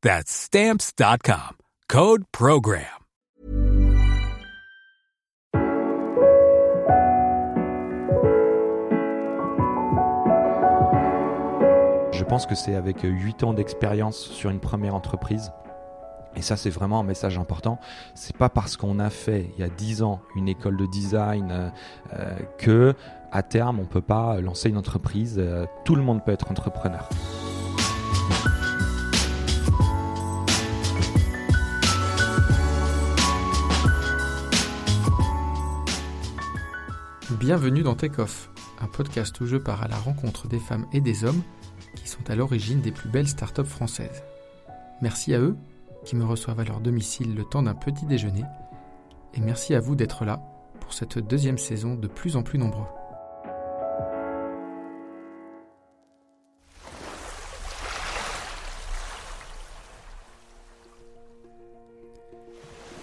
That's 0.00 0.30
Stamps.com. 0.30 1.56
Code 1.88 2.22
PROGRAM. 2.30 2.84
Je 12.12 12.24
pense 12.24 12.46
que 12.46 12.54
c'est 12.54 12.76
avec 12.76 12.98
8 13.02 13.42
ans 13.42 13.52
d'expérience 13.52 14.18
sur 14.18 14.50
une 14.50 14.60
première 14.60 14.94
entreprise. 14.94 15.50
Et 16.36 16.42
ça, 16.42 16.56
c'est 16.56 16.70
vraiment 16.70 17.00
un 17.00 17.04
message 17.04 17.36
important. 17.36 17.80
C'est 18.14 18.36
pas 18.36 18.48
parce 18.48 18.76
qu'on 18.76 19.00
a 19.00 19.10
fait 19.10 19.50
il 19.56 19.60
y 19.60 19.64
a 19.64 19.68
10 19.68 20.04
ans 20.04 20.20
une 20.36 20.46
école 20.46 20.76
de 20.76 20.86
design 20.86 21.50
euh, 21.50 21.70
euh, 22.14 22.38
que 22.58 22.94
à 23.32 23.42
terme 23.42 23.80
on 23.80 23.86
peut 23.86 24.00
pas 24.00 24.40
lancer 24.40 24.68
une 24.68 24.78
entreprise. 24.78 25.38
Euh, 25.38 25.66
tout 25.84 25.96
le 25.96 26.02
monde 26.02 26.24
peut 26.24 26.30
être 26.30 26.52
entrepreneur. 26.52 27.08
Bienvenue 37.32 37.82
dans 37.82 37.94
Take 37.94 38.22
Off, 38.22 38.48
un 38.80 38.86
podcast 38.86 39.38
où 39.42 39.46
je 39.46 39.58
pars 39.58 39.82
à 39.82 39.88
la 39.88 39.98
rencontre 39.98 40.48
des 40.48 40.58
femmes 40.58 40.86
et 40.94 41.02
des 41.02 41.24
hommes 41.24 41.42
qui 41.94 42.08
sont 42.08 42.30
à 42.30 42.34
l'origine 42.34 42.80
des 42.80 42.90
plus 42.90 43.10
belles 43.10 43.28
startups 43.28 43.66
françaises. 43.66 44.22
Merci 45.02 45.34
à 45.34 45.38
eux 45.38 45.54
qui 46.06 46.16
me 46.16 46.24
reçoivent 46.24 46.60
à 46.60 46.64
leur 46.64 46.80
domicile 46.80 47.34
le 47.34 47.44
temps 47.44 47.62
d'un 47.62 47.74
petit 47.74 48.06
déjeuner, 48.06 48.44
et 49.34 49.40
merci 49.40 49.74
à 49.74 49.80
vous 49.80 49.94
d'être 49.94 50.24
là 50.24 50.40
pour 50.80 50.94
cette 50.94 51.18
deuxième 51.18 51.58
saison 51.58 51.96
de 51.96 52.08
plus 52.08 52.34
en 52.34 52.42
plus 52.42 52.58
nombreux. 52.58 52.86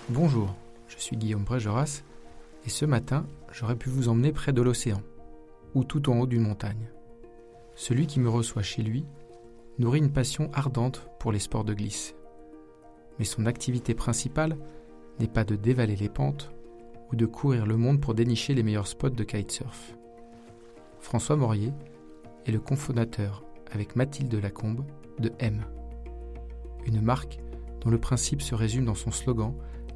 Bonjour, 0.09 0.55
je 0.87 0.97
suis 0.97 1.15
Guillaume 1.15 1.43
Brégeras, 1.43 2.01
et 2.65 2.69
ce 2.69 2.85
matin, 2.85 3.25
j'aurais 3.51 3.75
pu 3.75 3.89
vous 3.89 4.09
emmener 4.09 4.31
près 4.31 4.53
de 4.53 4.61
l'océan, 4.61 5.01
ou 5.75 5.83
tout 5.83 6.09
en 6.09 6.19
haut 6.19 6.27
d'une 6.27 6.41
montagne. 6.41 6.89
Celui 7.75 8.07
qui 8.07 8.19
me 8.19 8.29
reçoit 8.29 8.63
chez 8.63 8.81
lui 8.81 9.05
nourrit 9.77 9.99
une 9.99 10.11
passion 10.11 10.49
ardente 10.53 11.07
pour 11.19 11.31
les 11.31 11.39
sports 11.39 11.65
de 11.65 11.73
glisse. 11.73 12.15
Mais 13.19 13.25
son 13.25 13.45
activité 13.45 13.93
principale 13.93 14.57
n'est 15.19 15.27
pas 15.27 15.43
de 15.43 15.55
dévaler 15.55 15.95
les 15.95 16.09
pentes 16.09 16.51
ou 17.11 17.15
de 17.15 17.25
courir 17.25 17.65
le 17.65 17.77
monde 17.77 18.01
pour 18.01 18.15
dénicher 18.15 18.53
les 18.53 18.63
meilleurs 18.63 18.87
spots 18.87 19.09
de 19.09 19.23
kitesurf. 19.23 19.95
François 20.99 21.35
Morier 21.35 21.71
est 22.45 22.51
le 22.51 22.59
cofondateur 22.59 23.43
avec 23.71 23.95
Mathilde 23.95 24.33
Lacombe 24.33 24.85
de 25.19 25.31
M, 25.39 25.65
une 26.85 27.01
marque 27.01 27.39
dont 27.81 27.89
le 27.89 27.99
principe 27.99 28.41
se 28.41 28.55
résume 28.55 28.85
dans 28.85 28.95
son 28.95 29.11
slogan 29.11 29.53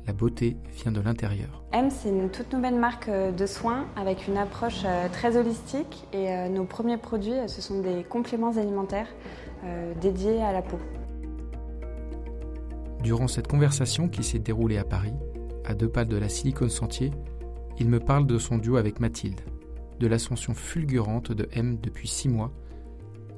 la 0.07 0.13
beauté 0.13 0.57
vient 0.71 0.91
de 0.91 1.01
l'intérieur. 1.01 1.63
M, 1.71 1.89
c'est 1.91 2.09
une 2.09 2.29
toute 2.29 2.51
nouvelle 2.53 2.79
marque 2.79 3.09
euh, 3.09 3.31
de 3.31 3.45
soins 3.45 3.85
avec 3.95 4.27
une 4.27 4.37
approche 4.37 4.81
euh, 4.85 5.07
très 5.09 5.37
holistique 5.37 6.07
et 6.13 6.31
euh, 6.31 6.49
nos 6.49 6.65
premiers 6.65 6.97
produits, 6.97 7.47
ce 7.47 7.61
sont 7.61 7.81
des 7.81 8.03
compléments 8.03 8.57
alimentaires 8.57 9.07
dédiés 9.99 10.41
à 10.41 10.53
la 10.53 10.61
peau. 10.61 10.79
Durant 13.03 13.27
cette 13.27 13.47
conversation 13.47 14.07
qui 14.07 14.23
s'est 14.23 14.39
déroulée 14.39 14.77
à 14.77 14.85
Paris, 14.85 15.13
à 15.65 15.73
deux 15.73 15.89
pas 15.89 16.05
de 16.05 16.15
la 16.15 16.29
Silicon 16.29 16.69
Sentier, 16.69 17.11
il 17.77 17.89
me 17.89 17.99
parle 17.99 18.25
de 18.25 18.37
son 18.37 18.57
duo 18.57 18.77
avec 18.77 19.01
Mathilde, 19.01 19.41
de 19.99 20.07
l'ascension 20.07 20.53
fulgurante 20.53 21.33
de 21.33 21.49
M 21.51 21.77
depuis 21.77 22.07
six 22.07 22.29
mois, 22.29 22.53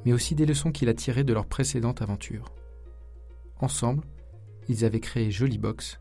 mais 0.05 0.13
aussi 0.13 0.35
des 0.35 0.45
leçons 0.45 0.71
qu'il 0.71 0.89
a 0.89 0.93
tirées 0.93 1.23
de 1.23 1.33
leur 1.33 1.47
précédente 1.47 2.03
aventure. 2.03 2.45
Ensemble, 3.59 4.03
ils 4.67 4.85
avaient 4.85 4.99
créé 4.99 5.31
Jolie 5.31 5.57
Box, 5.57 5.99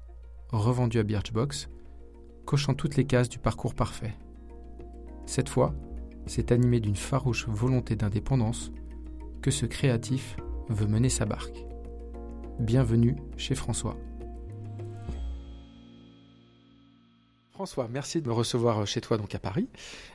revendu 0.53 0.99
à 0.99 1.03
Birchbox, 1.03 1.69
cochant 2.45 2.75
toutes 2.75 2.97
les 2.97 3.05
cases 3.05 3.29
du 3.29 3.39
parcours 3.39 3.75
parfait. 3.75 4.15
Cette 5.27 5.49
fois, 5.49 5.75
c'est 6.27 6.53
animé 6.53 6.81
d'une 6.81 6.97
farouche 6.97 7.47
volonté 7.49 7.97
d'indépendance 7.97 8.73
que 9.43 9.51
ce 9.51 9.67
créatif 9.67 10.37
veut 10.69 10.87
mener 10.87 11.09
sa 11.09 11.25
barque. 11.25 11.65
Bienvenue 12.59 13.17
chez 13.37 13.55
François. 13.55 13.97
François, 17.61 17.89
merci 17.93 18.23
de 18.23 18.27
me 18.27 18.33
recevoir 18.33 18.87
chez 18.87 19.03
toi 19.03 19.19
donc 19.19 19.35
à 19.35 19.39
Paris. 19.39 19.69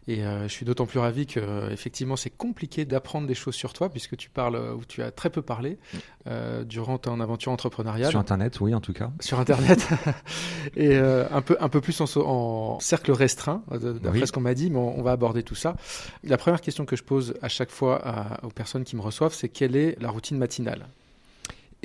Et 0.07 0.23
euh, 0.23 0.47
je 0.47 0.51
suis 0.51 0.65
d'autant 0.65 0.87
plus 0.87 0.97
ravi 0.97 1.27
que 1.27 1.39
euh, 1.39 1.69
effectivement 1.69 2.15
c'est 2.15 2.31
compliqué 2.31 2.85
d'apprendre 2.85 3.27
des 3.27 3.35
choses 3.35 3.53
sur 3.53 3.71
toi 3.71 3.87
puisque 3.89 4.17
tu 4.17 4.31
parles 4.31 4.55
ou 4.75 4.83
tu 4.83 5.03
as 5.03 5.11
très 5.11 5.29
peu 5.29 5.43
parlé 5.43 5.77
euh, 6.25 6.63
durant 6.63 6.97
ton 6.97 7.19
aventure 7.19 7.51
entrepreneuriale. 7.51 8.09
Sur 8.09 8.19
Internet, 8.19 8.59
oui, 8.61 8.73
en 8.73 8.81
tout 8.81 8.93
cas. 8.93 9.11
Sur 9.19 9.39
Internet 9.39 9.87
et 10.75 10.97
un 10.97 11.41
peu 11.43 11.55
un 11.59 11.69
peu 11.69 11.81
plus 11.81 12.01
en, 12.01 12.79
cercle 12.79 13.11
restreint 13.11 13.61
d'après 13.69 14.25
ce 14.25 14.31
qu'on 14.31 14.41
m'a 14.41 14.55
dit, 14.55 14.71
mais 14.71 14.79
on, 14.79 15.03
va 15.03 15.11
aborder 15.11 15.43
tout 15.43 15.53
ça. 15.53 15.75
La 16.23 16.37
première 16.37 16.61
question 16.61 16.87
que 16.87 16.95
je 16.95 17.03
pose 17.03 17.35
à 17.43 17.47
chaque 17.47 17.69
fois 17.69 18.01
aux 18.41 18.49
personnes 18.49 18.85
qui 18.85 18.95
me 18.95 19.01
reçoivent, 19.01 19.35
c'est 19.35 19.49
quelle 19.49 19.75
est 19.75 20.01
la 20.01 20.09
routine 20.09 20.39
matinale? 20.39 20.87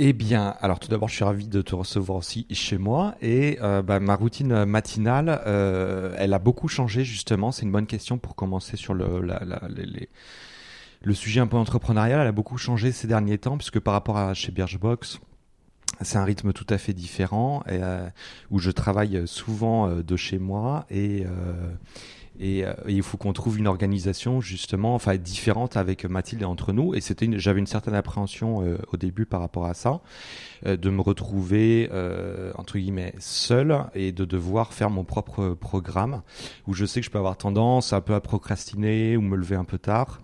Eh 0.03 0.15
bien, 0.15 0.55
alors 0.63 0.81
tout 0.81 0.89
d'abord, 0.89 1.11
je 1.11 1.17
suis 1.17 1.25
ravi 1.25 1.47
de 1.47 1.61
te 1.61 1.75
recevoir 1.75 2.17
aussi 2.17 2.47
chez 2.51 2.79
moi. 2.79 3.17
Et 3.21 3.59
euh, 3.61 3.83
bah, 3.83 4.01
ma 4.01 4.15
routine 4.15 4.65
matinale, 4.65 5.43
euh, 5.47 6.15
elle 6.17 6.33
a 6.33 6.39
beaucoup 6.39 6.69
changé 6.69 7.05
justement. 7.05 7.53
C'est 7.53 7.67
une 7.67 7.73
bonne 7.73 7.87
question 7.87 8.17
pour 8.17 8.35
commencer 8.35 8.79
sur 8.79 8.95
le, 8.95 9.21
le 11.03 11.15
sujet 11.15 11.41
un 11.41 11.47
peu 11.47 11.59
entrepreneurial. 11.59 12.19
Elle 12.19 12.29
a 12.29 12.33
beaucoup 12.33 12.57
changé 12.57 12.93
ces 12.93 13.09
derniers 13.09 13.37
temps 13.37 13.59
puisque 13.59 13.79
par 13.79 13.93
rapport 13.93 14.17
à 14.17 14.33
chez 14.33 14.51
Birchbox, 14.53 15.21
c'est 16.01 16.17
un 16.17 16.25
rythme 16.25 16.55
tout 16.55 16.67
à 16.71 16.79
fait 16.79 16.95
différent 16.95 17.63
euh, 17.69 18.09
où 18.51 18.59
je 18.59 18.71
travaille 18.71 19.29
souvent 19.29 19.89
de 19.89 20.17
chez 20.17 20.39
moi 20.39 20.87
et 20.89 21.27
euh, 22.41 22.73
et, 22.87 22.93
il 22.93 23.03
faut 23.03 23.17
qu'on 23.17 23.33
trouve 23.33 23.59
une 23.59 23.67
organisation 23.67 24.41
justement, 24.41 24.95
enfin 24.95 25.17
différente 25.17 25.77
avec 25.77 26.05
Mathilde 26.05 26.43
et 26.43 26.45
entre 26.45 26.73
nous. 26.73 26.95
Et 26.95 27.01
c'était, 27.01 27.29
j'avais 27.39 27.61
une 27.61 27.67
certaine 27.67 27.95
appréhension 27.95 28.63
euh, 28.63 28.79
au 28.93 28.97
début 28.97 29.27
par 29.27 29.41
rapport 29.41 29.67
à 29.67 29.75
ça, 29.75 30.01
euh, 30.67 30.77
de 30.77 30.91
me 30.91 31.01
retrouver 31.01 31.89
entre 32.57 32.79
guillemets 32.79 33.15
seul 33.19 33.85
et 33.95 34.13
de 34.13 34.25
devoir 34.25 34.73
faire 34.73 34.91
mon 34.91 35.05
propre 35.05 35.51
programme, 35.51 36.23
où 36.67 36.75
je 36.75 36.85
sais 36.85 37.01
que 37.01 37.07
je 37.07 37.11
peux 37.11 37.19
avoir 37.19 37.37
tendance 37.37 37.93
un 37.93 38.01
peu 38.01 38.15
à 38.15 38.21
procrastiner 38.21 39.17
ou 39.17 39.23
me 39.23 39.37
lever 39.37 39.57
un 39.57 39.65
peu 39.65 39.79
tard. 39.79 40.21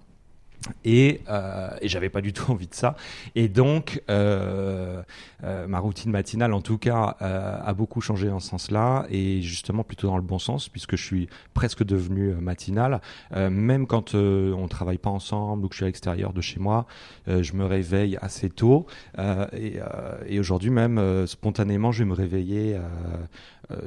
Et, 0.85 1.21
euh, 1.29 1.71
et 1.81 1.89
j'avais 1.89 2.09
pas 2.09 2.21
du 2.21 2.33
tout 2.33 2.51
envie 2.53 2.67
de 2.67 2.75
ça. 2.75 2.97
Et 3.35 3.49
donc, 3.49 4.03
euh, 4.11 5.03
euh, 5.45 5.67
ma 5.67 5.79
routine 5.79 6.11
matinale, 6.11 6.53
en 6.53 6.61
tout 6.61 6.79
cas, 6.79 7.17
a 7.21 7.73
beaucoup 7.75 8.01
changé 8.01 8.29
dans 8.29 8.41
ce 8.41 8.49
sens-là, 8.49 9.07
et 9.11 9.43
justement 9.43 9.85
plutôt 9.85 10.09
dans 10.09 10.17
le 10.17 10.23
bon 10.23 10.39
sens, 10.39 10.69
puisque 10.69 10.97
je 10.97 11.05
suis 11.05 11.29
presque 11.55 11.85
devenu 11.85 12.35
matinal. 12.35 13.01
Même 13.35 13.87
quand 13.87 14.15
on 14.15 14.69
travaille 14.69 14.99
pas 14.99 15.11
ensemble 15.11 15.65
ou 15.65 15.69
que 15.69 15.75
je 15.75 15.79
suis 15.79 15.85
à 15.85 15.89
l'extérieur 15.89 16.33
de 16.33 16.41
chez 16.41 16.61
moi, 16.61 16.87
je 17.27 17.53
me 17.53 17.65
réveille 17.65 18.19
assez 18.21 18.51
tôt. 18.51 18.87
et 19.19 20.39
aujourd'hui 20.39 20.71
même, 20.71 21.27
spontanément, 21.27 21.93
je 21.93 22.01
vais 22.01 22.09
me 22.09 22.15
réveiller 22.15 22.79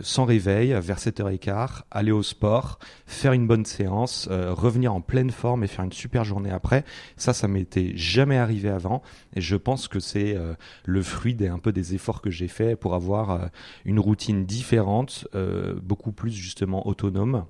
sans 0.01 0.25
réveil, 0.25 0.77
vers 0.81 0.97
7h15, 0.97 1.83
aller 1.91 2.11
au 2.11 2.23
sport, 2.23 2.79
faire 3.05 3.33
une 3.33 3.47
bonne 3.47 3.65
séance, 3.65 4.27
revenir 4.29 4.93
en 4.93 5.01
pleine 5.01 5.31
forme 5.31 5.63
et 5.63 5.67
faire 5.67 5.85
une 5.85 5.91
super 5.91 6.23
journée 6.23 6.51
après. 6.51 6.83
Ça, 7.17 7.33
ça 7.33 7.47
m'était 7.47 7.93
jamais 7.95 8.37
arrivé 8.37 8.69
avant 8.69 9.01
et 9.35 9.41
je 9.41 9.55
pense 9.55 9.87
que 9.87 9.99
c'est 9.99 10.37
le 10.85 11.01
fruit 11.01 11.35
des 11.35 11.47
un 11.47 11.59
peu 11.59 11.71
des 11.71 11.95
efforts 11.95 12.21
que 12.21 12.29
j'ai 12.29 12.47
fait 12.47 12.75
pour 12.75 12.95
avoir 12.95 13.49
une 13.85 13.99
routine 13.99 14.45
différente, 14.45 15.27
beaucoup 15.81 16.11
plus 16.11 16.31
justement 16.31 16.85
autonome 16.87 17.45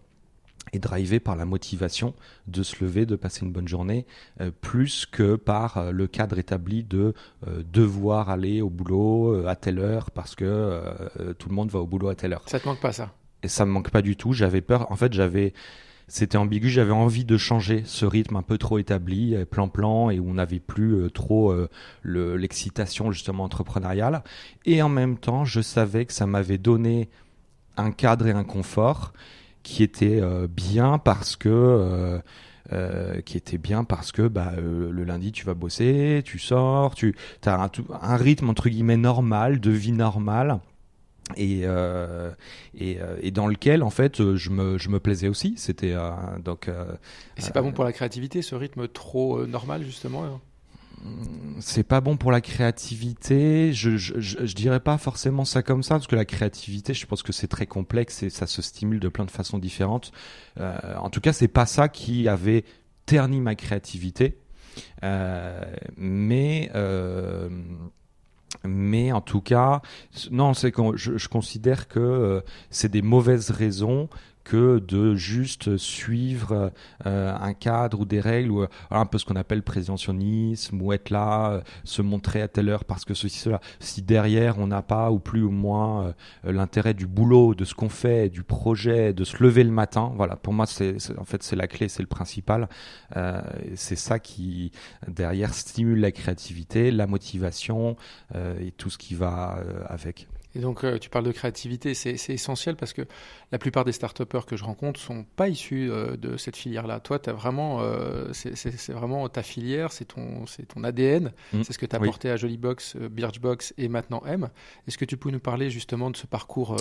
et 0.73 0.79
drivé 0.79 1.19
par 1.19 1.35
la 1.35 1.45
motivation 1.45 2.13
de 2.47 2.63
se 2.63 2.83
lever, 2.83 3.05
de 3.05 3.15
passer 3.15 3.45
une 3.45 3.51
bonne 3.51 3.67
journée, 3.67 4.05
euh, 4.41 4.51
plus 4.61 5.05
que 5.05 5.35
par 5.35 5.77
euh, 5.77 5.91
le 5.91 6.07
cadre 6.07 6.37
établi 6.37 6.83
de 6.83 7.13
euh, 7.47 7.63
devoir 7.71 8.29
aller 8.29 8.61
au 8.61 8.69
boulot 8.69 9.45
à 9.47 9.55
telle 9.55 9.79
heure 9.79 10.11
parce 10.11 10.35
que 10.35 10.81
tout 11.37 11.49
le 11.49 11.55
monde 11.55 11.69
va 11.69 11.79
au 11.79 11.87
boulot 11.87 12.09
à 12.09 12.15
telle 12.15 12.33
heure. 12.33 12.43
Ça 12.47 12.59
te 12.59 12.67
manque 12.67 12.79
pas 12.79 12.91
ça? 12.91 13.11
Et 13.43 13.47
ça 13.47 13.65
me 13.65 13.71
manque 13.71 13.89
pas 13.89 14.01
du 14.01 14.15
tout. 14.15 14.33
J'avais 14.33 14.61
peur. 14.61 14.91
En 14.91 14.95
fait, 14.95 15.13
j'avais 15.13 15.53
c'était 16.07 16.37
ambigu. 16.37 16.69
J'avais 16.69 16.91
envie 16.91 17.25
de 17.25 17.37
changer 17.37 17.83
ce 17.85 18.05
rythme 18.05 18.35
un 18.35 18.41
peu 18.41 18.57
trop 18.57 18.79
établi, 18.79 19.35
plan-plan, 19.49 20.09
et 20.09 20.19
où 20.19 20.29
on 20.29 20.33
n'avait 20.33 20.59
plus 20.59 21.09
trop 21.11 21.53
l'excitation 22.03 23.11
justement 23.11 23.43
entrepreneuriale. 23.43 24.23
Et 24.65 24.81
en 24.81 24.89
même 24.89 25.17
temps, 25.17 25.45
je 25.45 25.61
savais 25.61 26.05
que 26.05 26.13
ça 26.13 26.25
m'avait 26.25 26.57
donné 26.57 27.09
un 27.77 27.91
cadre 27.91 28.27
et 28.27 28.31
un 28.31 28.43
confort 28.43 29.13
qui 29.63 29.83
était 29.83 30.19
euh, 30.21 30.47
bien 30.47 30.97
parce 30.97 31.35
que 31.35 31.49
euh, 31.49 32.19
euh, 32.71 33.21
qui 33.21 33.37
était 33.37 33.57
bien 33.57 33.83
parce 33.83 34.11
que 34.11 34.27
bah, 34.27 34.53
le 34.57 35.03
lundi 35.03 35.31
tu 35.31 35.45
vas 35.45 35.53
bosser, 35.53 36.21
tu 36.23 36.39
sors, 36.39 36.95
tu 36.95 37.15
as 37.45 37.63
un, 37.63 37.71
un, 38.01 38.15
rythme 38.15 38.49
entre 38.49 38.69
guillemets 38.69 38.97
normal, 38.97 39.59
de 39.59 39.71
vie 39.71 39.91
normale. 39.91 40.59
Et, 41.37 41.61
et, 42.73 42.97
et, 43.21 43.29
dans 43.29 43.45
lequel 43.45 43.83
en 43.83 43.91
fait 43.91 44.35
je 44.35 44.49
me, 44.49 44.79
je 44.79 44.89
me 44.89 44.99
plaisais 44.99 45.27
aussi 45.27 45.53
c'était 45.57 45.93
donc 46.43 46.67
et 47.37 47.41
c'est 47.41 47.53
pas 47.53 47.61
bon 47.61 47.71
pour 47.71 47.83
la 47.83 47.93
créativité 47.93 48.41
ce 48.41 48.55
rythme 48.55 48.87
trop 48.87 49.45
normal 49.45 49.83
justement 49.83 50.23
hein? 50.23 50.41
C'est 51.59 51.83
pas 51.83 52.01
bon 52.01 52.17
pour 52.17 52.31
la 52.31 52.41
créativité. 52.41 53.73
Je, 53.73 53.97
je, 53.97 54.55
dirais 54.55 54.79
pas 54.79 54.97
forcément 54.97 55.45
ça 55.45 55.63
comme 55.63 55.83
ça, 55.83 55.95
parce 55.95 56.07
que 56.07 56.15
la 56.15 56.25
créativité, 56.25 56.93
je 56.93 57.05
pense 57.05 57.23
que 57.23 57.31
c'est 57.31 57.47
très 57.47 57.65
complexe 57.65 58.23
et 58.23 58.29
ça 58.29 58.47
se 58.47 58.61
stimule 58.61 58.99
de 58.99 59.09
plein 59.09 59.25
de 59.25 59.31
façons 59.31 59.57
différentes. 59.57 60.11
Euh, 60.59 60.77
en 60.97 61.09
tout 61.09 61.21
cas, 61.21 61.33
c'est 61.33 61.47
pas 61.47 61.65
ça 61.65 61.89
qui 61.89 62.27
avait 62.27 62.63
terni 63.05 63.41
ma 63.41 63.55
créativité. 63.55 64.37
Euh, 65.03 65.63
mais 65.97 66.71
euh, 66.75 67.49
mais 68.63 69.11
en 69.11 69.21
tout 69.21 69.41
cas, 69.41 69.81
non, 70.31 70.53
je, 70.53 71.27
considère 71.27 71.87
que 71.87 72.43
c'est 72.69 72.89
des 72.89 73.01
mauvaises 73.01 73.51
raisons 73.51 74.09
que 74.43 74.79
de 74.79 75.15
juste 75.15 75.77
suivre 75.77 76.71
euh, 77.05 77.35
un 77.39 77.53
cadre 77.53 78.01
ou 78.01 78.05
des 78.05 78.19
règles 78.19 78.51
ou 78.51 78.63
euh, 78.63 78.67
un 78.89 79.05
peu 79.05 79.17
ce 79.17 79.25
qu'on 79.25 79.35
appelle 79.35 79.63
préventionnisme 79.63 80.81
ou 80.81 80.93
être 80.93 81.09
là, 81.09 81.51
euh, 81.51 81.61
se 81.83 82.01
montrer 82.01 82.41
à 82.41 82.47
telle 82.47 82.69
heure 82.69 82.85
parce 82.85 83.05
que 83.05 83.13
ceci 83.13 83.39
cela. 83.39 83.61
Si 83.79 84.01
derrière 84.01 84.57
on 84.57 84.67
n'a 84.67 84.81
pas 84.81 85.11
ou 85.11 85.19
plus 85.19 85.43
ou 85.43 85.51
moins 85.51 86.13
l'intérêt 86.43 86.93
du 86.93 87.07
boulot, 87.07 87.53
de 87.55 87.65
ce 87.65 87.73
qu'on 87.73 87.89
fait, 87.89 88.29
du 88.29 88.43
projet, 88.43 89.13
de 89.13 89.23
se 89.23 89.41
lever 89.43 89.63
le 89.63 89.71
matin, 89.71 90.11
voilà. 90.15 90.35
Pour 90.35 90.53
moi, 90.53 90.65
c'est 90.65 90.97
en 91.17 91.25
fait 91.25 91.43
c'est 91.43 91.55
la 91.55 91.67
clé, 91.67 91.89
c'est 91.89 92.03
le 92.03 92.07
principal. 92.07 92.67
c'est 93.75 93.95
ça 93.95 94.19
qui 94.19 94.71
derrière 95.07 95.53
stimule 95.53 95.99
la 95.99 96.11
créativité, 96.11 96.91
la 96.91 97.07
motivation 97.07 97.95
et 98.35 98.71
tout 98.71 98.89
ce 98.89 98.97
qui 98.97 99.15
va 99.15 99.59
avec. 99.87 100.27
Et 100.59 100.61
donc, 100.61 100.83
euh, 100.83 100.97
tu 100.97 101.09
parles 101.09 101.23
de 101.23 101.31
créativité, 101.31 101.93
c'est 101.93 102.17
essentiel 102.27 102.75
parce 102.75 102.91
que 102.91 103.03
la 103.53 103.57
plupart 103.57 103.85
des 103.85 103.93
start 103.93 104.25
que 104.45 104.57
je 104.57 104.65
rencontre 104.65 104.99
sont 104.99 105.23
pas 105.37 105.47
issus 105.47 105.89
euh, 105.89 106.17
de 106.17 106.35
cette 106.35 106.57
filière-là. 106.57 106.99
Toi, 106.99 107.17
as 107.27 107.31
vraiment, 107.31 107.79
euh, 107.79 108.27
c'est 108.33 108.89
vraiment 108.89 109.29
ta 109.29 109.41
filière, 109.41 109.93
c'est 109.93 110.03
ton, 110.03 110.43
ton 110.67 110.83
ADN, 110.83 111.31
mmh. 111.53 111.63
c'est 111.63 111.71
ce 111.71 111.79
que 111.79 111.85
tu 111.85 111.95
as 111.95 111.99
apporté 111.99 112.29
à 112.29 112.35
Jollybox, 112.35 112.97
Birchbox 112.97 113.73
et 113.77 113.87
maintenant 113.87 114.21
M. 114.25 114.49
Est-ce 114.85 114.97
que 114.97 115.05
tu 115.05 115.15
peux 115.15 115.31
nous 115.31 115.39
parler 115.39 115.69
justement 115.69 116.11
de 116.11 116.17
ce 116.17 116.27
parcours 116.27 116.75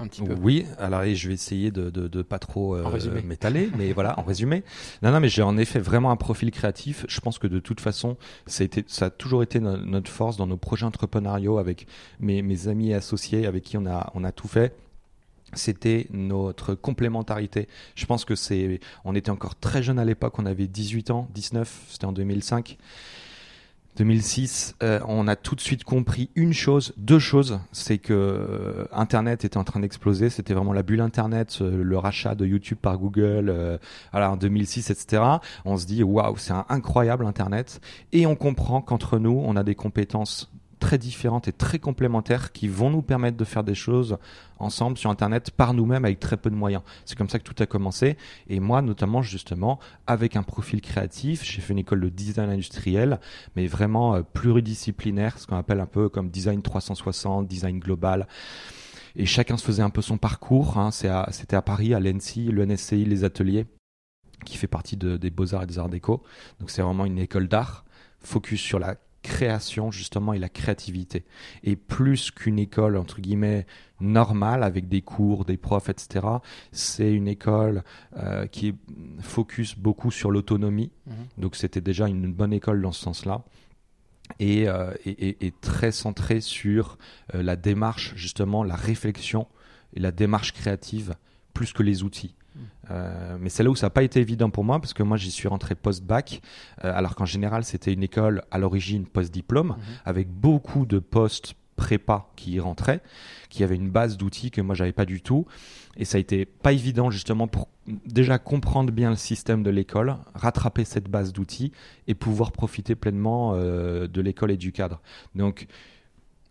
un 0.00 0.06
petit 0.06 0.22
peu? 0.22 0.34
Oui, 0.40 0.64
alors 0.78 1.04
je 1.04 1.28
vais 1.28 1.34
essayer 1.34 1.70
de 1.70 2.08
ne 2.08 2.22
pas 2.22 2.38
trop 2.38 2.78
m'étaler, 3.24 3.68
mais 3.76 3.92
voilà, 3.92 4.18
en 4.18 4.22
résumé. 4.22 4.64
Non, 5.02 5.12
non, 5.12 5.20
mais 5.20 5.28
j'ai 5.28 5.42
en 5.42 5.58
effet 5.58 5.80
vraiment 5.80 6.10
un 6.10 6.16
profil 6.16 6.50
créatif. 6.50 7.04
Je 7.10 7.20
pense 7.20 7.38
que 7.38 7.46
de 7.46 7.58
toute 7.58 7.82
façon, 7.82 8.16
ça 8.46 8.62
a, 8.62 8.64
été, 8.64 8.84
ça 8.86 9.06
a 9.06 9.10
toujours 9.10 9.42
été 9.42 9.60
notre 9.60 10.10
force 10.10 10.38
dans 10.38 10.46
nos 10.46 10.56
projets 10.56 10.86
entrepreneuriaux 10.86 11.58
avec 11.58 11.86
mes, 12.20 12.40
mes 12.40 12.68
amis 12.68 12.90
et 12.90 12.94
associés 12.94 13.17
avec 13.46 13.64
qui 13.64 13.76
on 13.76 13.86
a, 13.86 14.10
on 14.14 14.24
a 14.24 14.32
tout 14.32 14.48
fait 14.48 14.74
c'était 15.54 16.06
notre 16.10 16.74
complémentarité. 16.74 17.68
Je 17.94 18.06
pense 18.06 18.24
que 18.24 18.34
c'est, 18.34 18.80
on 19.04 19.14
était 19.14 19.30
encore 19.30 19.58
très 19.58 19.82
jeune 19.82 19.98
à 19.98 20.04
l'époque, 20.04 20.38
on 20.38 20.46
avait 20.46 20.66
18 20.66 21.10
ans, 21.10 21.28
19, 21.34 21.86
c'était 21.88 22.04
en 22.04 22.12
2005. 22.12 22.76
2006, 23.96 24.76
euh, 24.84 25.00
on 25.08 25.26
a 25.26 25.34
tout 25.34 25.56
de 25.56 25.60
suite 25.60 25.82
compris 25.82 26.30
une 26.36 26.52
chose, 26.52 26.94
deux 26.98 27.18
choses, 27.18 27.58
c'est 27.72 27.98
que 27.98 28.12
euh, 28.12 28.84
Internet 28.92 29.44
était 29.44 29.56
en 29.56 29.64
train 29.64 29.80
d'exploser, 29.80 30.30
c'était 30.30 30.54
vraiment 30.54 30.72
la 30.72 30.84
bulle 30.84 31.00
Internet, 31.00 31.58
euh, 31.60 31.82
le 31.82 31.98
rachat 31.98 32.36
de 32.36 32.46
YouTube 32.46 32.78
par 32.80 32.96
Google, 32.96 33.80
alors 34.12 34.32
en 34.32 34.36
2006, 34.36 34.90
etc. 34.90 35.22
On 35.64 35.76
se 35.76 35.86
dit 35.86 36.04
waouh, 36.04 36.36
c'est 36.36 36.54
incroyable 36.68 37.26
Internet, 37.26 37.80
et 38.12 38.24
on 38.26 38.36
comprend 38.36 38.82
qu'entre 38.82 39.18
nous, 39.18 39.42
on 39.44 39.56
a 39.56 39.64
des 39.64 39.74
compétences 39.74 40.48
très 40.78 40.98
différentes 40.98 41.48
et 41.48 41.52
très 41.52 41.78
complémentaires 41.78 42.52
qui 42.52 42.68
vont 42.68 42.90
nous 42.90 43.02
permettre 43.02 43.36
de 43.36 43.44
faire 43.44 43.64
des 43.64 43.74
choses 43.74 44.18
ensemble 44.58 44.98
sur 44.98 45.10
Internet 45.10 45.50
par 45.50 45.74
nous-mêmes 45.74 46.04
avec 46.04 46.20
très 46.20 46.36
peu 46.36 46.50
de 46.50 46.54
moyens. 46.54 46.82
C'est 47.04 47.16
comme 47.16 47.28
ça 47.28 47.38
que 47.38 47.44
tout 47.44 47.60
a 47.62 47.66
commencé. 47.66 48.16
Et 48.48 48.60
moi, 48.60 48.82
notamment, 48.82 49.22
justement, 49.22 49.78
avec 50.06 50.36
un 50.36 50.42
profil 50.42 50.80
créatif, 50.80 51.44
j'ai 51.44 51.60
fait 51.60 51.72
une 51.72 51.80
école 51.80 52.00
de 52.00 52.08
design 52.08 52.50
industriel, 52.50 53.20
mais 53.56 53.66
vraiment 53.66 54.14
euh, 54.14 54.22
pluridisciplinaire, 54.22 55.38
ce 55.38 55.46
qu'on 55.46 55.56
appelle 55.56 55.80
un 55.80 55.86
peu 55.86 56.08
comme 56.08 56.30
design 56.30 56.62
360, 56.62 57.46
design 57.46 57.78
global 57.78 58.26
et 59.18 59.26
chacun 59.26 59.56
se 59.56 59.64
faisait 59.64 59.82
un 59.82 59.90
peu 59.90 60.00
son 60.00 60.16
parcours. 60.16 60.78
Hein. 60.78 60.90
C'était 60.90 61.56
à, 61.56 61.62
Paris, 61.62 61.92
à 61.92 62.00
l'ENSI, 62.00 62.44
le 62.46 62.64
NSCI, 62.64 63.04
les 63.04 63.24
ateliers, 63.24 63.66
qui 64.44 64.56
fait 64.56 64.68
partie 64.68 64.96
des 64.96 65.30
beaux-arts 65.30 65.64
et 65.64 65.66
des 65.66 65.78
arts 65.78 65.88
déco. 65.88 66.22
Donc 66.60 66.70
c'est 66.70 66.82
vraiment 66.82 67.04
une 67.04 67.18
école 67.18 67.48
d'art, 67.48 67.84
focus 68.20 68.60
sur 68.60 68.78
la 68.78 68.96
création 69.22 69.90
justement 69.90 70.32
et 70.32 70.38
la 70.38 70.48
créativité. 70.48 71.24
Et 71.62 71.76
plus 71.76 72.30
qu'une 72.30 72.58
école 72.58 72.96
entre 72.96 73.20
guillemets 73.20 73.66
normale 74.00 74.62
avec 74.62 74.88
des 74.88 75.02
cours, 75.02 75.44
des 75.44 75.56
profs, 75.56 75.88
etc. 75.88 76.26
C'est 76.72 77.12
une 77.12 77.28
école 77.28 77.82
euh, 78.16 78.46
qui 78.46 78.74
focus 79.20 79.76
beaucoup 79.76 80.10
sur 80.10 80.30
l'autonomie. 80.30 80.92
Mhm. 81.06 81.14
Donc 81.38 81.56
c'était 81.56 81.80
déjà 81.80 82.06
une 82.06 82.32
bonne 82.32 82.52
école 82.52 82.80
dans 82.80 82.92
ce 82.92 83.02
sens-là. 83.02 83.44
Et, 84.40 84.68
euh, 84.68 84.92
et, 85.06 85.54
très 85.62 85.90
centrée 85.90 86.42
sur 86.42 86.98
euh, 87.34 87.42
la 87.42 87.56
démarche, 87.56 88.14
justement, 88.14 88.62
la 88.62 88.76
réflexion 88.76 89.48
et 89.94 90.00
la 90.00 90.12
démarche 90.12 90.52
créative, 90.52 91.14
plus 91.54 91.72
que 91.72 91.82
les 91.82 92.02
outils. 92.02 92.34
Euh, 92.90 93.36
mais 93.40 93.48
c'est 93.48 93.62
là 93.62 93.70
où 93.70 93.76
ça 93.76 93.86
n'a 93.86 93.90
pas 93.90 94.02
été 94.02 94.20
évident 94.20 94.50
pour 94.50 94.64
moi 94.64 94.80
parce 94.80 94.94
que 94.94 95.02
moi 95.02 95.16
j'y 95.16 95.30
suis 95.30 95.48
rentré 95.48 95.74
post-bac, 95.74 96.40
euh, 96.84 96.92
alors 96.94 97.14
qu'en 97.14 97.26
général 97.26 97.64
c'était 97.64 97.92
une 97.92 98.02
école 98.02 98.42
à 98.50 98.58
l'origine 98.58 99.06
post-diplôme 99.06 99.68
mhm. 99.68 99.76
avec 100.04 100.28
beaucoup 100.28 100.86
de 100.86 100.98
postes 100.98 101.54
prépa 101.76 102.26
qui 102.34 102.52
y 102.52 102.60
rentraient, 102.60 103.00
qui 103.48 103.62
avait 103.62 103.76
une 103.76 103.88
base 103.88 104.16
d'outils 104.16 104.50
que 104.50 104.60
moi 104.60 104.74
j'avais 104.74 104.92
pas 104.92 105.04
du 105.04 105.22
tout. 105.22 105.46
Et 105.96 106.04
ça 106.04 106.18
a 106.18 106.20
été 106.20 106.44
pas 106.44 106.72
évident 106.72 107.10
justement 107.10 107.46
pour 107.46 107.68
déjà 107.86 108.38
comprendre 108.38 108.92
bien 108.92 109.10
le 109.10 109.16
système 109.16 109.62
de 109.62 109.70
l'école, 109.70 110.16
rattraper 110.34 110.84
cette 110.84 111.08
base 111.08 111.32
d'outils 111.32 111.72
et 112.06 112.14
pouvoir 112.14 112.52
profiter 112.52 112.94
pleinement 112.94 113.52
euh, 113.54 114.06
de 114.06 114.20
l'école 114.20 114.50
et 114.50 114.56
du 114.56 114.72
cadre. 114.72 115.00
Donc 115.34 115.66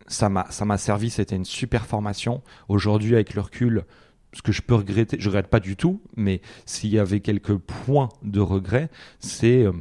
ça 0.06 0.28
m'a 0.28 0.46
ça 0.50 0.64
m'a 0.64 0.78
servi, 0.78 1.10
c'était 1.10 1.36
une 1.36 1.44
super 1.44 1.86
formation. 1.86 2.42
Aujourd'hui 2.68 3.14
avec 3.14 3.34
le 3.34 3.42
recul, 3.42 3.84
ce 4.32 4.42
que 4.42 4.52
je 4.52 4.62
peux 4.62 4.74
regretter, 4.74 5.16
je 5.18 5.28
regrette 5.28 5.48
pas 5.48 5.60
du 5.60 5.76
tout, 5.76 6.00
mais 6.16 6.40
s'il 6.66 6.90
y 6.90 6.98
avait 6.98 7.20
quelques 7.20 7.56
points 7.56 8.08
de 8.22 8.40
regret, 8.40 8.90
c'est 9.20 9.64
euh, 9.64 9.72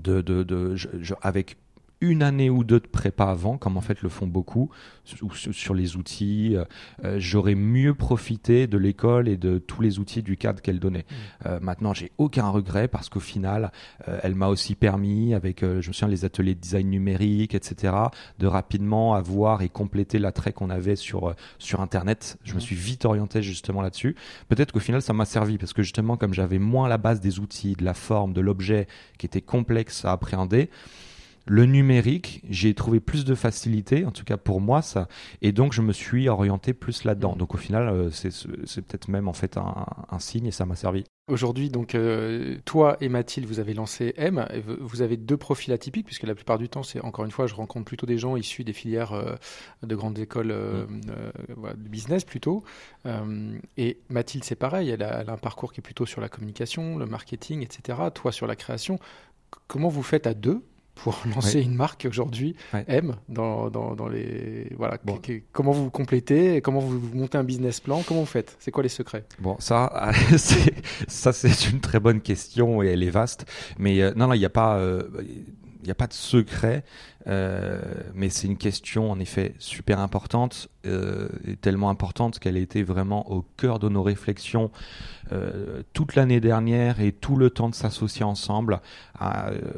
de, 0.00 0.20
de, 0.20 0.42
de 0.42 0.76
avec 1.22 1.56
une 2.00 2.22
année 2.22 2.50
ou 2.50 2.64
deux 2.64 2.80
de 2.80 2.86
prépa 2.86 3.24
avant, 3.24 3.56
comme 3.56 3.76
en 3.76 3.80
fait 3.80 4.02
le 4.02 4.08
font 4.08 4.26
beaucoup, 4.26 4.70
sur 5.04 5.74
les 5.74 5.96
outils. 5.96 6.56
Euh, 6.56 6.64
euh, 7.04 7.16
j'aurais 7.18 7.54
mieux 7.54 7.94
profité 7.94 8.66
de 8.66 8.78
l'école 8.78 9.28
et 9.28 9.36
de 9.36 9.58
tous 9.58 9.82
les 9.82 9.98
outils 9.98 10.22
du 10.22 10.36
cadre 10.36 10.60
qu'elle 10.60 10.80
donnait. 10.80 11.04
Mmh. 11.08 11.46
Euh, 11.46 11.60
maintenant, 11.60 11.94
j'ai 11.94 12.12
aucun 12.18 12.48
regret 12.48 12.88
parce 12.88 13.08
qu'au 13.08 13.20
final, 13.20 13.72
elle 14.22 14.34
m'a 14.34 14.48
aussi 14.48 14.74
permis, 14.74 15.34
avec, 15.34 15.60
je 15.60 15.88
me 15.88 15.92
souviens, 15.92 16.08
les 16.08 16.24
ateliers 16.24 16.54
de 16.54 16.60
design 16.60 16.90
numérique, 16.90 17.54
etc., 17.54 17.94
de 18.38 18.46
rapidement 18.46 19.14
avoir 19.14 19.62
et 19.62 19.68
compléter 19.68 20.18
l'attrait 20.18 20.52
qu'on 20.52 20.70
avait 20.70 20.96
sur, 20.96 21.34
sur 21.58 21.80
Internet. 21.80 22.38
Je 22.44 22.52
me 22.52 22.58
mmh. 22.58 22.60
suis 22.60 22.76
vite 22.76 23.04
orienté 23.04 23.42
justement 23.42 23.82
là-dessus. 23.82 24.16
Peut-être 24.48 24.72
qu'au 24.72 24.80
final, 24.80 25.02
ça 25.02 25.12
m'a 25.12 25.24
servi 25.24 25.58
parce 25.58 25.72
que 25.72 25.82
justement, 25.82 26.16
comme 26.16 26.34
j'avais 26.34 26.58
moins 26.58 26.88
la 26.88 26.98
base 26.98 27.20
des 27.20 27.40
outils, 27.40 27.74
de 27.74 27.84
la 27.84 27.94
forme, 27.94 28.32
de 28.32 28.40
l'objet 28.40 28.86
qui 29.18 29.26
était 29.26 29.40
complexe 29.40 30.04
à 30.04 30.12
appréhender, 30.12 30.70
le 31.46 31.66
numérique, 31.66 32.42
j'ai 32.48 32.74
trouvé 32.74 33.00
plus 33.00 33.24
de 33.24 33.34
facilité, 33.34 34.06
en 34.06 34.10
tout 34.10 34.24
cas 34.24 34.38
pour 34.38 34.60
moi, 34.60 34.80
ça, 34.80 35.08
et 35.42 35.52
donc 35.52 35.72
je 35.74 35.82
me 35.82 35.92
suis 35.92 36.28
orienté 36.28 36.72
plus 36.72 37.04
là-dedans. 37.04 37.36
Donc 37.36 37.54
au 37.54 37.58
final, 37.58 37.88
euh, 37.88 38.10
c'est 38.10 38.82
peut-être 38.82 39.08
même 39.08 39.28
en 39.28 39.34
fait 39.34 39.58
un, 39.58 40.18
signe 40.18 40.46
et 40.46 40.50
ça 40.50 40.64
m'a 40.64 40.76
servi. 40.76 41.04
Aujourd'hui, 41.28 41.68
donc 41.68 41.94
euh, 41.94 42.56
toi 42.64 42.96
et 43.00 43.08
Mathilde, 43.08 43.46
vous 43.46 43.58
avez 43.58 43.74
lancé 43.74 44.14
M. 44.16 44.46
Vous 44.80 45.02
avez 45.02 45.16
deux 45.16 45.36
profils 45.36 45.72
atypiques 45.72 46.06
puisque 46.06 46.22
la 46.22 46.34
plupart 46.34 46.58
du 46.58 46.68
temps, 46.68 46.82
c'est 46.82 47.00
encore 47.00 47.24
une 47.24 47.30
fois, 47.30 47.46
je 47.46 47.54
rencontre 47.54 47.84
plutôt 47.84 48.06
des 48.06 48.16
gens 48.16 48.36
issus 48.36 48.64
des 48.64 48.72
filières 48.72 49.12
euh, 49.12 49.34
de 49.82 49.94
grandes 49.94 50.18
écoles 50.18 50.54
mm. 50.54 51.00
de 51.76 51.88
business 51.88 52.24
plutôt. 52.24 52.64
et 53.76 53.98
Mathilde, 54.08 54.44
c'est 54.44 54.54
pareil, 54.54 54.88
elle 54.90 55.02
a, 55.02 55.20
elle 55.20 55.28
a, 55.28 55.34
un 55.34 55.38
parcours 55.38 55.72
qui 55.72 55.80
est 55.80 55.82
plutôt 55.82 56.06
sur 56.06 56.20
la 56.20 56.28
communication, 56.28 56.96
le 56.96 57.06
marketing, 57.06 57.62
etc. 57.62 57.98
Toi 58.14 58.32
sur 58.32 58.46
la 58.46 58.56
création. 58.56 58.98
Comment 59.66 59.88
vous 59.88 60.02
faites 60.02 60.26
à 60.26 60.34
deux 60.34 60.62
pour 60.94 61.20
lancer 61.34 61.60
une 61.60 61.74
marque 61.74 62.06
aujourd'hui 62.08 62.56
M 62.88 63.16
dans, 63.28 63.70
dans, 63.70 64.08
les 64.08 64.68
voilà 64.76 64.98
comment 65.52 65.72
vous 65.72 65.90
complétez 65.90 66.60
comment 66.60 66.80
vous 66.80 67.00
montez 67.14 67.38
un 67.38 67.44
business 67.44 67.80
plan 67.80 68.02
comment 68.06 68.20
vous 68.20 68.26
faites 68.26 68.56
c'est 68.58 68.70
quoi 68.70 68.82
les 68.82 68.88
secrets? 68.88 69.24
Bon 69.40 69.56
ça 69.58 70.12
c'est 70.36 70.74
ça 71.08 71.32
c'est 71.32 71.70
une 71.70 71.80
très 71.80 72.00
bonne 72.00 72.20
question 72.20 72.82
et 72.82 72.88
elle 72.88 73.02
est 73.02 73.10
vaste 73.10 73.46
mais 73.78 74.00
euh, 74.00 74.12
non 74.16 74.28
non 74.28 74.34
il 74.34 74.38
n'y 74.38 74.44
a 74.44 74.50
pas 74.50 74.76
euh, 74.76 75.02
n'y 75.86 75.92
a 75.92 75.96
pas 75.96 76.06
de 76.06 76.12
secret, 76.12 76.84
euh, 77.26 77.80
mais 78.14 78.28
c'est 78.28 78.46
une 78.46 78.56
question 78.56 79.10
en 79.10 79.18
effet 79.18 79.54
super 79.58 80.00
importante, 80.00 80.68
euh, 80.86 81.28
et 81.46 81.56
tellement 81.56 81.90
importante 81.90 82.38
qu'elle 82.38 82.56
a 82.56 82.60
été 82.60 82.82
vraiment 82.82 83.30
au 83.30 83.42
cœur 83.56 83.78
de 83.78 83.88
nos 83.88 84.02
réflexions 84.02 84.70
euh, 85.32 85.82
toute 85.92 86.14
l'année 86.14 86.40
dernière 86.40 87.00
et 87.00 87.12
tout 87.12 87.36
le 87.36 87.50
temps 87.50 87.68
de 87.68 87.74
s'associer 87.74 88.24
ensemble. 88.24 88.80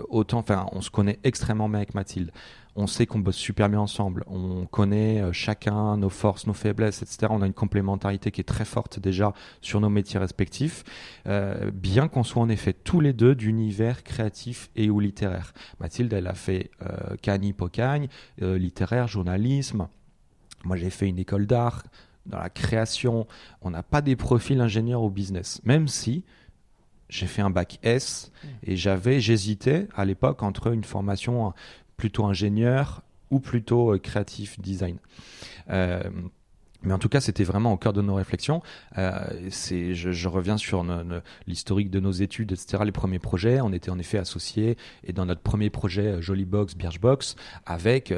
Autant, 0.09 0.39
enfin, 0.39 0.67
on 0.73 0.81
se 0.81 0.91
connaît 0.91 1.19
extrêmement 1.25 1.69
bien 1.69 1.79
avec 1.79 1.95
Mathilde 1.95 2.33
on 2.77 2.87
sait 2.87 3.07
qu'on 3.07 3.19
bosse 3.19 3.37
super 3.37 3.69
bien 3.69 3.81
ensemble, 3.81 4.25
on 4.27 4.67
connaît 4.67 5.23
euh, 5.23 5.33
chacun 5.33 5.97
nos 5.97 6.11
forces, 6.11 6.47
nos 6.47 6.53
faiblesses, 6.53 7.03
etc. 7.03 7.29
On 7.31 7.43
a 7.43 7.47
une 7.47 7.55
complémentarité 7.55 8.31
qui 8.31 8.41
est 8.41 8.45
très 8.45 8.65
forte 8.65 9.01
déjà 9.01 9.33
sur 9.63 9.81
nos 9.81 9.89
métiers 9.89 10.21
respectifs, 10.21 10.85
euh, 11.27 11.71
bien 11.73 12.09
qu'on 12.09 12.23
soit 12.23 12.43
en 12.43 12.49
effet 12.49 12.75
tous 12.75 13.01
les 13.01 13.13
deux 13.13 13.35
d'univers 13.35 14.05
créatif 14.05 14.71
et 14.77 14.91
ou 14.91 15.01
littéraire. 15.01 15.55
Mathilde, 15.81 16.13
elle 16.13 16.27
a 16.27 16.35
fait 16.35 16.71
euh, 16.83 17.17
Cani 17.23 17.53
Pocagne, 17.53 18.09
euh, 18.43 18.59
littéraire, 18.59 19.09
journalisme. 19.09 19.89
Moi, 20.65 20.77
j'ai 20.77 20.91
fait 20.91 21.09
une 21.09 21.19
école 21.19 21.47
d'art 21.47 21.83
dans 22.27 22.39
la 22.39 22.51
création. 22.51 23.27
On 23.63 23.71
n'a 23.71 23.83
pas 23.83 24.03
des 24.03 24.17
profils 24.17 24.61
ingénieurs 24.61 25.03
au 25.03 25.11
business, 25.11 25.61
même 25.65 25.89
si 25.89 26.25
j'ai 27.09 27.27
fait 27.27 27.43
un 27.43 27.51
bac 27.51 27.79
S 27.85 28.33
et 28.65 28.77
j'avais, 28.77 29.21
j'hésitais 29.21 29.87
à 29.95 30.05
l'époque 30.05 30.43
entre 30.43 30.73
une 30.73 30.83
formation 30.83 31.53
plutôt 31.97 32.27
ingénieur 32.27 33.03
ou 33.31 33.41
plutôt 33.41 33.93
euh, 33.93 33.99
créatif 33.99 34.61
design. 34.61 34.99
Euh, 35.71 36.03
mais 36.83 36.93
en 36.93 36.99
tout 36.99 37.09
cas, 37.09 37.21
c'était 37.21 37.43
vraiment 37.43 37.73
au 37.73 37.77
cœur 37.77 37.93
de 37.93 38.01
nos 38.01 38.15
réflexions. 38.15 38.63
Euh, 38.97 39.49
je, 39.51 40.29
reviens 40.29 40.57
sur 40.57 40.87
l'historique 41.49 41.91
de 41.91 41.99
nos 41.99 42.13
études, 42.13 42.53
etc. 42.53 42.85
Les 42.85 42.93
premiers 42.93 43.19
projets, 43.19 43.61
on 43.61 43.73
était 43.73 43.91
en 43.91 43.99
effet 43.99 44.19
associés 44.19 44.77
et 45.03 45.13
dans 45.13 45.27
notre 45.27 45.41
premier 45.41 45.69
projet 45.69 46.23
Jolly 46.23 46.45
Box, 46.45 46.77
Birchbox, 46.77 47.35
avec 47.65 48.15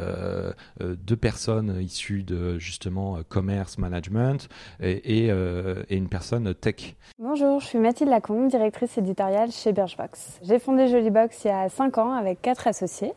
deux 0.81 1.17
personnes 1.17 1.81
issues 1.81 2.25
de 2.25 2.59
justement 2.59 3.23
commerce, 3.29 3.79
management 3.79 4.51
et, 4.83 5.31
une 5.31 6.09
personne 6.11 6.55
tech. 6.55 6.95
Bonjour, 7.19 7.61
je 7.61 7.67
suis 7.69 7.79
Mathilde 7.79 8.11
Lacombe, 8.11 8.49
directrice 8.51 8.99
éditoriale 8.99 9.51
chez 9.51 9.73
Birchbox. 9.73 10.41
J'ai 10.43 10.59
fondé 10.59 10.89
Jolly 10.89 11.11
Box 11.11 11.45
il 11.45 11.49
y 11.49 11.51
a 11.53 11.71
cinq 11.71 11.97
ans 11.97 12.13
avec 12.13 12.43
quatre 12.43 12.67
associés. 12.67 13.15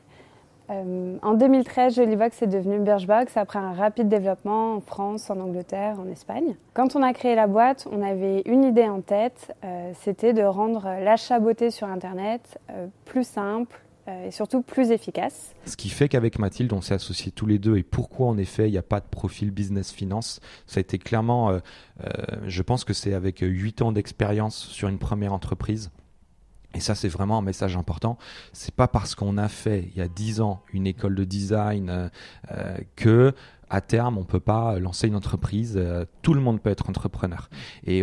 Euh, 0.71 1.17
en 1.21 1.33
2013, 1.33 1.95
Jolibox 1.95 2.41
est 2.41 2.47
devenu 2.47 2.79
Birchbox 2.79 3.35
après 3.35 3.59
un 3.59 3.73
rapide 3.73 4.07
développement 4.07 4.75
en 4.75 4.81
France, 4.81 5.29
en 5.29 5.39
Angleterre, 5.39 5.99
en 5.99 6.07
Espagne. 6.07 6.55
Quand 6.73 6.95
on 6.95 7.03
a 7.03 7.13
créé 7.13 7.35
la 7.35 7.47
boîte, 7.47 7.87
on 7.91 8.01
avait 8.01 8.41
une 8.45 8.63
idée 8.63 8.87
en 8.87 9.01
tête, 9.01 9.53
euh, 9.63 9.91
c'était 9.99 10.33
de 10.33 10.43
rendre 10.43 10.85
l'achat 11.03 11.39
beauté 11.39 11.71
sur 11.71 11.87
Internet 11.87 12.57
euh, 12.69 12.87
plus 13.05 13.27
simple, 13.27 13.79
et 14.25 14.31
surtout 14.31 14.61
plus 14.61 14.91
efficace. 14.91 15.53
Ce 15.65 15.77
qui 15.77 15.87
fait 15.87 16.09
qu'avec 16.09 16.37
Mathilde, 16.37 16.73
on 16.73 16.81
s'est 16.81 16.95
associés 16.95 17.31
tous 17.31 17.45
les 17.45 17.59
deux 17.59 17.77
et 17.77 17.83
pourquoi 17.83 18.27
en 18.27 18.37
effet 18.37 18.67
il 18.67 18.71
n'y 18.71 18.77
a 18.77 18.83
pas 18.83 18.99
de 18.99 19.05
profil 19.05 19.51
business 19.51 19.91
finance, 19.91 20.41
ça 20.65 20.79
a 20.79 20.81
été 20.81 20.97
clairement, 20.97 21.59
je 22.45 22.61
pense 22.63 22.83
que 22.83 22.93
c'est 22.93 23.13
avec 23.13 23.39
8 23.41 23.83
ans 23.83 23.91
d'expérience 23.93 24.57
sur 24.57 24.89
une 24.89 24.97
première 24.97 25.33
entreprise 25.33 25.91
et 26.73 26.79
ça, 26.79 26.95
c'est 26.95 27.09
vraiment 27.09 27.37
un 27.37 27.41
message 27.41 27.75
important. 27.75 28.17
C'est 28.53 28.73
pas 28.73 28.87
parce 28.87 29.15
qu'on 29.15 29.37
a 29.37 29.49
fait 29.49 29.89
il 29.93 29.99
y 29.99 30.01
a 30.01 30.07
dix 30.07 30.39
ans 30.41 30.63
une 30.73 30.87
école 30.87 31.15
de 31.15 31.25
design 31.25 31.89
euh, 31.89 32.09
euh, 32.51 32.77
que 32.95 33.33
à 33.73 33.79
terme, 33.79 34.17
on 34.17 34.25
peut 34.25 34.41
pas 34.41 34.79
lancer 34.79 35.07
une 35.07 35.15
entreprise. 35.15 35.75
Euh, 35.77 36.03
tout 36.21 36.33
le 36.33 36.41
monde 36.41 36.61
peut 36.61 36.69
être 36.69 36.89
entrepreneur. 36.89 37.49
Et, 37.85 37.99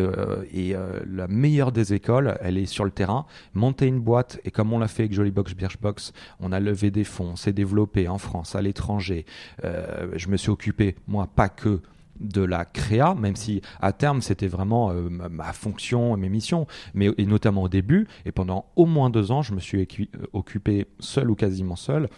et 0.54 0.74
la 1.06 1.28
meilleure 1.28 1.72
des 1.72 1.92
écoles, 1.92 2.38
elle 2.40 2.56
est 2.56 2.64
sur 2.64 2.86
le 2.86 2.90
terrain. 2.90 3.26
Monter 3.52 3.86
une 3.86 4.00
boîte, 4.00 4.40
et 4.44 4.50
comme 4.50 4.72
on 4.72 4.78
l'a 4.78 4.88
fait 4.88 5.02
avec 5.02 5.12
Jollybox 5.12 5.52
Birchbox, 5.54 6.14
on 6.40 6.52
a 6.52 6.60
levé 6.60 6.90
des 6.90 7.04
fonds, 7.04 7.36
s'est 7.36 7.52
développé 7.52 8.08
en 8.08 8.16
France, 8.16 8.54
à 8.54 8.62
l'étranger. 8.62 9.26
je 9.62 10.28
me 10.28 10.38
suis 10.38 10.48
occupé, 10.48 10.96
moi, 11.06 11.26
pas 11.26 11.50
que 11.50 11.82
de 12.20 12.42
la 12.42 12.64
créa, 12.64 13.14
même 13.14 13.36
si 13.36 13.62
à 13.80 13.92
terme 13.92 14.22
c'était 14.22 14.48
vraiment 14.48 14.90
euh, 14.90 15.08
ma 15.08 15.52
fonction 15.52 16.16
et 16.16 16.20
mes 16.20 16.28
missions, 16.28 16.66
mais 16.94 17.10
et 17.18 17.26
notamment 17.26 17.62
au 17.62 17.68
début 17.68 18.06
et 18.24 18.32
pendant 18.32 18.66
au 18.76 18.86
moins 18.86 19.10
deux 19.10 19.30
ans, 19.30 19.42
je 19.42 19.54
me 19.54 19.60
suis 19.60 19.80
euh, 19.80 20.06
occupé 20.32 20.86
seul 21.00 21.30
ou 21.30 21.34
quasiment 21.34 21.76
seul 21.76 22.08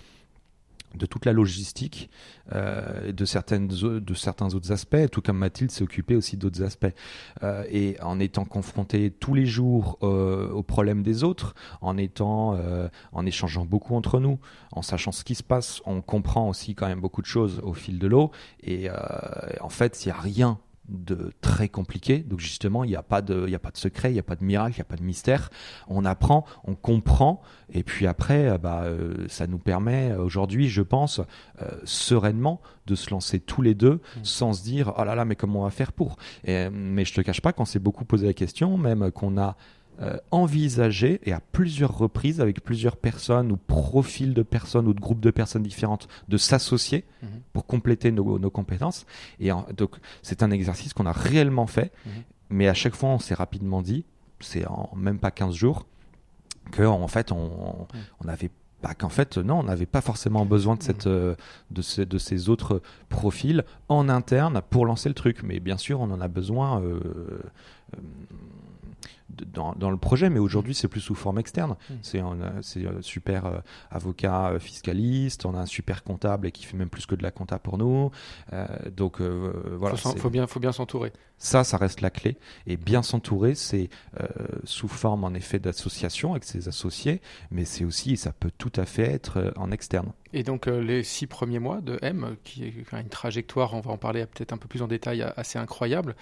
de 0.95 1.07
toute 1.07 1.25
la 1.25 1.33
logistique, 1.33 2.11
euh, 2.53 3.13
de, 3.13 3.25
certaines, 3.25 3.69
de 3.69 4.15
certains 4.15 4.55
autres 4.55 4.73
aspects, 4.73 5.09
tout 5.11 5.23
comme 5.23 5.39
Mathilde 5.39 5.71
s'est 5.71 5.85
occupée 5.85 6.17
aussi 6.17 6.37
d'autres 6.37 6.63
aspects. 6.63 6.93
Euh, 7.43 7.65
et 7.71 7.97
en 8.03 8.19
étant 8.19 8.45
confronté 8.45 9.11
tous 9.11 9.35
les 9.35 9.47
jours 9.47 9.99
euh, 10.03 10.51
aux 10.51 10.63
problèmes 10.63 11.03
des 11.03 11.25
autres, 11.25 11.55
en 11.81 11.97
étant, 11.97 12.55
euh, 12.55 12.89
en 13.13 13.27
échangeant 13.27 13.65
beaucoup 13.65 13.95
entre 13.95 14.21
nous, 14.21 14.39
en 14.73 14.83
sachant 14.83 15.13
ce 15.13 15.25
qui 15.25 15.35
se 15.35 15.43
passe, 15.43 15.81
on 15.87 16.01
comprend 16.01 16.49
aussi 16.49 16.75
quand 16.75 16.87
même 16.87 17.01
beaucoup 17.01 17.23
de 17.23 17.27
choses 17.27 17.61
au 17.63 17.75
fil 17.75 17.99
de 17.99 18.07
l'eau. 18.07 18.31
Et 18.63 18.89
en 19.61 19.69
fait, 19.69 20.05
il 20.05 20.09
n'y 20.09 20.13
a 20.13 20.21
rien 20.21 20.59
de 20.91 21.33
très 21.41 21.69
compliqué. 21.69 22.19
Donc 22.19 22.41
justement, 22.41 22.85
il 22.85 22.89
n'y 22.89 22.97
a 22.97 23.03
pas 23.03 23.23
de, 23.23 23.47
il 23.47 23.55
a 23.55 23.59
pas 23.59 23.71
de 23.71 23.77
secret, 23.77 24.11
il 24.11 24.15
n'y 24.15 24.21
a 24.21 24.25
pas 24.25 24.37
de 24.37 24.45
miracle, 24.45 24.75
il 24.77 24.79
n'y 24.79 24.83
a 24.83 24.85
pas 24.85 24.97
de 24.97 25.03
mystère. 25.03 25.51
On 25.89 26.05
apprend, 26.05 26.45
on 26.65 26.75
comprend, 26.75 27.43
et 27.73 27.83
puis 27.83 28.07
après, 28.07 28.49
euh, 28.49 28.59
bah, 28.59 28.83
euh, 28.85 29.27
ça 29.29 29.47
nous 29.47 29.59
permet 29.59 30.15
aujourd'hui, 30.15 30.69
je 30.69 30.83
pense, 30.83 31.21
euh, 31.63 31.69
sereinement 31.85 32.61
de 32.87 32.95
se 32.95 33.11
lancer 33.11 33.39
tous 33.41 33.63
les 33.63 33.75
deux, 33.75 33.95
mmh. 33.95 34.25
sans 34.25 34.53
se 34.53 34.63
dire, 34.63 34.93
oh 34.99 35.05
là 35.05 35.15
là, 35.15 35.25
mais 35.25 35.37
comment 35.37 35.61
on 35.61 35.65
va 35.65 35.71
faire 35.71 35.93
pour? 35.93 36.17
mais 36.45 37.05
je 37.05 37.15
te 37.15 37.21
cache 37.21 37.41
pas, 37.41 37.53
quand 37.53 37.65
c'est 37.65 37.79
beaucoup 37.79 38.05
posé 38.05 38.27
la 38.27 38.33
question, 38.33 38.77
même 38.77 39.11
qu'on 39.13 39.39
a 39.39 39.57
euh, 40.01 40.17
envisager, 40.31 41.21
et 41.25 41.33
à 41.33 41.41
plusieurs 41.41 41.97
reprises, 41.97 42.41
avec 42.41 42.63
plusieurs 42.63 42.97
personnes 42.97 43.53
ou 43.53 43.57
profils 43.57 44.35
de 44.35 44.43
personnes 44.43 44.89
ou 44.89 44.95
de 44.95 45.01
groupes 45.01 45.21
de 45.21 45.31
personnes 45.31 45.63
différentes, 45.63 46.09
de 46.29 46.37
s'associer 46.37 47.05
mhm. 47.23 47.29
pour 47.53 47.67
compléter 47.67 48.11
nos, 48.11 48.39
nos 48.39 48.51
compétences. 48.51 49.07
Et 49.41 49.51
donc, 49.77 49.97
c'est 50.23 50.43
un 50.43 50.51
exercice 50.51 50.95
qu'on 50.95 51.07
a 51.07 51.13
réellement 51.13 51.67
fait, 51.67 51.93
mhm. 52.07 52.13
mais 52.51 52.69
à 52.69 52.75
chaque 52.75 52.95
fois, 52.95 53.11
on 53.11 53.19
s'est 53.19 53.35
rapidement 53.35 53.83
dit, 53.83 54.05
c'est 54.41 54.67
en 54.67 54.91
même 54.97 55.19
pas 55.19 55.31
15 55.31 55.55
jours, 55.55 55.87
que 56.73 56.83
en 56.83 57.09
fait, 57.09 57.33
on, 57.33 57.87
on 58.25 58.29
avait 58.29 58.51
pas 58.81 58.95
qu'en 58.95 59.09
fait 59.09 59.37
non 59.37 59.59
on 59.59 59.65
n'avait 59.65 59.87
pas 59.87 60.01
forcément 60.01 60.47
besoin 60.47 60.77
de 60.77 60.83
cette 60.83 61.07
mhm. 61.07 61.13
euh, 61.13 61.35
de, 61.71 61.83
ces, 61.83 62.07
de 62.07 62.19
ces 62.19 62.49
autres 62.49 62.81
profils 63.09 63.65
en 63.89 64.09
interne 64.09 64.63
pour 64.71 64.87
lancer 64.87 65.09
le 65.09 65.15
truc 65.15 65.43
mais 65.43 65.61
bien 65.61 65.77
sûr 65.77 66.01
on 66.01 66.11
en 66.11 66.21
a 66.21 66.29
besoin 66.29 66.81
euh, 66.81 67.43
dans, 69.53 69.91
le 69.91 69.97
projet, 69.97 70.31
mais 70.31 70.39
aujourd'hui 70.39 70.75
c'est 70.75 70.89
plus 70.89 71.01
sous 71.01 71.15
forme 71.15 71.39
externe. 71.39 71.77
Hmm. 71.89 71.95
C'est 72.03 72.21
un, 72.21 72.39
un 72.41 73.03
super 73.03 73.47
euh, 73.47 73.59
avocat 73.91 74.51
euh, 74.51 74.59
fiscaliste, 74.59 75.47
on 75.47 75.55
a 75.55 75.61
un 75.61 75.67
super 75.67 76.03
comptable 76.03 76.47
et 76.47 76.53
qui 76.53 76.65
fait 76.65 76.77
même 76.77 76.91
plus 76.91 77.07
que 77.07 77.15
de 77.15 77.23
la 77.23 77.31
compta 77.31 77.59
pour 77.59 77.79
nous. 77.79 78.11
Euh, 78.53 78.67
donc 78.95 79.21
voilà. 79.21 79.97
Faut, 79.97 80.17
faut 80.17 80.31
bien, 80.31 80.47
faut 80.47 80.61
bien 80.61 80.73
s'entourer. 80.73 81.13
Ça, 81.43 81.65
ça 81.65 81.79
reste 81.79 82.03
la 82.03 82.11
clé. 82.11 82.37
Et 82.67 82.77
bien 82.77 83.03
s'entourer, 83.03 83.55
c'est 83.55 83.89
sous 84.65 84.89
forme 84.89 85.25
en 85.25 85.33
effet 85.33 85.59
d'association 85.59 86.33
avec 86.33 86.45
ses 86.45 86.69
associés, 86.69 87.23
mais 87.51 87.65
c'est 87.65 87.85
aussi, 87.85 88.17
ça 88.19 88.33
peut 88.33 88.53
tout 88.57 88.73
à 88.77 88.85
fait 88.85 89.11
être 89.11 89.53
en 89.57 89.71
externe. 89.71 90.13
Et 90.33 90.43
donc 90.43 90.67
les 90.67 91.03
six 91.03 91.27
premiers 91.27 91.59
mois 91.59 91.81
de 91.81 91.99
M, 92.03 92.37
qui 92.45 92.65
est 92.65 92.75
une 92.93 93.09
trajectoire, 93.09 93.75
on 93.75 93.81
va 93.81 93.91
en 93.91 93.97
parler 93.97 94.27
peut-être 94.27 94.53
un 94.53 94.59
peu 94.59 94.69
plus 94.69 94.83
en 94.83 94.87
détail, 94.87 95.23
assez 95.37 95.59
incroyable. 95.59 96.15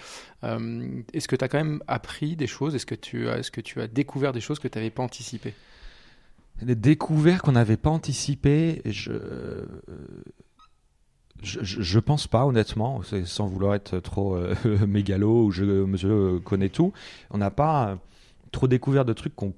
Est-ce 0.42 1.26
que 1.26 1.37
tu 1.37 1.44
as 1.44 1.48
quand 1.48 1.58
même 1.58 1.82
appris 1.88 2.37
des 2.37 2.46
choses? 2.46 2.76
Est-ce 2.76 2.87
que 2.87 2.94
tu 2.94 3.28
as, 3.28 3.38
est-ce 3.38 3.50
que 3.50 3.60
tu 3.60 3.80
as 3.80 3.88
découvert 3.88 4.32
des 4.32 4.40
choses 4.40 4.60
que 4.60 4.68
tu 4.68 4.78
n'avais 4.78 4.90
pas 4.90 5.02
anticipées? 5.02 5.54
Des 6.62 6.76
découvertes 6.76 7.42
qu'on 7.42 7.52
n'avait 7.52 7.76
pas 7.76 7.90
anticipées, 7.90 8.82
je, 8.84 9.12
je, 11.42 11.61
je, 11.62 11.99
pense 11.99 12.26
pas 12.26 12.47
honnêtement, 12.47 13.00
sans 13.25 13.47
vouloir 13.47 13.75
être 13.75 13.99
trop 14.00 14.35
euh, 14.37 14.54
mégalo 14.87 15.45
ou 15.45 15.50
je, 15.50 15.64
monsieur 15.64 16.40
connais 16.40 16.68
tout. 16.68 16.92
On 17.30 17.38
n'a 17.38 17.50
pas 17.50 17.99
trop 18.52 18.68
découvert 18.68 19.04
de 19.04 19.12
trucs 19.12 19.35
qu'on 19.35 19.54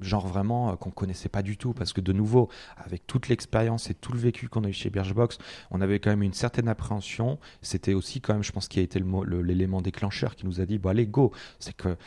genre 0.00 0.26
vraiment 0.26 0.74
qu'on 0.76 0.90
connaissait 0.90 1.28
pas 1.28 1.42
du 1.42 1.58
tout 1.58 1.74
parce 1.74 1.92
que 1.92 2.00
de 2.00 2.14
nouveau 2.14 2.48
avec 2.78 3.06
toute 3.06 3.28
l'expérience 3.28 3.90
et 3.90 3.94
tout 3.94 4.12
le 4.12 4.18
vécu 4.18 4.48
qu'on 4.48 4.64
a 4.64 4.68
eu 4.68 4.72
chez 4.72 4.88
Birchbox 4.88 5.36
on 5.70 5.82
avait 5.82 5.98
quand 5.98 6.08
même 6.08 6.22
une 6.22 6.32
certaine 6.32 6.66
appréhension 6.66 7.38
c'était 7.60 7.92
aussi 7.92 8.22
quand 8.22 8.32
même 8.32 8.42
je 8.42 8.52
pense 8.52 8.68
qui 8.68 8.78
a 8.78 8.82
été 8.82 9.02
l'élément 9.42 9.82
déclencheur 9.82 10.34
qui 10.34 10.46
nous 10.46 10.62
a 10.62 10.64
dit 10.64 10.78
bon 10.78 10.88
allez 10.88 11.06
go 11.06 11.32
c'est 11.58 11.76
que 11.76 11.98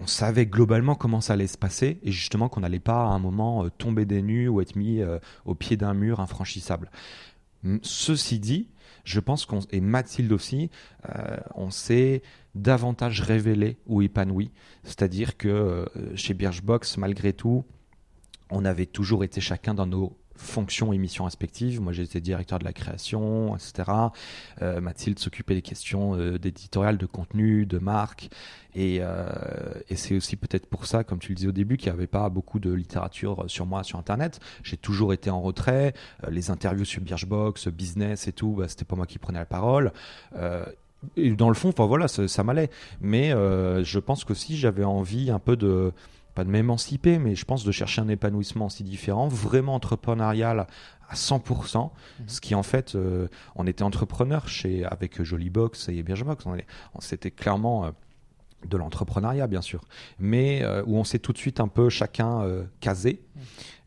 on 0.00 0.06
savait 0.06 0.46
globalement 0.46 0.94
comment 0.94 1.20
ça 1.20 1.32
allait 1.34 1.46
se 1.46 1.58
passer 1.58 1.98
et 2.02 2.12
justement 2.12 2.48
qu'on 2.48 2.60
n'allait 2.60 2.78
pas 2.78 3.02
à 3.02 3.08
un 3.08 3.18
moment 3.18 3.64
euh, 3.64 3.70
tomber 3.70 4.04
des 4.04 4.22
nues 4.22 4.48
ou 4.48 4.60
être 4.60 4.76
mis 4.76 5.00
euh, 5.00 5.18
au 5.44 5.54
pied 5.54 5.76
d'un 5.76 5.94
mur 5.94 6.20
infranchissable. 6.20 6.90
Ceci 7.82 8.38
dit, 8.38 8.68
je 9.04 9.20
pense 9.20 9.46
qu'on 9.46 9.60
et 9.70 9.80
Mathilde 9.80 10.32
aussi, 10.32 10.70
euh, 11.08 11.36
on 11.54 11.70
s'est 11.70 12.22
davantage 12.54 13.20
révélé 13.20 13.78
ou 13.86 14.02
épanoui. 14.02 14.50
C'est-à-dire 14.84 15.36
que 15.36 15.86
chez 16.14 16.34
Birchbox, 16.34 16.96
malgré 16.98 17.32
tout, 17.32 17.64
on 18.50 18.64
avait 18.64 18.86
toujours 18.86 19.24
été 19.24 19.40
chacun 19.40 19.74
dans 19.74 19.86
nos 19.86 20.16
fonctions 20.38 20.92
et 20.92 20.98
missions 20.98 21.24
respectives. 21.24 21.80
Moi, 21.80 21.92
j'étais 21.92 22.20
directeur 22.20 22.58
de 22.58 22.64
la 22.64 22.72
création, 22.72 23.56
etc. 23.56 23.90
Euh, 24.62 24.80
Mathilde 24.80 25.18
s'occupait 25.18 25.54
des 25.54 25.62
questions 25.62 26.14
euh, 26.14 26.38
d'éditorial, 26.38 26.96
de 26.96 27.06
contenu, 27.06 27.66
de 27.66 27.78
marque. 27.78 28.30
Et, 28.74 28.98
euh, 29.00 29.28
et 29.88 29.96
c'est 29.96 30.16
aussi 30.16 30.36
peut-être 30.36 30.66
pour 30.66 30.86
ça, 30.86 31.04
comme 31.04 31.18
tu 31.18 31.30
le 31.30 31.34
disais 31.34 31.48
au 31.48 31.52
début, 31.52 31.76
qu'il 31.76 31.90
n'y 31.90 31.96
avait 31.96 32.06
pas 32.06 32.28
beaucoup 32.28 32.60
de 32.60 32.72
littérature 32.72 33.44
sur 33.48 33.66
moi 33.66 33.82
sur 33.82 33.98
Internet. 33.98 34.40
J'ai 34.62 34.76
toujours 34.76 35.12
été 35.12 35.30
en 35.30 35.40
retrait. 35.40 35.94
les 36.28 36.50
interviews 36.50 36.84
sur 36.84 37.02
Birchbox, 37.02 37.68
business 37.68 38.28
et 38.28 38.32
tout, 38.32 38.54
bah, 38.58 38.68
c'était 38.68 38.84
pas 38.84 38.96
moi 38.96 39.06
qui 39.06 39.18
prenais 39.18 39.38
la 39.38 39.46
parole. 39.46 39.92
et 41.16 41.30
dans 41.32 41.48
le 41.48 41.54
fond, 41.54 41.70
enfin 41.70 41.86
voilà, 41.86 42.08
ça, 42.08 42.28
ça 42.28 42.44
m'allait. 42.44 42.70
Mais 43.00 43.30
je 43.30 43.98
pense 43.98 44.24
qu'aussi 44.24 44.56
j'avais 44.56 44.84
envie 44.84 45.30
un 45.30 45.40
peu 45.40 45.56
de 45.56 45.92
pas 46.38 46.44
de 46.44 46.50
m'émanciper, 46.50 47.18
mais 47.18 47.34
je 47.34 47.44
pense 47.44 47.64
de 47.64 47.72
chercher 47.72 48.00
un 48.00 48.06
épanouissement 48.06 48.66
aussi 48.66 48.84
différent, 48.84 49.26
vraiment 49.26 49.74
entrepreneurial 49.74 50.68
à 51.08 51.14
100%, 51.16 51.90
mhm. 52.20 52.28
ce 52.28 52.40
qui 52.40 52.54
en 52.54 52.62
fait, 52.62 52.94
euh, 52.94 53.26
on 53.56 53.66
était 53.66 53.82
entrepreneur 53.82 54.46
chez 54.46 54.84
avec 54.84 55.20
Jolibox 55.20 55.88
et 55.88 56.00
Birchbox, 56.04 56.46
on 56.46 56.56
c'était 57.00 57.32
clairement 57.32 57.86
euh, 57.86 57.90
de 58.66 58.76
l'entrepreneuriat 58.76 59.46
bien 59.46 59.62
sûr, 59.62 59.84
mais 60.18 60.62
euh, 60.62 60.82
où 60.86 60.96
on 60.96 61.04
s'est 61.04 61.18
tout 61.18 61.32
de 61.32 61.38
suite 61.38 61.60
un 61.60 61.68
peu 61.68 61.88
chacun 61.88 62.42
euh, 62.42 62.64
casé. 62.80 63.22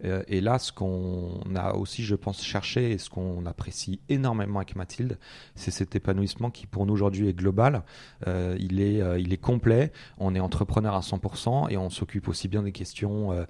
Euh, 0.04 0.24
et 0.28 0.42
là, 0.42 0.58
ce 0.58 0.72
qu'on 0.72 1.42
a 1.56 1.74
aussi, 1.74 2.04
je 2.04 2.16
pense, 2.16 2.44
cherché 2.44 2.92
et 2.92 2.98
ce 2.98 3.10
qu'on 3.10 3.46
apprécie 3.46 4.00
énormément 4.10 4.60
avec 4.60 4.75
Mathilde, 4.75 5.20
c'est 5.56 5.72
cet 5.72 5.96
épanouissement 5.96 6.50
qui 6.50 6.66
pour 6.66 6.86
nous 6.86 6.94
aujourd'hui 6.94 7.28
est 7.28 7.34
global. 7.34 7.84
il, 8.25 8.82
est, 8.82 9.01
il 9.22 9.34
est 9.34 9.38
complet. 9.38 9.92
On 10.18 10.34
est 10.34 10.40
entrepreneur 10.40 10.96
à 10.96 11.01
100% 11.01 11.70
et 11.70 11.78
on 11.78 11.90
s'occupe 11.90 12.28
aussi 12.30 12.48
bien 12.48 12.63
des 12.63 12.72
questions 12.72 13.46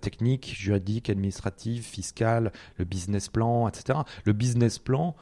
techniques, 0.00 0.54
juridiques, 0.56 1.10
administratives, 1.10 1.82
fiscales, 1.82 2.52
le 2.76 2.84
business 2.84 3.28
plan, 3.28 3.66
etc. 3.66 4.00
Le 4.24 4.32
business 4.32 4.78
plan, 4.78 5.16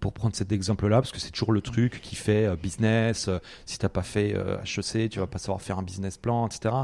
pour 0.00 0.12
prendre 0.12 0.34
cet 0.34 0.52
exemple-là, 0.52 0.96
parce 1.00 1.12
que 1.12 1.20
c'est 1.20 1.30
toujours 1.30 1.52
le 1.52 1.60
truc 1.60 2.00
qui 2.02 2.16
fait 2.16 2.46
euh, 2.46 2.56
business, 2.56 3.28
euh, 3.28 3.38
si 3.66 3.78
t'as 3.78 3.88
pas 3.88 4.02
fait 4.02 4.30
HEC, 4.30 4.96
euh, 4.96 5.08
tu 5.08 5.18
vas 5.18 5.26
pas 5.26 5.38
savoir 5.38 5.60
faire 5.60 5.78
un 5.78 5.82
business 5.82 6.16
plan, 6.16 6.46
etc. 6.46 6.74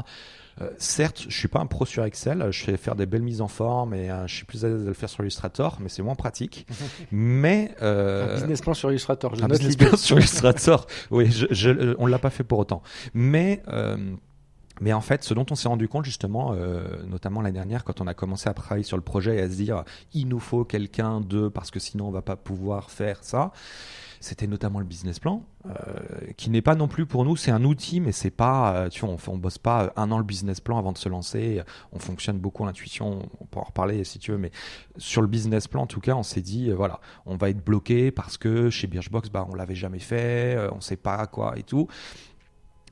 certes, 0.77 1.25
je 1.27 1.37
suis 1.37 1.47
pas 1.47 1.59
un 1.59 1.65
pro 1.65 1.85
sur 1.85 2.03
Excel, 2.05 2.47
je 2.51 2.63
sais 2.63 2.77
faire 2.77 2.95
des 2.95 3.05
belles 3.05 3.21
mises 3.21 3.41
en 3.41 3.47
forme 3.47 3.93
et 3.93 4.09
je 4.25 4.33
suis 4.33 4.45
plus 4.45 4.63
à 4.63 4.69
l'aise 4.69 4.83
de 4.83 4.87
le 4.87 4.93
faire 4.93 5.09
sur 5.09 5.21
Illustrator, 5.23 5.77
mais 5.81 5.89
c'est 5.89 6.01
moins 6.01 6.15
pratique. 6.15 6.65
mais 7.11 7.75
un 7.81 8.35
business 8.35 8.61
plan 8.61 8.73
sur 8.73 8.89
Illustrator, 8.89 9.35
je 9.35 9.43
un 9.43 9.47
business 9.47 9.75
plan 9.75 9.97
sur 9.97 10.17
Illustrator, 10.17 10.87
oui, 11.11 11.29
je, 11.31 11.47
je, 11.51 11.95
on 11.99 12.05
l'a 12.05 12.19
pas 12.19 12.29
fait 12.29 12.43
pour 12.43 12.59
autant. 12.59 12.81
Mais 13.13 13.61
mais 14.81 14.93
en 14.93 15.01
fait, 15.01 15.23
ce 15.23 15.33
dont 15.33 15.45
on 15.49 15.55
s'est 15.55 15.67
rendu 15.67 15.87
compte 15.87 16.05
justement, 16.05 16.53
euh, 16.53 17.03
notamment 17.07 17.41
l'année 17.41 17.53
dernière, 17.53 17.83
quand 17.83 18.01
on 18.01 18.07
a 18.07 18.13
commencé 18.13 18.49
à 18.49 18.53
travailler 18.53 18.83
sur 18.83 18.97
le 18.97 19.03
projet 19.03 19.37
et 19.37 19.41
à 19.41 19.49
se 19.49 19.55
dire 19.55 19.83
il 20.13 20.27
nous 20.27 20.39
faut 20.39 20.65
quelqu'un 20.65 21.21
de 21.21 21.47
parce 21.47 21.71
que 21.71 21.79
sinon 21.79 22.07
on 22.07 22.11
va 22.11 22.21
pas 22.21 22.35
pouvoir 22.35 22.91
faire 22.91 23.23
ça, 23.23 23.51
c'était 24.19 24.47
notamment 24.47 24.79
le 24.79 24.85
business 24.85 25.19
plan, 25.19 25.43
euh, 25.67 25.71
qui 26.35 26.49
n'est 26.49 26.61
pas 26.61 26.75
non 26.75 26.87
plus 26.87 27.05
pour 27.05 27.23
nous, 27.23 27.37
c'est 27.37 27.51
un 27.51 27.63
outil, 27.63 28.01
mais 28.01 28.11
c'est 28.11 28.31
pas, 28.31 28.75
euh, 28.75 28.89
tu 28.89 29.05
vois, 29.05 29.15
on, 29.15 29.31
on 29.31 29.37
bosse 29.37 29.59
pas 29.59 29.93
un 29.95 30.11
an 30.11 30.17
le 30.17 30.23
business 30.23 30.59
plan 30.59 30.77
avant 30.77 30.91
de 30.91 30.97
se 30.97 31.07
lancer. 31.07 31.61
On 31.91 31.99
fonctionne 31.99 32.39
beaucoup 32.39 32.65
l'intuition. 32.65 33.29
On 33.39 33.45
peut 33.45 33.59
en 33.59 33.63
reparler 33.63 34.03
si 34.03 34.19
tu 34.19 34.31
veux, 34.31 34.37
mais 34.37 34.51
sur 34.97 35.21
le 35.21 35.27
business 35.27 35.67
plan, 35.67 35.83
en 35.83 35.87
tout 35.87 36.01
cas, 36.01 36.15
on 36.15 36.23
s'est 36.23 36.41
dit, 36.41 36.71
voilà, 36.71 36.99
on 37.25 37.37
va 37.37 37.49
être 37.49 37.63
bloqué 37.63 38.11
parce 38.11 38.37
que 38.37 38.69
chez 38.69 38.87
Birchbox, 38.87 39.29
bah, 39.29 39.47
on 39.49 39.55
l'avait 39.55 39.75
jamais 39.75 39.99
fait, 39.99 40.57
on 40.73 40.81
sait 40.81 40.97
pas 40.97 41.27
quoi 41.27 41.57
et 41.57 41.63
tout. 41.63 41.87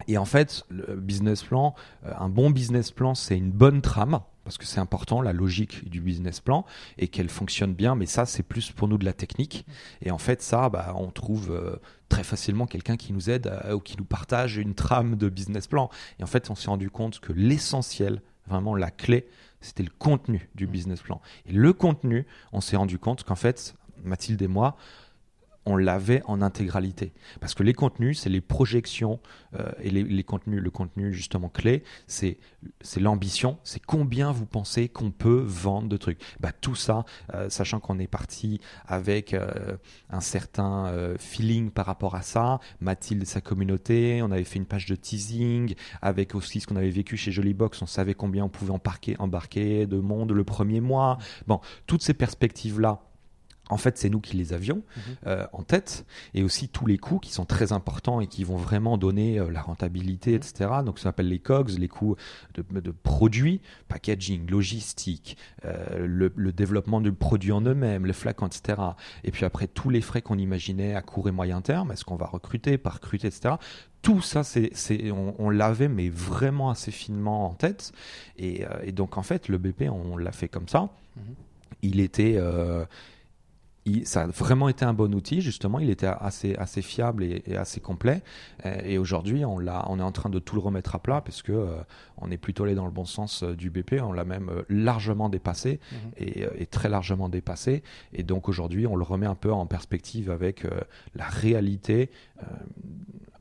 Et 0.07 0.17
en 0.17 0.25
fait, 0.25 0.63
le 0.69 0.95
business 0.95 1.43
plan, 1.43 1.75
euh, 2.05 2.12
un 2.17 2.29
bon 2.29 2.50
business 2.50 2.91
plan, 2.91 3.15
c'est 3.15 3.38
une 3.38 3.51
bonne 3.51 3.81
trame 3.81 4.20
parce 4.44 4.57
que 4.57 4.66
c'est 4.66 4.79
important 4.79 5.22
la 5.22 5.33
logique 5.33 5.89
du 5.89 6.01
business 6.01 6.39
plan 6.39 6.66
et 6.98 7.07
qu'elle 7.07 7.29
fonctionne 7.29 7.74
bien 7.74 7.96
mais 7.96 8.05
ça 8.05 8.25
c'est 8.25 8.44
plus 8.44 8.72
pour 8.72 8.87
nous 8.87 8.98
de 8.98 9.05
la 9.05 9.13
technique. 9.13 9.66
Et 10.01 10.11
en 10.11 10.18
fait 10.18 10.42
ça 10.42 10.70
bah, 10.70 10.94
on 10.98 11.11
trouve 11.11 11.51
euh, 11.51 11.77
très 12.09 12.24
facilement 12.24 12.66
quelqu'un 12.66 12.98
qui 12.98 13.13
nous 13.13 13.29
aide 13.29 13.48
euh, 13.66 13.75
ou 13.75 13.79
qui 13.79 13.98
nous 13.98 14.05
partage 14.05 14.57
une 14.57 14.75
trame 14.75 15.16
de 15.16 15.29
business 15.29 15.68
plan. 15.68 15.89
Et 16.20 16.24
en 16.24 16.27
fait 16.27 16.50
on 16.50 16.55
s'est 16.55 16.70
rendu 16.70 16.89
compte 16.89 17.20
que 17.20 17.33
l'essentiel 17.33 18.22
vraiment 18.48 18.75
la 18.75 18.92
clé 18.92 19.27
c'était 19.61 19.83
le 19.83 19.92
contenu 19.98 20.50
du 20.55 20.68
business 20.68 21.01
plan. 21.01 21.22
Et 21.46 21.53
le 21.53 21.74
contenu 21.74 22.25
on 22.51 22.61
s'est 22.61 22.77
rendu 22.77 23.00
compte 23.00 23.24
qu'en 23.24 23.35
fait 23.35 23.75
Mathilde 24.03 24.42
et 24.42 24.48
moi 24.48 24.75
on 25.65 25.75
l'avait 25.75 26.21
en 26.25 26.41
intégralité. 26.41 27.13
Parce 27.39 27.53
que 27.53 27.63
les 27.63 27.73
contenus, 27.73 28.19
c'est 28.19 28.29
les 28.29 28.41
projections 28.41 29.19
euh, 29.59 29.71
et 29.81 29.89
les, 29.89 30.23
contenus, 30.23 30.61
le 30.61 30.69
contenu 30.69 31.13
justement 31.13 31.49
clé, 31.49 31.83
c'est 32.07 32.37
l'ambition, 32.97 33.57
c'est 33.63 33.83
combien 33.83 34.31
vous 34.31 34.45
pensez 34.45 34.89
qu'on 34.89 35.11
peut 35.11 35.43
vendre 35.45 35.87
de 35.87 35.97
trucs. 35.97 36.19
Bah, 36.39 36.51
tout 36.51 36.75
ça, 36.75 37.05
euh, 37.33 37.49
sachant 37.49 37.79
qu'on 37.79 37.99
est 37.99 38.07
parti 38.07 38.59
avec 38.85 39.33
euh, 39.33 39.77
un 40.09 40.21
certain 40.21 40.93
feeling 41.17 41.71
par 41.71 41.85
rapport 41.85 42.15
à 42.15 42.21
ça, 42.21 42.59
Mathilde 42.81 43.25
sa 43.25 43.41
communauté, 43.41 44.21
on 44.21 44.31
avait 44.31 44.43
fait 44.43 44.59
une 44.59 44.65
page 44.65 44.85
de 44.85 44.95
teasing, 44.95 45.75
avec 46.01 46.35
aussi 46.35 46.59
ce 46.59 46.67
qu'on 46.67 46.75
avait 46.75 46.89
vécu 46.89 47.17
chez 47.17 47.31
Jollybox, 47.31 47.81
on 47.81 47.85
savait 47.85 48.13
combien 48.13 48.45
on 48.45 48.49
pouvait 48.49 48.71
embarquer, 48.71 49.15
embarquer 49.19 49.85
de 49.85 49.97
monde 49.97 50.31
le 50.31 50.43
premier 50.43 50.81
mois. 50.81 51.17
Bon, 51.47 51.59
toutes 51.87 52.01
ces 52.01 52.13
perspectives-là, 52.13 53.01
en 53.69 53.77
fait, 53.77 53.97
c'est 53.97 54.09
nous 54.09 54.19
qui 54.19 54.35
les 54.35 54.51
avions 54.51 54.83
mhm. 54.95 55.03
euh, 55.27 55.47
en 55.53 55.63
tête, 55.63 56.05
et 56.33 56.43
aussi 56.43 56.67
tous 56.67 56.85
les 56.85 56.97
coûts 56.97 57.19
qui 57.19 57.31
sont 57.31 57.45
très 57.45 57.71
importants 57.71 58.19
et 58.19 58.27
qui 58.27 58.43
vont 58.43 58.57
vraiment 58.57 58.97
donner 58.97 59.39
euh, 59.39 59.49
la 59.49 59.61
rentabilité, 59.61 60.31
mhm. 60.31 60.37
etc. 60.37 60.69
Donc, 60.85 60.99
ça 60.99 61.05
s'appelle 61.05 61.29
les 61.29 61.39
COGS, 61.39 61.79
les 61.79 61.87
coûts 61.87 62.15
de, 62.55 62.91
produits, 62.91 63.61
packaging, 63.87 64.49
logistique, 64.49 65.37
euh, 65.65 66.05
le, 66.05 66.51
développement 66.51 67.01
du 67.01 67.13
produit 67.13 67.51
en 67.51 67.61
eux-mêmes, 67.61 68.05
le 68.05 68.13
flacon, 68.13 68.47
etc. 68.47 68.81
Et 69.23 69.31
puis 69.31 69.45
après, 69.45 69.67
tous 69.67 69.89
les 69.89 70.01
frais 70.01 70.21
qu'on 70.21 70.37
imaginait 70.37 70.93
à 70.93 71.01
court 71.01 71.29
et 71.29 71.31
moyen 71.31 71.61
terme, 71.61 71.91
est-ce 71.91 72.05
qu'on 72.05 72.15
va 72.15 72.27
recruter, 72.27 72.77
pas 72.77 72.91
recruter, 72.91 73.27
etc 73.27 73.55
tout 74.01 74.21
ça, 74.21 74.43
c'est, 74.43 74.69
on, 75.11 75.49
l'avait, 75.49 75.87
mais 75.87 76.09
vraiment 76.09 76.69
assez 76.69 76.91
finement 76.91 77.45
en 77.45 77.53
tête. 77.53 77.93
Et, 78.37 78.65
donc, 78.91 79.17
en 79.17 79.23
fait, 79.23 79.47
le 79.47 79.57
BP, 79.57 79.83
on 79.89 80.17
l'a 80.17 80.33
fait 80.33 80.49
comme 80.49 80.67
ça. 80.67 80.89
Mhm. 81.15 81.23
Il 81.83 82.01
était, 82.01 82.37
ça 84.05 84.22
a 84.24 84.27
vraiment 84.27 84.69
été 84.69 84.85
un 84.85 84.93
bon 84.93 85.13
outil, 85.13 85.41
justement. 85.41 85.79
Il 85.79 85.89
était 85.89 86.07
assez, 86.07 86.55
assez 86.55 86.81
fiable 86.81 87.24
et, 87.24 87.43
assez 87.55 87.79
complet. 87.79 88.22
Euh, 88.65 88.77
et, 88.83 88.98
aujourd'hui, 88.98 89.43
on, 89.46 89.59
l'a, 89.59 89.85
on 89.89 90.00
est 90.00 90.03
en 90.03 90.11
train 90.11 90.29
de 90.29 90.39
tout 90.39 90.55
le 90.55 90.61
remettre 90.61 90.96
à 90.96 91.00
plat 91.00 91.22
parce 91.22 91.41
que 91.41 91.51
euh, 91.51 91.75
on 92.17 92.31
est 92.31 92.37
plutôt 92.37 92.63
allé 92.63 92.75
dans 92.75 92.85
le 92.85 92.91
bon 92.91 93.05
sens 93.05 93.43
euh, 93.43 93.55
du 93.55 93.69
BP. 93.69 93.96
On 94.01 94.13
l'a 94.13 94.24
même 94.25 94.50
largement 94.69 95.29
dépassé 95.29 95.79
mhm. 95.91 95.98
et, 96.17 96.65
très 96.67 96.89
largement 96.89 97.29
dépassé. 97.29 97.83
Et 98.13 98.24
donc 98.24 98.50
aujourd'hui, 98.50 98.87
on 98.87 98.96
le 98.96 99.03
remet 99.03 99.27
un 99.27 99.35
peu 99.35 99.51
en 99.51 99.65
perspective 99.65 100.31
avec 100.31 100.65
la 101.15 101.25
réalité 101.25 102.09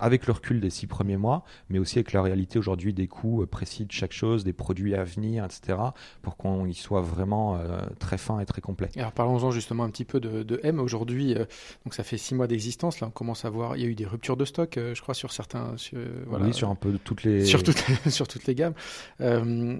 avec 0.02 0.26
le 0.26 0.34
recul 0.34 0.60
des 0.60 0.70
six 0.70 0.86
premiers 0.86 1.16
mois, 1.16 1.44
mais 1.70 1.78
aussi 1.78 1.98
avec 1.98 2.12
la 2.12 2.22
réalité 2.22 2.58
aujourd'hui 2.58 2.92
des 2.92 3.08
coûts 3.08 3.46
précis 3.46 3.86
de 3.86 3.92
chaque 3.92 4.12
chose, 4.12 4.44
des 4.44 4.52
produits 4.52 4.94
à 4.94 5.04
venir, 5.04 5.44
etc., 5.44 5.78
pour 6.20 6.36
qu'on 6.36 6.66
y 6.66 6.74
soit 6.74 7.00
vraiment 7.00 7.58
très 7.98 8.18
fin 8.18 8.40
et 8.40 8.46
très 8.46 8.60
complet. 8.60 8.90
Alors 8.96 9.12
parlons-en 9.12 9.50
justement 9.50 9.84
un 9.84 9.90
petit 9.90 10.04
peu 10.04 10.20
de 10.20 10.42
de, 10.42 10.60
M 10.62 10.80
aujourd'hui. 10.80 11.34
Euh, 11.34 11.44
donc 11.84 11.94
ça 11.94 12.04
fait 12.04 12.18
six 12.18 12.34
mois 12.34 12.46
d'existence. 12.46 13.00
Là, 13.00 13.08
on 13.08 13.10
commence 13.10 13.44
à 13.44 13.50
voir. 13.50 13.76
Il 13.76 13.82
y 13.82 13.86
a 13.86 13.88
eu 13.88 13.94
des 13.94 14.06
ruptures 14.06 14.36
de 14.36 14.44
stock, 14.44 14.76
euh, 14.76 14.94
je 14.94 15.02
crois, 15.02 15.14
sur 15.14 15.32
certains. 15.32 15.76
Sur, 15.76 15.98
voilà, 16.26 16.46
oui, 16.46 16.54
sur 16.54 16.68
un 16.70 16.74
peu 16.74 16.98
toutes 17.02 17.24
les. 17.24 17.44
Sur 17.44 17.62
toutes 17.62 17.86
les, 17.88 18.10
sur 18.10 18.28
toutes 18.28 18.46
les 18.46 18.54
gammes. 18.54 18.74
Euh, 19.20 19.76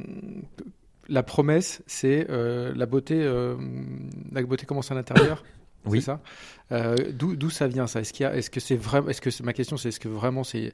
la 1.09 1.23
promesse, 1.23 1.83
c'est 1.87 2.27
la 2.29 2.87
beauté. 2.87 3.25
la 3.25 4.43
beauté 4.43 4.67
commence 4.67 4.91
à 4.93 4.95
l'intérieur. 4.95 5.43
Oui. 5.85 6.01
C'est 6.01 6.07
ça. 6.07 6.95
D'où 7.13 7.51
ça 7.51 7.69
vient 7.69 7.87
ça? 7.87 8.01
Est-ce 8.01 8.13
qu'il 8.13 8.27
est-ce 8.27 8.51
que 8.51 8.61
c'est 8.61 8.77
vraiment 8.77 9.09
Est-ce 9.09 9.21
que 9.21 9.43
ma 9.43 9.53
question 9.53 9.77
c'est 9.77 9.89
est-ce 9.89 10.01
que 10.01 10.09
vraiment 10.09 10.45
c'est 10.45 10.73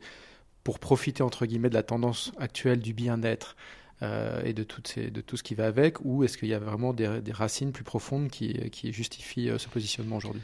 pour 0.64 0.78
profiter 0.78 1.22
entre 1.22 1.46
guillemets 1.46 1.70
de 1.70 1.74
la 1.74 1.82
tendance 1.82 2.32
actuelle 2.38 2.80
du 2.80 2.92
bien-être 2.92 3.56
euh, 4.02 4.42
et 4.44 4.52
de, 4.52 4.66
ces, 4.84 5.10
de, 5.10 5.20
tout 5.20 5.36
ce 5.36 5.42
qui 5.42 5.54
va 5.54 5.66
avec 5.66 5.96
Ou 6.04 6.24
est-ce 6.24 6.38
qu'il 6.38 6.48
y 6.48 6.54
a 6.54 6.58
vraiment 6.58 6.92
des, 6.92 7.32
racines 7.32 7.72
plus 7.72 7.84
profondes 7.84 8.28
qui, 8.28 8.70
qui 8.70 8.92
justifient 8.92 9.50
euh, 9.50 9.58
ce 9.58 9.68
positionnement 9.68 10.16
aujourd'hui? 10.16 10.42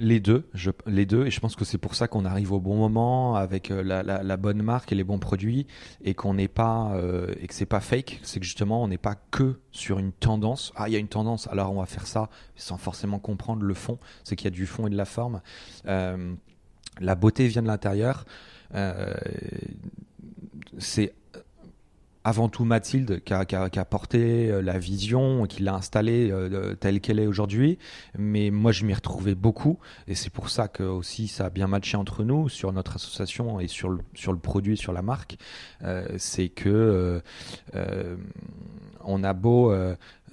Les 0.00 0.18
deux, 0.18 1.26
et 1.26 1.30
je 1.30 1.40
pense 1.40 1.56
que 1.56 1.66
c'est 1.66 1.76
pour 1.76 1.94
ça 1.94 2.08
qu'on 2.08 2.24
arrive 2.24 2.52
au 2.52 2.60
bon 2.60 2.74
moment 2.74 3.36
avec 3.36 3.70
euh, 3.70 3.82
la, 3.82 4.36
bonne 4.38 4.62
marque 4.62 4.92
et 4.92 4.94
les 4.94 5.04
bons 5.04 5.18
produits, 5.18 5.66
et 6.02 6.14
qu'on 6.14 6.32
n'est 6.32 6.48
pas 6.48 6.92
euh, 6.94 7.34
et 7.38 7.46
que 7.46 7.52
c'est 7.52 7.66
pas 7.66 7.80
fake, 7.80 8.18
c'est 8.22 8.40
que 8.40 8.46
justement 8.46 8.82
on 8.82 8.88
n'est 8.88 8.96
pas 8.96 9.16
que 9.30 9.60
sur 9.72 9.98
une 9.98 10.12
tendance. 10.12 10.72
Ah, 10.74 10.88
il 10.88 10.92
y 10.92 10.96
a 10.96 10.98
une 10.98 11.08
tendance, 11.08 11.48
alors 11.48 11.70
on 11.70 11.80
va 11.80 11.86
faire 11.86 12.06
ça, 12.06 12.30
sans 12.56 12.78
forcément 12.78 13.18
comprendre 13.18 13.62
le 13.62 13.74
fond. 13.74 13.98
C'est 14.24 14.36
qu'il 14.36 14.46
y 14.46 14.48
a 14.48 14.56
du 14.56 14.64
fond 14.64 14.86
et 14.86 14.90
de 14.90 14.96
la 14.96 15.04
forme. 15.04 15.42
Euh, 15.86 16.34
la 16.98 17.14
beauté 17.14 17.46
vient 17.46 17.62
de 17.62 17.68
l'intérieur. 17.68 18.24
C'est 20.78 21.12
avant 22.24 22.48
tout 22.48 22.64
Mathilde 22.64 23.22
qui 23.24 23.32
a, 23.32 23.44
qui, 23.44 23.80
porté 23.88 24.50
euh, 24.50 24.60
la 24.60 24.78
vision, 24.78 25.46
qui 25.46 25.62
l'a 25.62 25.74
installée 25.74 26.30
euh, 26.30 26.74
telle 26.74 27.00
qu'elle 27.00 27.18
est 27.18 27.26
aujourd'hui. 27.26 27.78
Mais 28.18 28.50
moi, 28.50 28.72
je 28.72 28.84
m'y 28.84 28.94
retrouvais 28.94 29.34
beaucoup. 29.34 29.78
Et 30.06 30.14
c'est 30.14 30.30
pour 30.30 30.50
ça 30.50 30.68
que 30.68 30.82
aussi 30.82 31.28
ça 31.28 31.46
a 31.46 31.50
bien 31.50 31.66
matché 31.66 31.96
entre 31.96 32.24
nous 32.24 32.48
sur 32.48 32.72
notre 32.72 32.96
association 32.96 33.60
et 33.60 33.68
sur 33.68 33.88
le, 33.88 34.00
sur 34.14 34.32
le 34.32 34.38
produit, 34.38 34.76
sur 34.76 34.92
la 34.92 35.02
marque. 35.02 35.38
Euh, 35.82 36.06
c'est 36.18 36.48
que 36.48 37.22
on 39.02 39.24
a 39.24 39.32
beau 39.32 39.72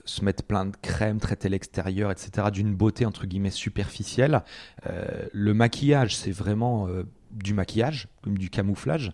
se 0.05 0.23
mettre 0.23 0.43
plein 0.43 0.65
de 0.65 0.75
crème, 0.81 1.19
traiter 1.19 1.49
l'extérieur, 1.49 2.11
etc., 2.11 2.49
d'une 2.51 2.75
beauté 2.75 3.05
entre 3.05 3.25
guillemets 3.25 3.49
superficielle. 3.49 4.43
le 4.85 5.53
maquillage, 5.53 6.15
c'est 6.15 6.31
vraiment 6.31 6.87
du 7.31 7.53
maquillage, 7.53 8.07
comme 8.21 8.37
du 8.37 8.49
camouflage. 8.49 9.11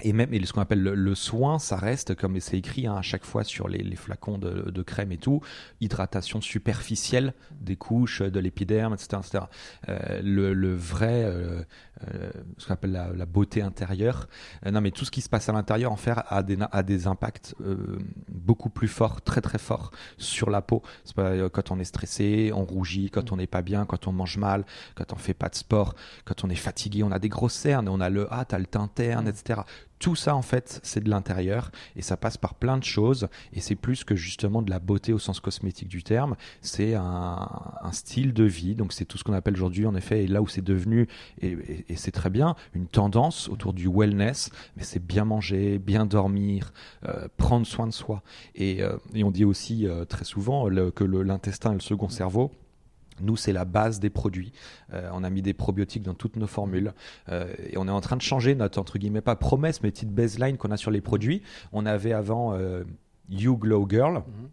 Et 0.00 0.12
même 0.12 0.32
et 0.34 0.44
ce 0.44 0.52
qu'on 0.52 0.60
appelle 0.60 0.82
le, 0.82 1.14
soin, 1.14 1.58
ça 1.58 1.76
reste, 1.76 2.14
comme 2.14 2.38
c'est 2.40 2.58
écrit 2.58 2.86
hein, 2.86 2.96
à 2.96 3.02
chaque 3.02 3.24
fois 3.24 3.44
sur 3.44 3.68
les, 3.68 3.94
flacons 3.94 4.38
de, 4.38 4.82
crème 4.82 5.12
et 5.12 5.18
tout, 5.18 5.40
hydratation 5.80 6.40
superficielle 6.40 7.34
des 7.60 7.76
couches, 7.76 8.22
de 8.22 8.40
l'épiderme, 8.40 8.94
etc. 8.94 9.44
Euh, 9.88 10.20
le, 10.22 10.74
vrai, 10.74 11.24
euh, 11.24 11.62
euh, 12.14 12.30
ce 12.58 12.66
qu'on 12.66 12.74
appelle 12.74 12.92
la, 12.92 13.26
beauté 13.26 13.62
intérieure, 13.62 14.28
non 14.70 14.80
mais 14.80 14.90
tout 14.90 15.04
ce 15.04 15.10
qui 15.10 15.20
se 15.20 15.28
passe 15.28 15.48
à 15.48 15.52
l'intérieur 15.52 15.92
en 15.92 15.96
fait 15.96 16.14
a 16.16 16.42
des, 16.42 17.06
impacts 17.06 17.54
beaucoup 18.28 18.70
plus 18.70 18.88
forts, 18.88 19.22
très 19.22 19.40
très 19.40 19.58
forts 19.58 19.92
sur 20.18 20.50
la 20.50 20.62
peau. 20.62 20.82
Pas, 21.14 21.48
quand 21.50 21.70
on 21.70 21.78
est 21.78 21.84
stressé, 21.84 22.50
on 22.54 22.64
rougit, 22.64 23.10
quand 23.10 23.32
on 23.32 23.36
n'est 23.36 23.46
pas 23.46 23.62
bien, 23.62 23.84
quand 23.86 24.06
on 24.08 24.12
mange 24.12 24.38
mal, 24.38 24.64
quand 24.94 25.12
on 25.12 25.16
fait 25.16 25.34
pas 25.34 25.48
de 25.48 25.54
sport, 25.54 25.94
quand 26.24 26.44
on 26.44 26.50
est 26.50 26.56
fatigué, 26.56 27.02
on 27.02 27.12
a 27.12 27.18
des 27.18 27.28
grosses 27.28 27.54
cernes, 27.54 27.88
on 27.88 28.00
a 28.00 28.10
le 28.10 28.26
ah 28.30 28.44
t'as 28.44 28.58
le 28.58 28.66
teint 28.66 28.88
terne, 28.88 29.28
etc 29.28 29.62
tout 30.02 30.16
ça 30.16 30.34
en 30.34 30.42
fait 30.42 30.80
c'est 30.82 31.02
de 31.02 31.08
l'intérieur 31.08 31.70
et 31.94 32.02
ça 32.02 32.16
passe 32.16 32.36
par 32.36 32.56
plein 32.56 32.76
de 32.76 32.82
choses 32.82 33.28
et 33.52 33.60
c'est 33.60 33.76
plus 33.76 34.02
que 34.02 34.16
justement 34.16 34.60
de 34.60 34.68
la 34.68 34.80
beauté 34.80 35.12
au 35.12 35.20
sens 35.20 35.38
cosmétique 35.38 35.86
du 35.86 36.02
terme. 36.02 36.34
C'est 36.60 36.94
un, 36.94 37.48
style 37.92 38.32
de 38.32 38.44
vie. 38.44 38.74
Donc 38.74 38.92
c'est 38.92 39.04
tout 39.04 39.16
ce 39.16 39.22
qu'on 39.22 39.32
appelle 39.32 39.54
aujourd'hui 39.54 39.86
en 39.86 39.94
effet 39.94 40.24
et 40.24 40.26
là 40.26 40.42
où 40.42 40.48
c'est 40.48 40.64
devenu 40.64 41.06
et, 41.40 41.56
c'est 41.94 42.10
très 42.10 42.30
bien 42.30 42.56
une 42.74 42.88
tendance 42.88 43.48
autour 43.48 43.74
du 43.74 43.86
wellness. 43.86 44.50
Mais 44.76 44.82
c'est 44.82 45.04
bien 45.04 45.24
manger 45.24 45.78
bien 45.78 46.04
dormir 46.04 46.72
euh, 47.06 47.28
prendre 47.36 47.64
soin 47.64 47.86
de 47.86 47.92
soi. 47.92 48.22
Et, 48.56 48.82
euh, 48.82 48.96
on 49.14 49.30
dit 49.30 49.44
aussi 49.44 49.86
euh, 49.86 50.04
très 50.04 50.24
souvent 50.24 50.68
que 50.90 51.04
l'intestin 51.04 51.70
est 51.70 51.74
le 51.74 51.80
second 51.80 52.08
cerveau 52.08 52.50
nous, 53.20 53.36
c'est 53.36 53.52
la 53.52 53.64
base 53.64 54.00
des 54.00 54.10
produits. 54.10 54.52
Euh, 54.92 55.08
on 55.12 55.24
a 55.24 55.30
mis 55.30 55.42
des 55.42 55.54
probiotiques 55.54 56.02
dans 56.02 56.14
toutes 56.14 56.36
nos 56.36 56.46
formules 56.46 56.92
euh, 57.28 57.52
et 57.70 57.76
on 57.78 57.86
est 57.88 57.90
en 57.90 58.00
train 58.00 58.16
de 58.16 58.22
changer 58.22 58.54
notre 58.54 58.78
entre 58.78 58.98
guillemets 58.98 59.20
pas 59.20 59.36
promesse, 59.36 59.82
mais 59.82 59.90
petite 59.90 60.10
baseline 60.10 60.56
qu'on 60.56 60.70
a 60.70 60.76
sur 60.76 60.90
les 60.90 61.00
produits. 61.00 61.42
On 61.72 61.86
avait 61.86 62.12
avant 62.12 62.54
euh, 62.54 62.84
You 63.28 63.56
Glow 63.56 63.86
Girl. 63.88 64.14
Mm 64.14 64.22
-hmm. 64.22 64.48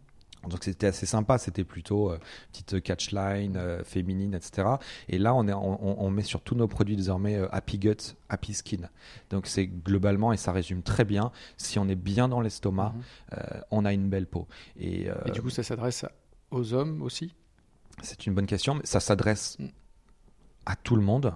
Donc 0.48 0.64
c'était 0.64 0.88
assez 0.88 1.06
sympa, 1.06 1.38
c'était 1.38 1.66
plutôt 1.66 2.12
euh, 2.12 2.18
petite 2.52 2.82
catchline 2.82 3.58
euh, 3.58 3.84
féminine, 3.84 4.34
etc. 4.34 4.68
Et 5.10 5.18
là, 5.18 5.36
on, 5.36 5.48
est, 5.48 5.54
on, 5.54 6.02
on, 6.02 6.10
met 6.10 6.24
sur 6.24 6.42
tous 6.42 6.56
nos 6.56 6.68
produits 6.68 6.96
désormais 6.96 7.36
euh, 7.36 7.48
Happy 7.52 7.78
Gut, 7.78 8.16
Happy 8.30 8.54
Skin. 8.54 8.90
Donc 9.30 9.48
c'est 9.48 9.68
globalement, 9.68 10.32
et 10.32 10.38
ça 10.38 10.52
résume 10.52 10.82
très 10.82 11.04
bien, 11.04 11.32
si 11.58 11.78
on 11.78 11.88
est 11.90 11.96
bien 11.96 12.30
dans 12.30 12.42
l'estomac, 12.42 12.94
mm 12.96 13.02
-hmm. 13.32 13.64
on 13.72 13.86
a 13.86 13.94
une 13.94 14.10
belle 14.10 14.28
peau. 14.28 14.48
Et, 14.78 15.08
et 15.26 15.32
du 15.32 15.42
coup, 15.42 15.50
ça 15.50 15.64
s'adresse 15.64 16.06
aux 16.52 16.74
hommes 16.74 17.02
aussi? 17.02 17.34
C'est 18.02 18.26
une 18.26 18.34
bonne 18.34 18.48
question, 18.48 18.76
mais 18.76 18.86
ça 18.86 19.00
s'adresse 19.00 19.58
à 20.66 20.76
tout 20.76 20.96
le 20.96 21.02
monde. 21.02 21.36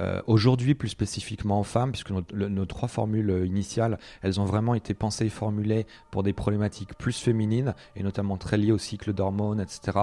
Euh, 0.00 0.22
Aujourd'hui, 0.26 0.74
plus 0.74 0.88
spécifiquement 0.88 1.60
aux 1.60 1.64
femmes, 1.64 1.90
puisque 1.92 2.10
nos, 2.10 2.22
le, 2.32 2.48
nos, 2.48 2.64
trois 2.64 2.88
formules 2.88 3.44
initiales, 3.44 3.98
elles 4.22 4.40
ont 4.40 4.44
vraiment 4.44 4.74
été 4.74 4.94
pensées 4.94 5.26
et 5.26 5.30
formulées 5.30 5.86
pour 6.10 6.22
des 6.22 6.32
problématiques 6.32 6.94
plus 6.94 7.18
féminines, 7.18 7.74
et 7.96 8.02
notamment 8.02 8.36
très 8.36 8.56
liées 8.56 8.72
au 8.72 8.78
cycle 8.78 9.12
d'hormones, 9.12 9.60
etc. 9.60 9.98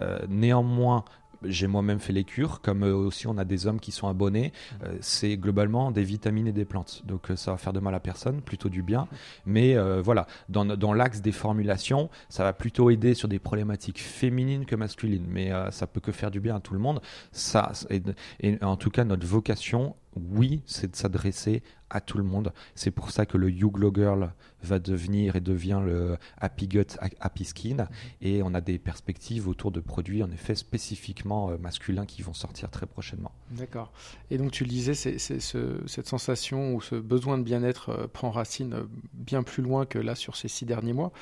Euh, 0.00 0.20
néanmoins, 0.28 1.04
j'ai 1.44 1.66
moi-même 1.66 1.98
fait 1.98 2.12
les 2.12 2.24
cures, 2.24 2.60
comme 2.60 2.82
euh, 2.82 2.94
aussi 2.94 3.26
on 3.26 3.38
a 3.38 3.44
des 3.44 3.66
hommes 3.66 3.80
qui 3.80 3.92
sont 3.92 4.08
abonnés. 4.08 4.52
Euh, 4.84 4.96
c'est 5.00 5.36
globalement 5.36 5.90
des 5.90 6.04
vitamines 6.04 6.46
et 6.46 6.52
des 6.52 6.64
plantes. 6.64 7.02
Donc 7.06 7.30
euh, 7.30 7.36
ça 7.36 7.52
va 7.52 7.56
faire 7.56 7.72
de 7.72 7.80
mal 7.80 7.94
à 7.94 8.00
personne, 8.00 8.40
plutôt 8.40 8.68
du 8.68 8.82
bien. 8.82 9.08
Mais 9.46 9.76
voilà, 10.02 10.26
dans, 10.48 10.64
dans 10.64 10.92
l'axe 10.92 11.20
des 11.20 11.32
formulations, 11.32 12.10
ça 12.28 12.44
va 12.44 12.52
plutôt 12.52 12.90
aider 12.90 13.14
sur 13.14 13.28
des 13.28 13.38
problématiques 13.38 14.00
féminines 14.00 14.64
que 14.66 14.76
masculines. 14.76 15.26
Mais 15.28 15.50
ça 15.70 15.86
peut 15.86 16.00
que 16.00 16.12
faire 16.12 16.30
du 16.30 16.40
bien 16.40 16.56
à 16.56 16.60
tout 16.60 16.74
le 16.74 16.80
monde. 16.80 17.00
Ça, 17.32 17.72
et, 17.90 18.02
et 18.40 18.62
en 18.62 18.76
tout 18.76 18.90
cas, 18.90 19.04
notre 19.04 19.26
vocation, 19.26 19.94
oui, 20.16 20.62
c'est 20.66 20.90
de 20.90 20.96
s'adresser 20.96 21.62
à 21.88 22.00
tout 22.00 22.18
le 22.18 22.24
monde. 22.24 22.52
C'est 22.74 22.90
pour 22.90 23.10
ça 23.10 23.26
que 23.26 23.36
le 23.36 23.50
You 23.50 23.70
Glow 23.70 23.92
Girl 23.94 24.32
va 24.62 24.78
devenir 24.78 25.36
et 25.36 25.40
devient 25.40 25.80
le 25.84 26.16
Happy 26.38 26.68
Gut, 26.68 26.96
Happy 27.20 27.44
Skin. 27.44 27.88
Et 28.20 28.42
on 28.42 28.54
a 28.54 28.60
des 28.60 28.78
perspectives 28.78 29.48
autour 29.48 29.72
de 29.72 29.80
produits, 29.80 30.22
en 30.22 30.30
effet, 30.30 30.54
spécifiquement 30.54 31.50
masculins 31.58 32.06
qui 32.06 32.22
vont 32.22 32.34
sortir 32.34 32.70
très 32.70 32.86
prochainement. 32.86 33.32
D'accord. 33.50 33.92
Et 34.30 34.38
donc, 34.38 34.52
tu 34.52 34.64
le 34.64 34.70
disais, 34.70 34.94
c'est, 34.94 35.18
c'est 35.18 35.40
ce, 35.40 35.80
cette 35.86 36.06
sensation 36.06 36.74
ou 36.74 36.80
ce 36.80 36.94
besoin 36.94 37.38
de 37.38 37.42
bien-être 37.42 37.90
euh, 37.90 38.06
prend 38.06 38.30
racine 38.30 38.86
bien 39.12 39.42
plus 39.42 39.62
loin 39.62 39.86
que 39.86 39.98
là 39.98 40.14
sur 40.14 40.36
ces 40.36 40.48
six 40.48 40.64
derniers 40.64 40.92
mois. 40.92 41.12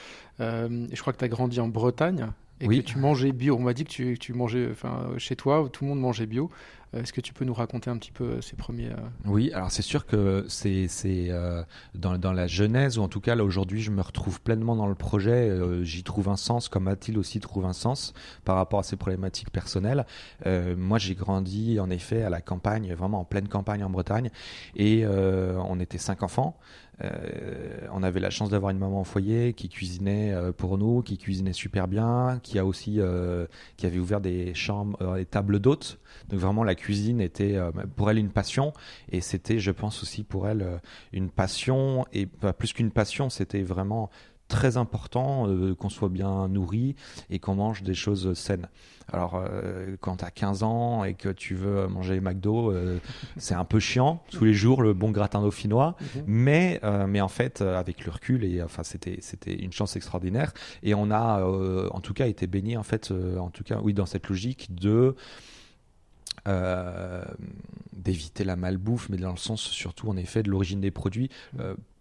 Euh, 0.40 0.86
je 0.92 1.00
crois 1.00 1.12
que 1.12 1.18
tu 1.18 1.24
as 1.24 1.28
grandi 1.28 1.60
en 1.60 1.68
Bretagne 1.68 2.28
et 2.60 2.66
oui. 2.66 2.82
que 2.82 2.88
tu 2.88 2.98
mangeais 2.98 3.32
bio. 3.32 3.56
On 3.56 3.60
m'a 3.60 3.74
dit 3.74 3.84
que 3.84 3.90
tu, 3.90 4.18
tu 4.18 4.32
mangeais, 4.32 4.68
enfin, 4.70 5.10
chez 5.16 5.36
toi, 5.36 5.68
tout 5.72 5.84
le 5.84 5.90
monde 5.90 6.00
mangeait 6.00 6.26
bio. 6.26 6.50
Euh, 6.94 7.02
est-ce 7.02 7.12
que 7.12 7.20
tu 7.20 7.32
peux 7.32 7.44
nous 7.44 7.54
raconter 7.54 7.90
un 7.90 7.96
petit 7.98 8.12
peu 8.12 8.40
ces 8.40 8.56
premiers... 8.56 8.90
Euh... 8.90 8.96
Oui, 9.26 9.52
alors 9.52 9.70
c'est 9.70 9.82
sûr 9.82 10.06
que 10.06 10.44
c'est 10.48 10.88
euh, 11.02 11.62
dans, 11.94 12.18
dans, 12.18 12.32
la 12.32 12.46
genèse, 12.46 12.98
ou 12.98 13.02
en 13.02 13.08
tout 13.08 13.20
cas 13.20 13.34
là 13.34 13.44
aujourd'hui 13.44 13.80
je 13.80 13.90
me 13.90 14.00
retrouve 14.00 14.40
pleinement 14.40 14.76
dans 14.76 14.86
le 14.86 14.94
projet, 14.94 15.48
euh, 15.48 15.84
j'y 15.84 16.02
trouve 16.02 16.28
un 16.28 16.36
sens, 16.36 16.68
comme 16.68 16.84
Mathilde 16.84 17.18
aussi 17.18 17.40
trouve 17.40 17.66
un 17.66 17.72
sens 17.72 18.14
par 18.44 18.56
rapport 18.56 18.80
à 18.80 18.82
ses 18.82 18.96
problématiques 18.96 19.50
personnelles. 19.50 20.06
Euh, 20.46 20.76
moi 20.76 20.98
j'ai 20.98 21.14
grandi 21.14 21.80
en 21.80 21.90
effet 21.90 22.22
à 22.22 22.30
la 22.30 22.40
campagne, 22.40 22.92
vraiment 22.94 23.20
en 23.20 23.24
pleine 23.24 23.48
campagne 23.48 23.84
en 23.84 23.90
Bretagne, 23.90 24.30
et 24.76 25.02
euh, 25.04 25.58
on 25.68 25.80
était 25.80 25.98
cinq 25.98 26.22
enfants. 26.22 26.56
Euh, 27.02 27.86
on 27.92 28.02
avait 28.02 28.20
la 28.20 28.30
chance 28.30 28.50
d'avoir 28.50 28.70
une 28.70 28.78
maman 28.78 29.00
au 29.00 29.04
foyer 29.04 29.52
qui 29.52 29.68
cuisinait 29.68 30.32
euh, 30.32 30.52
pour 30.52 30.78
nous, 30.78 31.02
qui 31.02 31.16
cuisinait 31.16 31.52
super 31.52 31.88
bien, 31.88 32.40
qui 32.42 32.58
a 32.58 32.64
aussi 32.64 32.96
euh, 32.98 33.46
qui 33.76 33.86
avait 33.86 33.98
ouvert 33.98 34.20
des 34.20 34.54
chambres, 34.54 35.16
des 35.16 35.26
tables 35.26 35.60
d'hôtes. 35.60 35.98
Donc 36.28 36.40
vraiment 36.40 36.64
la 36.64 36.74
cuisine 36.74 37.20
était 37.20 37.58
pour 37.96 38.10
elle 38.10 38.18
une 38.18 38.30
passion 38.30 38.72
et 39.10 39.20
c'était, 39.20 39.58
je 39.58 39.70
pense 39.70 40.02
aussi 40.02 40.24
pour 40.24 40.48
elle 40.48 40.80
une 41.12 41.30
passion 41.30 42.06
et 42.12 42.26
plus 42.26 42.72
qu'une 42.72 42.90
passion, 42.90 43.30
c'était 43.30 43.62
vraiment 43.62 44.10
très 44.48 44.76
important 44.76 45.46
euh, 45.46 45.74
qu'on 45.74 45.90
soit 45.90 46.08
bien 46.08 46.48
nourri 46.48 46.96
et 47.30 47.38
qu'on 47.38 47.54
mange 47.54 47.82
des 47.82 47.94
choses 47.94 48.32
saines. 48.32 48.68
Alors, 49.10 49.36
euh, 49.36 49.96
quand 50.00 50.16
tu 50.16 50.24
as 50.24 50.30
15 50.30 50.62
ans 50.62 51.04
et 51.04 51.14
que 51.14 51.28
tu 51.28 51.54
veux 51.54 51.86
manger 51.86 52.20
McDo, 52.20 52.72
euh, 52.72 52.98
c'est 53.36 53.54
un 53.54 53.64
peu 53.64 53.78
chiant 53.78 54.22
tous 54.30 54.44
les 54.44 54.54
jours 54.54 54.82
le 54.82 54.94
bon 54.94 55.10
gratin 55.10 55.40
dauphinois, 55.40 55.96
mm 56.00 56.04
-hmm. 56.04 56.22
mais 56.26 56.80
mais 57.06 57.20
en 57.20 57.28
fait 57.28 57.60
avec 57.60 58.04
le 58.04 58.12
recul 58.12 58.44
et 58.44 58.62
enfin 58.62 58.82
c'était 58.82 59.54
une 59.54 59.72
chance 59.72 59.96
extraordinaire 59.96 60.52
et 60.82 60.94
on 60.94 61.10
a 61.10 61.44
en 61.90 62.00
tout 62.00 62.14
cas 62.14 62.26
été 62.26 62.46
béni 62.46 62.76
en 62.76 62.82
fait 62.82 63.12
en 63.38 63.50
tout 63.50 63.64
cas 63.64 63.78
oui 63.82 63.92
dans 63.94 64.06
cette 64.06 64.28
logique 64.28 64.74
de 64.74 65.14
d'éviter 68.04 68.44
la 68.44 68.56
malbouffe, 68.56 69.08
mais 69.10 69.18
dans 69.18 69.34
le 69.38 69.42
sens 69.48 69.60
surtout 69.82 70.08
en 70.08 70.16
effet 70.16 70.42
de 70.42 70.50
l'origine 70.50 70.80
des 70.80 70.90
produits, 70.90 71.28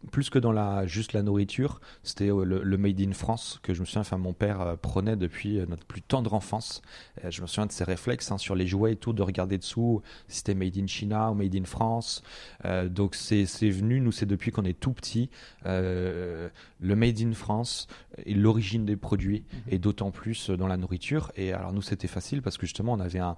plus 0.08 0.30
que 0.30 0.40
dans 0.40 0.52
la 0.52 0.88
juste 0.88 1.14
la 1.14 1.22
nourriture, 1.22 1.80
c'était 2.04 2.32
euh, 2.32 2.44
le, 2.44 2.64
le, 2.64 2.78
made 2.78 3.00
in 3.02 3.14
France 3.14 3.60
que 3.64 3.74
je 3.74 3.82
me 3.82 3.86
souviens, 3.86 4.02
enfin 4.02 4.18
mon 4.18 4.34
père 4.34 4.62
euh, 4.62 4.76
prenait 4.76 5.16
depuis 5.16 5.60
notre 5.68 5.86
plus 5.86 6.02
tendre 6.02 6.34
enfance. 6.34 6.82
Je 7.28 7.42
me 7.42 7.48
souviens 7.48 7.66
de 7.66 7.72
ses 7.72 7.84
réflexes 7.84 8.32
hein, 8.32 8.38
sur 8.38 8.56
les 8.56 8.68
jouets 8.68 8.94
et 8.94 8.96
tout, 8.96 9.14
de 9.14 9.22
regarder 9.22 9.58
dessous 9.58 10.02
si 10.28 10.38
c'était 10.38 10.56
made 10.56 10.78
in 10.78 10.88
China 10.88 11.32
ou 11.32 11.36
made 11.36 11.56
in 11.56 11.66
France. 11.66 12.24
Euh, 12.66 12.90
donc 12.90 13.16
c'est 13.16 13.44
venu, 13.70 14.00
nous 14.00 14.12
c'est 14.12 14.26
depuis 14.26 14.52
qu'on 14.52 14.66
est 14.66 14.80
tout 14.80 14.94
petit, 14.94 15.30
le 15.66 16.50
made 16.82 17.20
in 17.22 17.34
France 17.34 17.88
et 18.26 18.34
l'origine 18.34 18.86
des 18.86 18.96
produits, 18.96 19.42
mmh. 19.42 19.58
et 19.70 19.80
d'autant 19.80 20.12
plus 20.12 20.50
dans 20.50 20.68
la 20.68 20.78
nourriture. 20.78 21.32
Et 21.36 21.54
alors 21.54 21.74
nous 21.74 21.82
c'était 21.82 22.08
facile 22.08 22.42
parce 22.42 22.58
que 22.58 22.66
justement 22.66 22.94
on 22.94 23.00
avait 23.00 23.20
un 23.20 23.38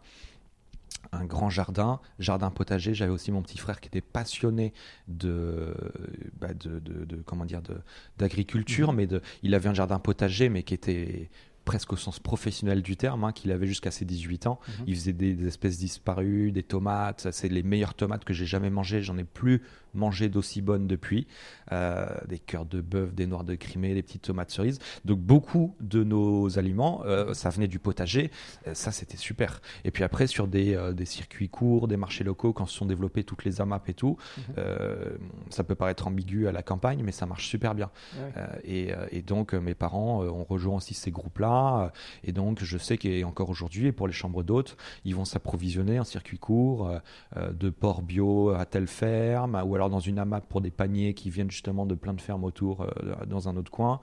un 1.12 1.26
grand 1.26 1.50
jardin, 1.50 2.00
jardin 2.20 2.52
potager. 2.52 2.94
J'avais 2.94 3.12
aussi 3.12 3.32
mon 3.32 3.42
petit 3.42 3.58
frère 3.58 3.80
qui 3.80 3.88
était 3.88 4.02
passionné 4.02 4.74
de, 5.08 5.74
bah 6.40 6.54
de, 6.54 6.80
de, 6.80 7.06
de 7.06 7.16
comment 7.26 7.46
dire, 7.46 7.62
d'agriculture, 8.18 8.94
mais 8.94 9.08
de, 9.08 9.22
il 9.44 9.56
avait 9.56 9.70
un 9.70 9.74
jardin 9.74 10.00
potager, 10.00 10.50
mais 10.50 10.64
qui 10.64 10.74
était 10.74 11.30
presque 11.66 11.94
au 11.94 11.98
sens 11.98 12.20
professionnel 12.20 12.82
du 12.82 12.98
terme, 12.98 13.24
hein, 13.24 13.32
qu'il 13.32 13.52
avait 13.52 13.68
jusqu'à 13.68 13.92
ses 13.92 14.04
18 14.04 14.48
ans. 14.48 14.60
Mhm. 14.68 14.84
Il 14.88 14.96
faisait 14.96 15.14
des, 15.14 15.34
des 15.36 15.48
espèces 15.48 15.78
disparues, 15.78 16.52
des 16.52 16.64
tomates. 16.64 17.28
C'est 17.32 17.50
les 17.50 17.62
meilleures 17.62 17.94
tomates 17.94 18.26
que 18.26 18.34
j'ai 18.34 18.48
jamais 18.48 18.72
mangées. 18.72 19.04
J'en 19.04 19.18
ai 19.18 19.24
plus 19.24 19.62
mangé 19.94 20.30
d'aussi 20.30 20.62
bonnes 20.62 20.88
depuis. 20.88 21.28
Euh, 21.72 22.08
des 22.28 22.40
cœurs 22.40 22.66
de 22.66 22.82
bœuf, 22.82 23.14
des 23.14 23.28
noix 23.28 23.44
de 23.44 23.56
Crimée, 23.56 23.94
des 23.94 24.02
petites 24.02 24.24
tomates 24.24 24.52
cerises. 24.52 24.80
Donc 25.06 25.20
beaucoup 25.20 25.76
de 25.82 26.04
nos 26.04 26.58
aliments, 26.58 27.04
euh, 27.06 27.34
ça 27.34 27.50
venait 27.50 27.68
du 27.68 27.80
potager. 27.80 28.32
Euh, 28.68 28.74
ça, 28.74 28.92
c'était 28.92 29.18
super. 29.18 29.62
Et 29.84 29.92
puis 29.92 30.04
après, 30.04 30.28
sur 30.28 30.48
des, 30.48 30.78
des 30.94 31.06
circuits 31.06 31.50
courts, 31.50 31.88
des 31.88 31.98
marchés 31.98 32.24
locaux, 32.24 32.54
quand 32.54 32.66
se 32.66 32.76
sont 32.76 32.86
développés 32.86 33.24
toutes 33.24 33.46
les 33.46 33.62
AMAP 33.62 33.90
et 33.90 33.94
tout, 33.94 34.18
Mhm. 34.38 35.20
ça 35.50 35.64
peut 35.64 35.76
paraître 35.76 36.08
ambigu 36.08 36.48
à 36.48 36.52
la 36.52 36.64
campagne, 36.64 37.02
mais 37.04 37.12
ça 37.12 37.26
marche 37.26 37.48
super 37.48 37.76
bien. 37.76 37.90
Ouais. 38.16 38.32
Euh, 38.38 38.48
et, 38.64 39.18
et 39.18 39.22
donc, 39.22 39.54
mes 39.54 39.74
parents 39.74 40.24
ont 40.24 40.44
rejoint 40.44 40.78
aussi 40.78 40.94
ces 40.94 41.12
groupes-là. 41.12 41.92
Et 42.24 42.32
donc, 42.32 42.64
je 42.64 42.78
sais 42.78 42.98
qu'encore 42.98 43.50
aujourd'hui, 43.50 43.88
et 43.88 43.92
pour 43.92 44.08
les 44.08 44.14
chambres 44.14 44.44
d'hôtes, 44.44 44.78
ils 45.06 45.16
vont 45.16 45.26
s'approvisionner 45.26 46.00
en 46.00 46.04
circuit 46.04 46.38
court 46.38 46.92
de 47.36 47.70
porc 47.70 48.02
bio 48.02 48.50
à 48.50 48.66
telle 48.66 48.88
ferme, 48.88 49.62
ou 49.66 49.76
alors 49.80 49.90
dans 49.90 50.00
une 50.00 50.20
AMAP 50.20 50.48
pour 50.48 50.62
des 50.62 50.72
paniers 50.72 51.14
qui 51.14 51.30
viennent 51.30 51.50
justement 51.52 51.86
de 51.86 51.96
plein 51.96 52.14
de 52.14 52.22
fermes 52.22 52.44
autour 52.44 52.82
euh, 52.82 53.26
dans 53.26 53.48
un 53.50 53.56
autre 53.58 53.72
coin. 53.72 54.00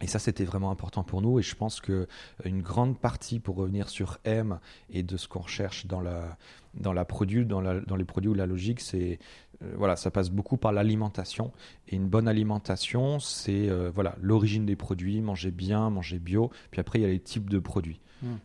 Et 0.00 0.06
ça, 0.06 0.20
c'était 0.20 0.44
vraiment 0.44 0.70
important 0.70 1.02
pour 1.02 1.22
nous. 1.22 1.40
Et 1.40 1.42
je 1.42 1.56
pense 1.56 1.80
que 1.80 2.06
une 2.44 2.62
grande 2.62 2.96
partie, 2.98 3.40
pour 3.40 3.56
revenir 3.56 3.88
sur 3.88 4.18
M 4.24 4.60
et 4.90 5.02
de 5.02 5.16
ce 5.16 5.26
qu'on 5.26 5.40
recherche 5.40 5.86
dans 5.86 6.00
la, 6.00 6.36
dans 6.74 6.92
la 6.92 7.04
produit, 7.04 7.44
dans, 7.44 7.60
la- 7.60 7.80
dans 7.80 7.96
les 7.96 8.04
produits 8.04 8.30
ou 8.30 8.34
la 8.34 8.46
logique, 8.46 8.80
c'est 8.80 9.18
euh, 9.64 9.74
voilà, 9.76 9.96
ça 9.96 10.12
passe 10.12 10.30
beaucoup 10.30 10.56
par 10.56 10.70
l'alimentation. 10.70 11.50
Et 11.88 11.96
une 11.96 12.06
bonne 12.06 12.28
alimentation, 12.28 13.18
c'est 13.18 13.68
euh, 13.68 13.90
voilà 13.92 14.14
l'origine 14.20 14.64
des 14.66 14.76
produits, 14.76 15.20
manger 15.20 15.50
bien, 15.50 15.90
manger 15.90 16.20
bio. 16.20 16.52
Puis 16.70 16.80
après, 16.80 17.00
il 17.00 17.02
y 17.02 17.04
a 17.04 17.08
les 17.08 17.18
types 17.18 17.50
de 17.50 17.58
produits. 17.58 18.00
Hmm. 18.22 18.36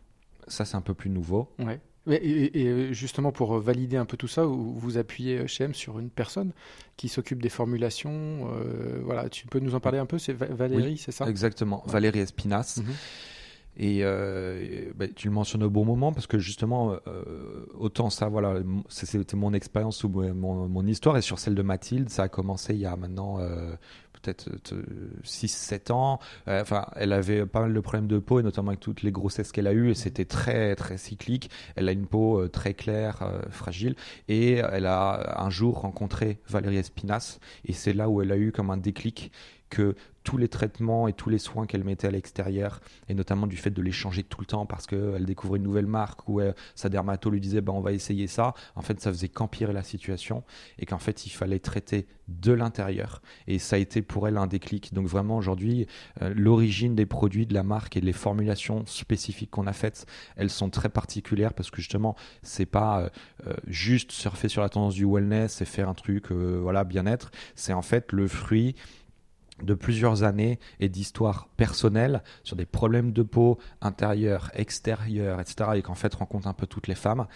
Ça, 0.48 0.64
c'est 0.64 0.76
un 0.76 0.80
peu 0.82 0.94
plus 0.94 1.08
nouveau. 1.10 1.52
Ouais. 1.60 1.80
Et, 2.10 2.60
et, 2.62 2.66
euh, 2.66 2.92
justement, 2.92 3.32
pour 3.32 3.54
euh, 3.56 3.60
valider 3.60 3.96
un 3.96 4.04
peu 4.04 4.16
tout 4.16 4.28
ça, 4.28 4.44
vous 4.44 4.98
appuyez 4.98 5.38
euh, 5.38 5.46
chez 5.46 5.64
M 5.64 5.74
sur 5.74 5.98
une 5.98 6.10
personne 6.10 6.52
qui 6.96 7.08
s'occupe 7.08 7.40
des 7.42 7.48
formulations. 7.48 8.12
euh, 8.52 9.00
voilà, 9.02 9.28
tu 9.30 9.46
peux 9.46 9.58
nous 9.58 9.74
en 9.74 9.80
parler 9.80 9.98
un 9.98 10.06
peu? 10.06 10.18
C'est 10.18 10.34
Va- 10.34 10.46
Valérie, 10.46 10.98
c'est 10.98 11.12
ça? 11.12 11.26
Exactement. 11.28 11.82
Valérie 11.86 12.18
Espinas. 12.20 12.80
Mhm. 12.82 12.92
Et 13.76 14.00
euh, 14.04 14.92
bah, 14.94 15.06
tu 15.08 15.26
le 15.26 15.34
mentionnes 15.34 15.64
au 15.64 15.70
bon 15.70 15.84
moment 15.84 16.12
parce 16.12 16.28
que 16.28 16.38
justement, 16.38 16.96
euh, 17.08 17.66
autant 17.76 18.08
ça, 18.08 18.28
voilà, 18.28 18.60
c'était 18.88 19.36
mon 19.36 19.52
expérience 19.52 20.04
ou 20.04 20.08
mon, 20.10 20.68
mon 20.68 20.86
histoire 20.86 21.16
et 21.16 21.22
sur 21.22 21.40
celle 21.40 21.56
de 21.56 21.62
Mathilde, 21.62 22.08
ça 22.08 22.24
a 22.24 22.28
commencé 22.28 22.74
il 22.74 22.80
y 22.80 22.86
a 22.86 22.94
maintenant 22.94 23.40
peut-être 24.24 24.48
6-7 25.24 25.92
ans. 25.92 26.18
Euh, 26.48 26.62
Enfin, 26.64 26.86
elle 26.96 27.12
avait 27.12 27.44
pas 27.44 27.60
mal 27.60 27.74
de 27.74 27.80
problèmes 27.80 28.06
de 28.06 28.18
peau 28.18 28.40
et 28.40 28.42
notamment 28.42 28.68
avec 28.68 28.80
toutes 28.80 29.02
les 29.02 29.12
grossesses 29.12 29.52
qu'elle 29.52 29.66
a 29.66 29.72
eues 29.72 29.90
et 29.90 29.94
c'était 29.94 30.24
très 30.24 30.74
très 30.76 30.96
cyclique. 30.96 31.50
Elle 31.76 31.88
a 31.88 31.92
une 31.92 32.06
peau 32.06 32.40
euh, 32.40 32.48
très 32.48 32.72
claire, 32.72 33.22
euh, 33.22 33.42
fragile 33.50 33.96
et 34.28 34.54
elle 34.54 34.86
a 34.86 35.42
un 35.42 35.50
jour 35.50 35.80
rencontré 35.80 36.38
Valérie 36.48 36.78
Espinas 36.78 37.38
et 37.66 37.74
c'est 37.74 37.92
là 37.92 38.08
où 38.08 38.22
elle 38.22 38.32
a 38.32 38.38
eu 38.38 38.50
comme 38.50 38.70
un 38.70 38.78
déclic 38.78 39.30
que 39.68 39.94
tous 40.24 40.38
les 40.38 40.48
traitements 40.48 41.06
et 41.06 41.12
tous 41.12 41.28
les 41.28 41.38
soins 41.38 41.66
qu'elle 41.66 41.84
mettait 41.84 42.08
à 42.08 42.10
l'extérieur, 42.10 42.80
et 43.08 43.14
notamment 43.14 43.46
du 43.46 43.56
fait 43.56 43.70
de 43.70 43.82
les 43.82 43.92
changer 43.92 44.24
tout 44.24 44.40
le 44.40 44.46
temps 44.46 44.66
parce 44.66 44.86
qu'elle 44.86 45.24
découvrait 45.26 45.58
une 45.58 45.64
nouvelle 45.64 45.86
marque 45.86 46.28
ou 46.28 46.40
euh, 46.40 46.52
sa 46.74 46.88
dermato 46.88 47.30
lui 47.30 47.40
disait 47.40 47.60
bah, 47.60 47.72
on 47.72 47.80
va 47.80 47.92
essayer 47.92 48.26
ça, 48.26 48.54
en 48.74 48.80
fait 48.80 49.00
ça 49.00 49.12
faisait 49.12 49.28
qu'empirer 49.28 49.72
la 49.72 49.82
situation 49.82 50.42
et 50.78 50.86
qu'en 50.86 50.98
fait 50.98 51.26
il 51.26 51.30
fallait 51.30 51.58
traiter 51.58 52.06
de 52.28 52.52
l'intérieur. 52.52 53.20
Et 53.46 53.58
ça 53.58 53.76
a 53.76 53.78
été 53.78 54.00
pour 54.00 54.26
elle 54.26 54.38
un 54.38 54.46
déclic. 54.46 54.94
Donc 54.94 55.06
vraiment 55.06 55.36
aujourd'hui, 55.36 55.86
euh, 56.22 56.32
l'origine 56.34 56.94
des 56.94 57.04
produits 57.04 57.46
de 57.46 57.52
la 57.52 57.62
marque 57.62 57.98
et 57.98 58.00
les 58.00 58.14
formulations 58.14 58.86
spécifiques 58.86 59.50
qu'on 59.50 59.66
a 59.66 59.74
faites, 59.74 60.06
elles 60.36 60.48
sont 60.48 60.70
très 60.70 60.88
particulières 60.88 61.52
parce 61.52 61.70
que 61.70 61.82
justement 61.82 62.16
c'est 62.42 62.66
pas 62.66 63.10
euh, 63.46 63.54
juste 63.66 64.10
surfer 64.10 64.48
sur 64.48 64.62
la 64.62 64.70
tendance 64.70 64.94
du 64.94 65.04
wellness 65.04 65.60
et 65.60 65.66
faire 65.66 65.90
un 65.90 65.94
truc 65.94 66.30
voilà 66.30 66.84
bien-être, 66.84 67.30
c'est 67.54 67.74
en 67.74 67.82
fait 67.82 68.12
le 68.12 68.26
fruit 68.26 68.74
de 69.62 69.74
plusieurs 69.74 70.22
années 70.22 70.58
et 70.80 70.88
d'histoires 70.88 71.48
personnelles 71.56 72.22
sur 72.42 72.56
des 72.56 72.66
problèmes 72.66 73.12
de 73.12 73.22
peau 73.22 73.58
intérieure, 73.80 74.50
extérieure, 74.54 75.40
etc. 75.40 75.70
et 75.76 75.82
qu'en 75.82 75.94
fait 75.94 76.14
rencontre 76.14 76.48
un 76.48 76.52
peu 76.52 76.66
toutes 76.66 76.88
les 76.88 76.94
femmes. 76.94 77.26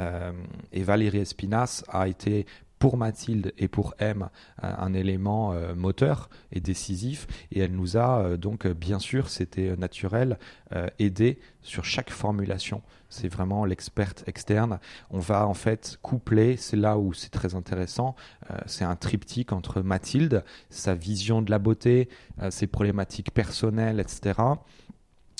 Euh, 0.00 0.32
et 0.72 0.82
Valérie 0.82 1.18
Espinas 1.18 1.84
a 1.88 2.08
été 2.08 2.46
pour 2.78 2.96
Mathilde 2.96 3.52
et 3.58 3.68
pour 3.68 3.94
M 3.98 4.28
un, 4.62 4.68
un 4.68 4.94
élément 4.94 5.52
euh, 5.52 5.74
moteur 5.74 6.28
et 6.52 6.60
décisif. 6.60 7.26
Et 7.52 7.60
elle 7.60 7.72
nous 7.72 7.96
a 7.96 8.20
euh, 8.20 8.36
donc 8.36 8.66
euh, 8.66 8.74
bien 8.74 8.98
sûr 8.98 9.28
c'était 9.28 9.76
naturel 9.76 10.38
euh, 10.72 10.88
aidé 10.98 11.38
sur 11.62 11.84
chaque 11.84 12.10
formulation. 12.10 12.82
C'est 13.10 13.28
vraiment 13.28 13.64
l'experte 13.64 14.24
externe. 14.26 14.80
On 15.10 15.18
va 15.18 15.46
en 15.46 15.54
fait 15.54 15.98
coupler. 16.02 16.56
C'est 16.56 16.76
là 16.76 16.98
où 16.98 17.12
c'est 17.12 17.30
très 17.30 17.54
intéressant. 17.54 18.16
Euh, 18.50 18.58
c'est 18.66 18.84
un 18.84 18.96
triptyque 18.96 19.52
entre 19.52 19.80
Mathilde 19.80 20.44
sa 20.70 20.94
vision 20.94 21.42
de 21.42 21.50
la 21.50 21.58
beauté 21.58 22.08
euh, 22.42 22.50
ses 22.50 22.66
problématiques 22.66 23.32
personnelles 23.32 24.00
etc 24.00 24.38
euh, 24.38 24.54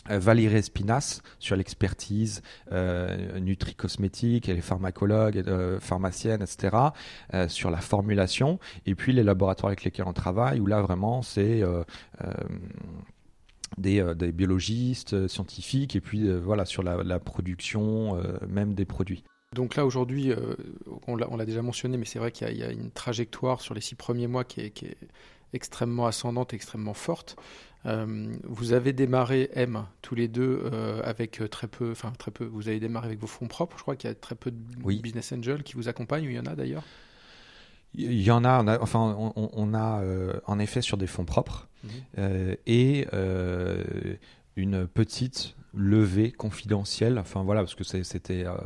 Valérie 0.08 0.56
Espinas 0.56 1.20
sur 1.38 1.56
l'expertise 1.56 2.42
euh, 2.72 3.38
nutri-cosmétique, 3.40 4.48
elle 4.48 4.58
est 4.58 4.62
pharmacologue, 4.62 5.42
euh, 5.46 5.78
pharmacienne, 5.80 6.42
etc. 6.42 6.76
euh, 7.34 7.48
sur 7.48 7.70
la 7.70 7.78
formulation, 7.78 8.58
et 8.86 8.94
puis 8.94 9.12
les 9.12 9.22
laboratoires 9.22 9.68
avec 9.68 9.84
lesquels 9.84 10.06
on 10.06 10.12
travaille, 10.12 10.60
où 10.60 10.66
là 10.66 10.80
vraiment 10.80 11.22
c'est 11.22 11.62
euh, 11.62 11.82
euh, 12.24 12.32
des, 13.76 14.00
euh, 14.00 14.14
biologistes, 14.14 15.14
euh, 15.14 15.28
scientifiques, 15.28 15.94
et 15.94 16.00
puis 16.00 16.26
euh, 16.26 16.38
voilà 16.38 16.64
sur 16.64 16.82
la, 16.82 17.18
production 17.18 18.16
euh, 18.16 18.38
même 18.48 18.74
des 18.74 18.84
produits. 18.84 19.24
Donc 19.54 19.76
là, 19.76 19.86
aujourd'hui, 19.86 20.30
euh, 20.30 20.54
on 21.06 21.16
l'a 21.16 21.46
déjà 21.46 21.62
mentionné, 21.62 21.96
mais 21.96 22.04
c'est 22.04 22.18
vrai 22.18 22.32
qu'il 22.32 22.54
y, 22.56 22.62
a- 22.62 22.70
une 22.70 22.90
trajectoire 22.90 23.62
sur 23.62 23.74
les 23.74 23.80
six 23.80 23.94
premiers 23.94 24.26
mois 24.26 24.44
qui 24.44 24.70
qui 24.72 24.86
est 24.86 24.98
extrêmement 25.54 26.06
ascendante, 26.06 26.52
extrêmement 26.52 26.94
forte. 26.94 27.36
Euh, 27.86 28.34
vous 28.44 28.72
avez 28.72 28.92
démarré 28.92 29.50
M 29.54 29.84
tous 30.02 30.14
les 30.14 30.28
deux 30.28 30.62
euh, 30.72 31.00
avec 31.04 31.40
très 31.50 31.68
peu, 31.68 31.90
enfin 31.92 32.12
très 32.18 32.30
peu. 32.30 32.44
Vous 32.44 32.68
avez 32.68 32.80
démarré 32.80 33.06
avec 33.06 33.20
vos 33.20 33.26
fonds 33.26 33.46
propres. 33.48 33.76
Je 33.78 33.82
crois 33.82 33.96
qu'il 33.96 34.08
y 34.08 34.10
a 34.10 34.14
très 34.14 34.34
peu 34.34 34.50
de 34.50 34.58
Oui. 34.82 35.00
business 35.00 35.32
angels 35.32 35.62
qui 35.62 35.74
vous 35.74 35.88
accompagnent. 35.88 36.26
ou 36.26 36.30
Il 36.30 36.36
y 36.36 36.40
en 36.40 36.46
a 36.46 36.56
d'ailleurs? 36.56 36.82
Il 37.94 38.20
y 38.20 38.30
en 38.30 38.44
a, 38.44 38.62
on 38.62 38.66
a 38.68 38.78
enfin, 38.80 39.16
on, 39.36 39.74
a 39.74 40.02
euh, 40.02 40.34
en 40.46 40.58
effet 40.58 40.82
sur 40.82 40.96
des 40.98 41.06
fonds 41.06 41.24
propres 41.24 41.68
Mhm. 41.84 41.90
euh, 42.18 42.54
et 42.66 43.06
euh, 43.14 43.84
une 44.56 44.86
petite 44.88 45.54
levée 45.74 46.32
confidentielle. 46.32 47.18
Enfin 47.18 47.42
voilà, 47.42 47.60
parce 47.62 47.74
que 47.74 47.84
c'était 47.84 48.44
euh, 48.46 48.56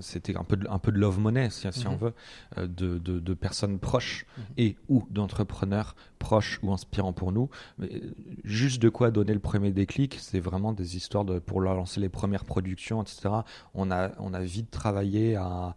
c'était 0.00 0.36
un 0.36 0.44
peu 0.44 0.56
de, 0.56 0.68
un 0.68 0.78
peu 0.78 0.90
de 0.92 0.98
love 0.98 1.18
money, 1.20 1.50
si, 1.50 1.66
si 1.72 1.86
on 1.86 1.92
Mhm. 1.92 1.98
veut, 1.98 2.14
euh, 2.58 2.66
de, 2.66 2.98
de, 2.98 3.18
de 3.20 3.34
personnes 3.34 3.78
proches 3.78 4.26
Mhm. 4.38 4.44
et 4.56 4.76
ou 4.88 5.06
d'entrepreneurs 5.10 5.94
proches 6.18 6.58
ou 6.62 6.72
inspirants 6.72 7.12
pour 7.12 7.32
nous. 7.32 7.50
Mais, 7.78 7.88
euh, 7.94 8.14
juste 8.44 8.80
de 8.82 8.88
quoi 8.88 9.10
donner 9.10 9.34
le 9.34 9.40
premier 9.40 9.70
déclic, 9.72 10.16
c'est 10.20 10.40
vraiment 10.40 10.72
des 10.72 10.96
histoires 10.96 11.24
de 11.24 11.38
pour 11.38 11.60
lancer 11.60 12.00
les 12.00 12.08
premières 12.08 12.44
productions, 12.44 13.02
etc. 13.02 13.44
On 13.74 13.90
a 13.90 14.10
on 14.18 14.32
a 14.34 14.40
vite 14.40 14.70
travaillé 14.70 15.36
à 15.36 15.76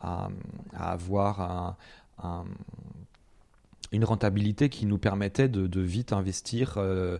à, 0.00 0.28
à 0.74 0.92
avoir 0.92 1.40
un, 1.40 1.76
un- 2.22 2.44
une 3.92 4.04
rentabilité 4.04 4.68
qui 4.68 4.86
nous 4.86 4.98
permettait 4.98 5.48
de, 5.48 5.66
de 5.66 5.80
vite 5.80 6.12
investir 6.12 6.74
euh, 6.76 7.18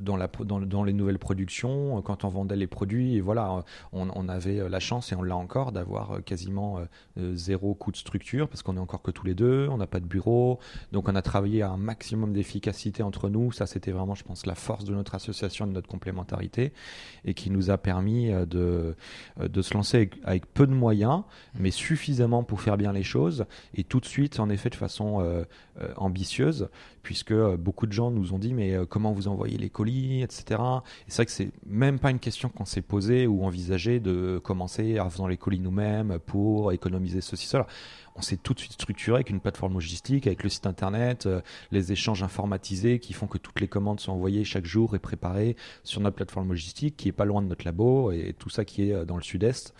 dans, 0.00 0.84
les 0.84 0.92
nouvelles 0.92 1.18
productions, 1.18 2.00
quand 2.02 2.24
on 2.24 2.28
vendait 2.28 2.56
les 2.56 2.66
produits. 2.66 3.16
Et 3.16 3.20
voilà, 3.20 3.64
on, 3.92 4.28
avait 4.28 4.68
la 4.68 4.80
chance, 4.80 5.12
et 5.12 5.14
on 5.14 5.22
l'a 5.22 5.36
encore, 5.36 5.72
d'avoir 5.72 6.12
euh, 6.12 6.20
quasiment 6.20 6.78
euh, 6.78 6.84
euh, 7.18 7.34
zéro 7.34 7.74
coût 7.74 7.92
de 7.92 7.96
structure, 7.96 8.48
parce 8.48 8.62
qu'on 8.62 8.76
est 8.76 8.80
encore 8.80 9.02
que 9.02 9.10
tous 9.10 9.26
les 9.26 9.34
deux, 9.34 9.68
on 9.70 9.76
n'a 9.76 9.86
pas 9.86 10.00
de 10.00 10.06
bureau. 10.06 10.58
Donc 10.92 11.08
on 11.08 11.14
a 11.14 11.22
travaillé 11.22 11.62
à 11.62 11.70
un 11.70 11.76
maximum 11.76 12.32
d'efficacité 12.32 13.02
entre 13.02 13.28
nous. 13.28 13.52
Ça, 13.52 13.66
c'était 13.66 13.92
vraiment, 13.92 14.14
je 14.14 14.24
pense, 14.24 14.46
la 14.46 14.54
force 14.54 14.84
de 14.84 14.94
notre 14.94 15.14
association, 15.14 15.66
de 15.66 15.72
notre 15.72 15.88
complémentarité, 15.88 16.72
et 17.24 17.34
qui 17.34 17.50
nous 17.50 17.70
a 17.70 17.78
permis 17.78 18.30
de, 18.30 18.96
de 19.38 19.62
se 19.62 19.74
lancer 19.74 20.10
avec, 20.24 20.46
peu 20.52 20.66
de 20.66 20.72
moyens, 20.72 21.22
mais 21.58 21.70
suffisamment 21.70 22.42
pour 22.42 22.60
faire 22.60 22.76
bien 22.76 22.92
les 22.92 23.02
choses, 23.02 23.46
et 23.74 23.84
tout 23.84 24.00
de 24.00 24.06
suite, 24.06 24.40
en 24.40 24.48
effet, 24.48 24.70
de 24.70 24.74
façon 24.74 25.44
ambitieuse, 25.96 26.68
puisque 27.02 27.34
beaucoup 27.34 27.86
de 27.86 27.92
gens 27.92 28.10
nous 28.10 28.32
ont 28.32 28.38
dit 28.38 28.54
mais 28.54 28.76
comment 28.88 29.12
vous 29.16 29.28
envoyez 29.28 29.58
les 29.58 29.70
colis, 29.70 30.22
etc. 30.22 30.60
Et 31.06 31.10
c'est 31.10 31.16
vrai 31.16 31.26
que 31.26 31.32
c'est 31.32 31.50
même 31.66 31.98
pas 31.98 32.10
une 32.10 32.18
question 32.18 32.48
qu'on 32.48 32.64
s'est 32.64 32.82
posée 32.82 33.26
ou 33.26 33.44
envisagée 33.44 33.98
de 33.98 34.38
commencer 34.42 35.00
en 35.00 35.10
faisant 35.10 35.26
les 35.26 35.36
colis 35.36 35.60
nous-mêmes 35.60 36.18
pour 36.24 36.72
économiser 36.72 37.20
ceci, 37.20 37.46
cela. 37.46 37.66
On 38.14 38.22
s'est 38.22 38.38
tout 38.38 38.54
de 38.54 38.60
suite 38.60 38.72
structuré 38.72 39.16
avec 39.16 39.30
une 39.30 39.40
plateforme 39.40 39.74
logistique, 39.74 40.26
avec 40.26 40.42
le 40.42 40.48
site 40.48 40.66
internet, 40.66 41.26
euh, 41.26 41.42
les 41.70 41.92
échanges 41.92 42.22
informatisés 42.22 42.98
qui 42.98 43.12
font 43.12 43.26
que 43.26 43.36
toutes 43.36 43.60
les 43.60 43.68
commandes 43.68 44.00
sont 44.00 44.12
envoyées 44.12 44.44
chaque 44.44 44.64
jour 44.64 44.94
et 44.94 44.98
préparées 44.98 45.56
sur 45.82 46.00
notre 46.00 46.16
plateforme 46.16 46.48
logistique 46.48 46.96
qui 46.96 47.08
est 47.08 47.12
pas 47.12 47.26
loin 47.26 47.42
de 47.42 47.48
notre 47.48 47.66
labo 47.66 48.12
et 48.12 48.34
tout 48.38 48.48
ça 48.48 48.64
qui 48.64 48.88
est 48.88 48.94
euh, 48.94 49.04
dans 49.04 49.16
le 49.16 49.22
sud-est. 49.22 49.74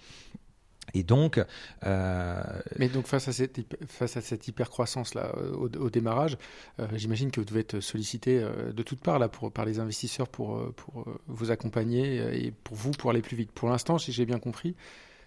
Et 0.94 1.02
donc, 1.02 1.44
euh, 1.84 2.42
mais 2.78 2.88
donc 2.88 3.06
face 3.06 3.28
à 3.28 3.32
cette 3.32 3.60
face 3.88 4.16
à 4.16 4.20
cette 4.20 4.46
hyper 4.48 4.70
croissance 4.70 5.14
là 5.14 5.34
au, 5.54 5.90
démarrage, 5.90 6.38
euh, 6.80 6.86
j'imagine 6.94 7.30
que 7.30 7.40
vous 7.40 7.46
devez 7.46 7.60
être 7.60 7.80
sollicité 7.80 8.40
euh, 8.40 8.72
de 8.72 8.82
toutes 8.82 9.00
parts 9.00 9.18
là 9.18 9.28
pour 9.28 9.52
par 9.52 9.64
les 9.64 9.80
investisseurs 9.80 10.28
pour 10.28 10.72
pour 10.74 11.04
vous 11.26 11.50
accompagner 11.50 12.46
et 12.46 12.50
pour 12.50 12.76
vous 12.76 12.92
pour 12.92 13.10
aller 13.10 13.22
plus 13.22 13.36
vite. 13.36 13.52
Pour 13.52 13.68
l'instant, 13.68 13.98
si 13.98 14.12
j'ai 14.12 14.26
bien 14.26 14.38
compris, 14.38 14.74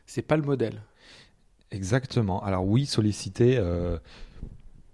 c'est 0.05 0.21
pas 0.21 0.37
le 0.37 0.43
modèle. 0.43 0.81
Exactement. 1.71 2.41
Alors 2.43 2.65
oui, 2.65 2.85
sollicité, 2.85 3.61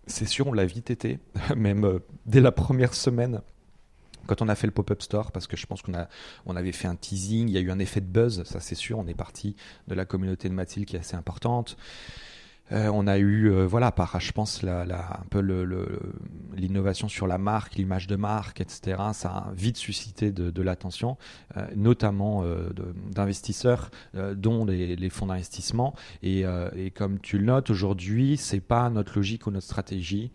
c'est 0.08 0.26
sûr, 0.26 0.48
on 0.48 0.54
l'a 0.54 0.66
vite 0.66 0.92
été, 0.92 1.20
même 1.56 2.00
dès 2.26 2.42
la 2.42 2.52
première 2.52 2.94
semaine 2.94 3.42
quand 4.28 4.42
on 4.42 4.50
a 4.50 4.56
fait 4.56 4.68
le 4.68 4.74
pop-up 4.74 5.02
store, 5.02 5.32
parce 5.32 5.48
que 5.48 5.58
je 5.58 5.66
pense 5.66 5.82
qu'on 5.82 5.94
a, 5.94 6.08
on 6.46 6.56
avait 6.56 6.72
fait 6.72 6.88
un 6.88 6.96
teasing, 6.96 7.48
il 7.50 7.54
y 7.54 7.58
a 7.58 7.62
eu 7.62 7.72
un 7.72 7.80
effet 7.80 8.02
de 8.02 8.08
buzz, 8.08 8.44
ça 8.44 8.60
c'est 8.60 8.76
sûr, 8.76 9.00
on 9.00 9.08
est 9.08 9.16
parti 9.16 9.56
de 9.88 9.96
la 9.96 10.06
communauté 10.06 10.50
de 10.50 10.54
Mathilde 10.54 10.88
qui 10.88 10.96
est 10.96 11.00
assez 11.00 11.16
importante. 11.16 11.78
Euh, 12.72 12.90
on 12.94 13.06
a 13.06 13.18
eu, 13.18 13.52
euh, 13.52 13.66
voilà, 13.68 13.92
par, 13.92 14.20
je 14.20 14.32
pense, 14.32 14.64
un 14.64 15.26
peu 15.30 15.40
l'innovation 16.56 17.08
sur 17.08 17.28
la 17.28 17.38
marque, 17.38 17.76
l'image 17.76 18.08
de 18.08 18.16
marque, 18.16 18.62
etc. 18.62 18.98
Ça 19.14 19.30
a 19.30 19.52
vite 19.56 19.78
suscité 19.78 20.32
de, 20.32 20.62
l'attention, 20.62 21.18
euh, 21.58 21.68
notamment 21.76 22.44
d'investisseurs, 23.12 23.92
dont 24.36 24.66
les, 24.66 24.96
les 24.96 25.10
fonds 25.10 25.28
d'investissement. 25.28 25.94
Et, 26.24 26.44
et, 26.76 26.92
comme 26.92 27.20
tu 27.20 27.38
le 27.38 27.46
notes, 27.46 27.70
aujourd'hui, 27.70 28.38
c'est 28.38 28.62
pas 28.62 28.90
notre 28.90 29.16
logique 29.16 29.46
ou 29.48 29.52
notre 29.52 29.66
stratégie 29.66 30.32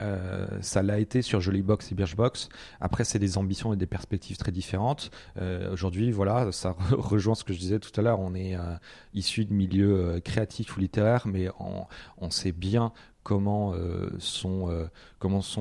euh, 0.00 0.46
ça 0.60 0.82
l'a 0.82 0.98
été 0.98 1.22
sur 1.22 1.40
Jollybox 1.40 1.92
et 1.92 1.94
Birchbox. 1.94 2.48
Après, 2.80 3.04
c'est 3.04 3.18
des 3.18 3.38
ambitions 3.38 3.72
et 3.72 3.76
des 3.76 3.86
perspectives 3.86 4.36
très 4.36 4.52
différentes. 4.52 5.10
Euh, 5.40 5.72
aujourd'hui, 5.72 6.10
voilà, 6.10 6.52
ça 6.52 6.76
rejoint 6.90 7.34
ce 7.34 7.44
que 7.44 7.52
je 7.52 7.58
disais 7.58 7.78
tout 7.78 7.92
à 7.98 8.02
l'heure. 8.02 8.20
On 8.20 8.34
est 8.34 8.56
euh, 8.56 8.74
issu 9.14 9.44
de 9.44 9.52
milieux 9.52 10.20
créatifs 10.24 10.76
ou 10.76 10.80
littéraires, 10.80 11.26
mais 11.26 11.48
on, 11.58 12.30
sait 12.30 12.52
bien 12.52 12.92
comment 13.22 13.74
sont 14.18 14.68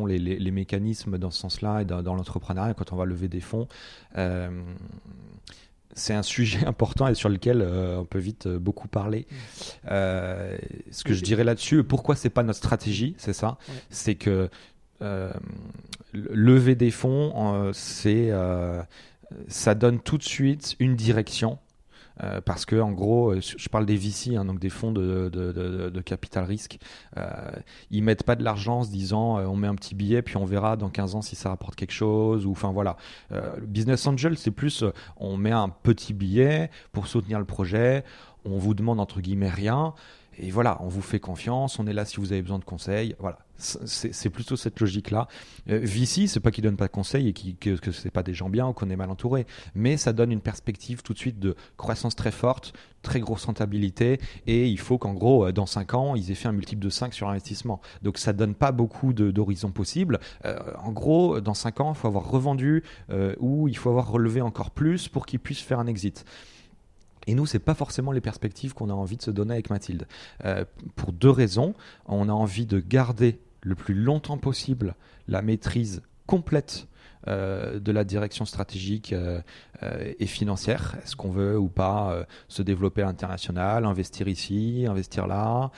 les, 0.05 0.51
mécanismes 0.51 1.17
dans 1.17 1.31
ce 1.31 1.39
sens-là 1.39 1.81
et 1.81 1.85
dans 1.85 2.15
l'entrepreneuriat 2.15 2.73
quand 2.73 2.93
on 2.93 2.95
va 2.95 3.05
lever 3.05 3.27
des 3.27 3.41
fonds 3.41 3.67
c'est 5.93 6.13
un 6.13 6.23
sujet 6.23 6.65
important 6.65 7.07
et 7.07 7.15
sur 7.15 7.29
lequel 7.29 7.61
euh, 7.61 7.99
on 7.99 8.05
peut 8.05 8.19
vite 8.19 8.47
euh, 8.47 8.59
beaucoup 8.59 8.87
parler. 8.87 9.27
Mm. 9.29 9.35
Euh, 9.91 10.57
ce 10.91 11.03
que 11.03 11.13
je 11.13 11.23
dirais 11.23 11.43
là-dessus, 11.43 11.83
pourquoi 11.83 12.15
c'est 12.15 12.29
pas 12.29 12.43
notre 12.43 12.59
stratégie, 12.59 13.15
c'est 13.17 13.33
ça, 13.33 13.57
c'est 13.89 14.15
que 14.15 14.49
lever 16.13 16.75
des 16.75 16.91
fonds, 16.91 17.71
c'est 17.73 18.31
ça 19.47 19.73
donne 19.73 19.99
tout 19.99 20.19
de 20.19 20.23
suite 20.23 20.75
une 20.79 20.95
direction 20.95 21.57
euh, 22.23 22.41
parce 22.41 22.65
que 22.65 22.75
en 22.75 22.91
gros, 22.91 23.31
euh, 23.31 23.41
je 23.41 23.69
parle 23.69 23.85
des 23.85 23.95
VC, 23.95 24.35
hein, 24.35 24.45
donc 24.45 24.59
des 24.59 24.69
fonds 24.69 24.91
de, 24.91 26.01
capital 26.05 26.43
risque, 26.45 26.79
euh, 27.17 27.51
ils 27.89 28.03
mettent 28.03 28.23
pas 28.23 28.35
de 28.35 28.43
l'argent 28.43 28.79
en 28.79 28.83
se 28.83 28.91
disant 28.91 29.37
on 29.39 29.55
met 29.55 29.67
un 29.67 29.75
petit 29.75 29.95
billet 29.95 30.21
puis 30.21 30.37
on 30.37 30.45
verra 30.45 30.75
dans 30.75 30.89
15 30.89 31.15
ans 31.15 31.21
si 31.21 31.35
ça 31.35 31.49
rapporte 31.49 31.75
quelque 31.75 31.93
chose 31.93 32.45
ou 32.45 32.51
enfin 32.51 32.71
voilà. 32.71 32.97
business 33.61 34.05
angel, 34.07 34.37
c'est 34.37 34.51
plus 34.51 34.83
on 35.17 35.37
met 35.37 35.51
un 35.51 35.69
petit 35.69 36.13
billet 36.13 36.69
pour 36.91 37.07
soutenir 37.07 37.39
le 37.39 37.45
projet, 37.45 38.03
on 38.45 38.57
vous 38.57 38.73
demande 38.73 38.99
entre 38.99 39.21
guillemets 39.21 39.49
rien 39.49 39.93
et 40.37 40.49
voilà, 40.49 40.77
on 40.81 40.87
vous 40.87 41.01
fait 41.01 41.19
confiance, 41.19 41.79
on 41.79 41.87
est 41.87 41.93
là 41.93 42.05
si 42.05 42.17
vous 42.17 42.31
avez 42.31 42.41
besoin 42.41 42.59
de 42.59 42.63
conseils. 42.63 43.15
Voilà, 43.19 43.39
c'est 43.57 44.29
plutôt 44.29 44.55
cette 44.55 44.79
logique-là. 44.79 45.27
Euh, 45.69 45.79
VC, 45.83 46.27
c'est 46.27 46.39
pas 46.39 46.51
qu'ils 46.51 46.63
donnent 46.63 46.77
pas 46.77 46.87
de 46.87 46.91
conseils 46.91 47.27
et 47.27 47.33
qui, 47.33 47.55
que, 47.55 47.77
que 47.77 47.91
c'est 47.91 48.09
pas 48.11 48.23
des 48.23 48.33
gens 48.33 48.49
bien 48.49 48.67
ou 48.67 48.73
qu'on 48.73 48.89
est 48.89 48.95
mal 48.95 49.09
entouré, 49.09 49.45
mais 49.75 49.97
ça 49.97 50.13
donne 50.13 50.31
une 50.31 50.41
perspective 50.41 51.03
tout 51.03 51.13
de 51.13 51.17
suite 51.17 51.39
de 51.39 51.55
croissance 51.77 52.15
très 52.15 52.31
forte, 52.31 52.73
très 53.01 53.19
grosse 53.19 53.45
rentabilité, 53.45 54.19
et 54.47 54.67
il 54.67 54.79
faut 54.79 54.97
qu'en 54.97 55.13
gros, 55.13 55.47
euh, 55.47 55.51
dans 55.51 55.65
5 55.65 55.93
ans, 55.93 56.15
ils 56.15 56.31
aient 56.31 56.35
fait 56.35 56.47
un 56.47 56.53
multiple 56.53 56.83
de 56.83 56.89
5 56.89 57.13
sur 57.13 57.29
investissement. 57.29 57.81
Donc 58.01 58.17
ça 58.17 58.33
donne 58.33 58.55
pas 58.55 58.71
beaucoup 58.71 59.13
d'horizons 59.13 59.71
possibles. 59.71 60.19
Euh, 60.45 60.59
en 60.81 60.91
gros, 60.91 61.41
dans 61.41 61.53
5 61.53 61.81
ans, 61.81 61.93
il 61.93 61.97
faut 61.97 62.07
avoir 62.07 62.29
revendu 62.29 62.83
ou 63.39 63.67
il 63.67 63.75
faut 63.75 63.89
avoir 63.89 64.09
relevé 64.09 64.41
encore 64.41 64.71
plus 64.71 65.07
pour 65.07 65.25
qu'ils 65.25 65.39
puissent 65.39 65.61
faire 65.61 65.79
un 65.79 65.87
exit. 65.87 66.25
Et 67.27 67.35
nous, 67.35 67.45
c'est 67.45 67.59
pas 67.59 67.75
forcément 67.75 68.11
les 68.11 68.21
perspectives 68.21 68.73
qu'on 68.73 68.89
a 68.89 68.93
envie 68.93 69.17
de 69.17 69.21
se 69.21 69.31
donner 69.31 69.53
avec 69.53 69.69
Mathilde. 69.69 70.07
Euh, 70.45 70.65
pour 70.95 71.13
deux 71.13 71.29
raisons. 71.29 71.73
On 72.05 72.29
a 72.29 72.33
envie 72.33 72.65
de 72.65 72.79
garder 72.79 73.39
le 73.61 73.75
plus 73.75 73.93
longtemps 73.93 74.37
possible 74.37 74.95
la 75.27 75.41
maîtrise 75.41 76.01
complète 76.25 76.87
euh, 77.27 77.79
de 77.79 77.91
la 77.91 78.03
direction 78.03 78.45
stratégique 78.45 79.13
euh, 79.13 79.41
et 80.19 80.25
financière. 80.25 80.95
Est-ce 81.03 81.15
qu'on 81.15 81.31
veut 81.31 81.57
ou 81.57 81.69
pas 81.69 82.25
se 82.47 82.61
développer 82.61 83.01
à 83.01 83.05
l'international, 83.05 83.85
investir 83.85 84.27
ici, 84.27 84.85
investir 84.87 85.27
là 85.27 85.71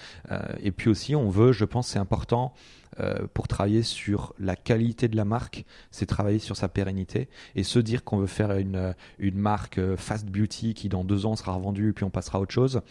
Et 0.62 0.72
puis 0.72 0.90
aussi, 0.90 1.16
on 1.16 1.30
veut, 1.30 1.54
je 1.54 1.66
pense, 1.66 1.88
c'est 1.88 2.00
important 2.00 2.54
euh, 3.00 3.28
pour 3.34 3.48
travailler 3.48 3.82
sur 3.82 4.34
la 4.40 4.56
qualité 4.56 5.08
de 5.08 5.16
la 5.16 5.26
marque, 5.26 5.66
c'est 5.90 6.06
travailler 6.06 6.40
sur 6.40 6.56
sa 6.56 6.68
pérennité 6.68 7.28
et 7.56 7.64
se 7.64 7.80
dire 7.80 8.04
qu'on 8.04 8.18
veut 8.18 8.28
faire 8.28 8.52
une, 8.52 8.76
euh, 8.76 8.94
une 9.18 9.38
marque 9.38 9.80
euh, 9.80 9.98
fast 9.98 10.28
beauty 10.28 10.74
qui 10.76 10.90
dans 10.90 11.04
deux 11.04 11.26
ans 11.26 11.36
sera 11.36 11.54
revendue 11.54 11.94
puis 11.94 12.04
on 12.04 12.12
passera 12.12 12.38
à 12.38 12.42
autre 12.42 12.54
chose. 12.54 12.82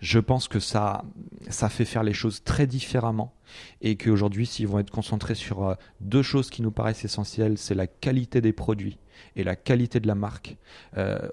Je 0.00 0.18
pense 0.18 0.48
que 0.48 0.60
ça, 0.60 1.04
ça 1.48 1.68
fait 1.68 1.84
faire 1.84 2.02
les 2.02 2.12
choses 2.12 2.42
très 2.42 2.66
différemment 2.66 3.34
et 3.80 3.96
qu'aujourd'hui, 3.96 4.46
s'ils 4.46 4.66
vont 4.66 4.78
être 4.78 4.90
concentrés 4.90 5.34
sur 5.34 5.76
deux 6.00 6.22
choses 6.22 6.50
qui 6.50 6.62
nous 6.62 6.70
paraissent 6.70 7.04
essentielles, 7.04 7.58
c'est 7.58 7.74
la 7.74 7.86
qualité 7.86 8.40
des 8.40 8.52
produits 8.52 8.98
et 9.36 9.44
la 9.44 9.56
qualité 9.56 10.00
de 10.00 10.06
la 10.06 10.14
marque, 10.14 10.56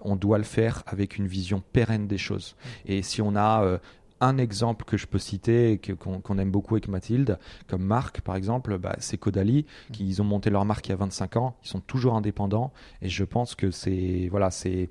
on 0.01 0.15
doit 0.15 0.38
le 0.38 0.43
faire 0.43 0.84
avec 0.86 1.17
une 1.17 1.27
vision 1.27 1.63
pérenne 1.71 2.08
des 2.08 2.17
choses. 2.17 2.56
Et 2.86 3.01
si 3.01 3.21
on 3.21 3.36
a 3.36 3.80
un 4.19 4.38
exemple 4.38 4.84
que 4.84 4.97
je 4.97 5.06
peux 5.06 5.19
citer, 5.19 5.80
qu'on 5.99 6.38
aime 6.39 6.51
beaucoup 6.51 6.75
avec 6.75 6.88
Mathilde, 6.88 7.38
comme 7.67 7.84
marque 7.84 8.21
par 8.21 8.36
exemple, 8.36 8.77
bah, 8.77 8.95
c'est 8.99 9.17
Caudalie, 9.17 9.65
qui 9.93 10.08
ils 10.08 10.21
ont 10.21 10.25
monté 10.25 10.49
leur 10.49 10.65
marque 10.65 10.88
il 10.88 10.89
y 10.89 10.93
a 10.93 10.97
25 10.97 11.38
ans, 11.38 11.56
ils 11.63 11.67
sont 11.69 11.80
toujours 11.80 12.15
indépendants, 12.15 12.73
et 13.01 13.10
je 13.10 13.23
pense 13.23 13.56
que 13.56 13.71
c'est 13.71 14.27
voilà, 14.30 14.51
c'est 14.51 14.89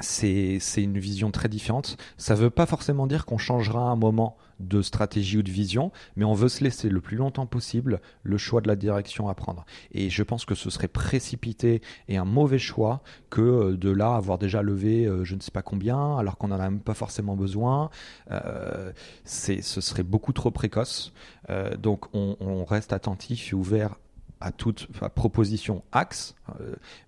c'est 0.00 0.60
une 0.76 0.98
vision 0.98 1.30
très 1.30 1.48
différente. 1.48 1.96
Ça 2.16 2.34
ne 2.34 2.40
veut 2.40 2.50
pas 2.50 2.66
forcément 2.66 3.06
dire 3.06 3.26
qu'on 3.26 3.38
changera 3.38 3.90
un 3.90 3.96
moment 3.96 4.36
de 4.60 4.82
stratégie 4.82 5.38
ou 5.38 5.42
de 5.42 5.50
vision, 5.50 5.92
mais 6.16 6.24
on 6.24 6.34
veut 6.34 6.48
se 6.48 6.62
laisser 6.64 6.88
le 6.88 7.00
plus 7.00 7.16
longtemps 7.16 7.46
possible 7.46 8.00
le 8.22 8.38
choix 8.38 8.60
de 8.60 8.68
la 8.68 8.76
direction 8.76 9.28
à 9.28 9.34
prendre. 9.34 9.64
Et 9.92 10.10
je 10.10 10.22
pense 10.22 10.44
que 10.44 10.54
ce 10.54 10.70
serait 10.70 10.88
précipité 10.88 11.80
et 12.08 12.16
un 12.16 12.24
mauvais 12.24 12.58
choix 12.58 13.02
que 13.30 13.40
euh, 13.40 13.76
de 13.76 13.90
là 13.90 14.14
avoir 14.14 14.38
déjà 14.38 14.62
levé 14.62 15.06
euh, 15.06 15.24
je 15.24 15.34
ne 15.34 15.40
sais 15.40 15.50
pas 15.50 15.62
combien, 15.62 16.16
alors 16.16 16.38
qu'on 16.38 16.48
n'en 16.48 16.60
a 16.60 16.70
même 16.70 16.80
pas 16.80 16.94
forcément 16.94 17.36
besoin. 17.36 17.90
Euh, 18.30 18.92
ce 19.24 19.80
serait 19.80 20.02
beaucoup 20.02 20.32
trop 20.32 20.50
précoce. 20.50 21.12
Euh, 21.50 21.76
donc 21.76 22.06
on, 22.14 22.36
on 22.40 22.64
reste 22.64 22.92
attentif 22.92 23.52
et 23.52 23.54
ouvert 23.54 23.96
à 24.40 24.52
toute 24.52 24.86
proposition 25.16 25.82
axe, 25.90 26.36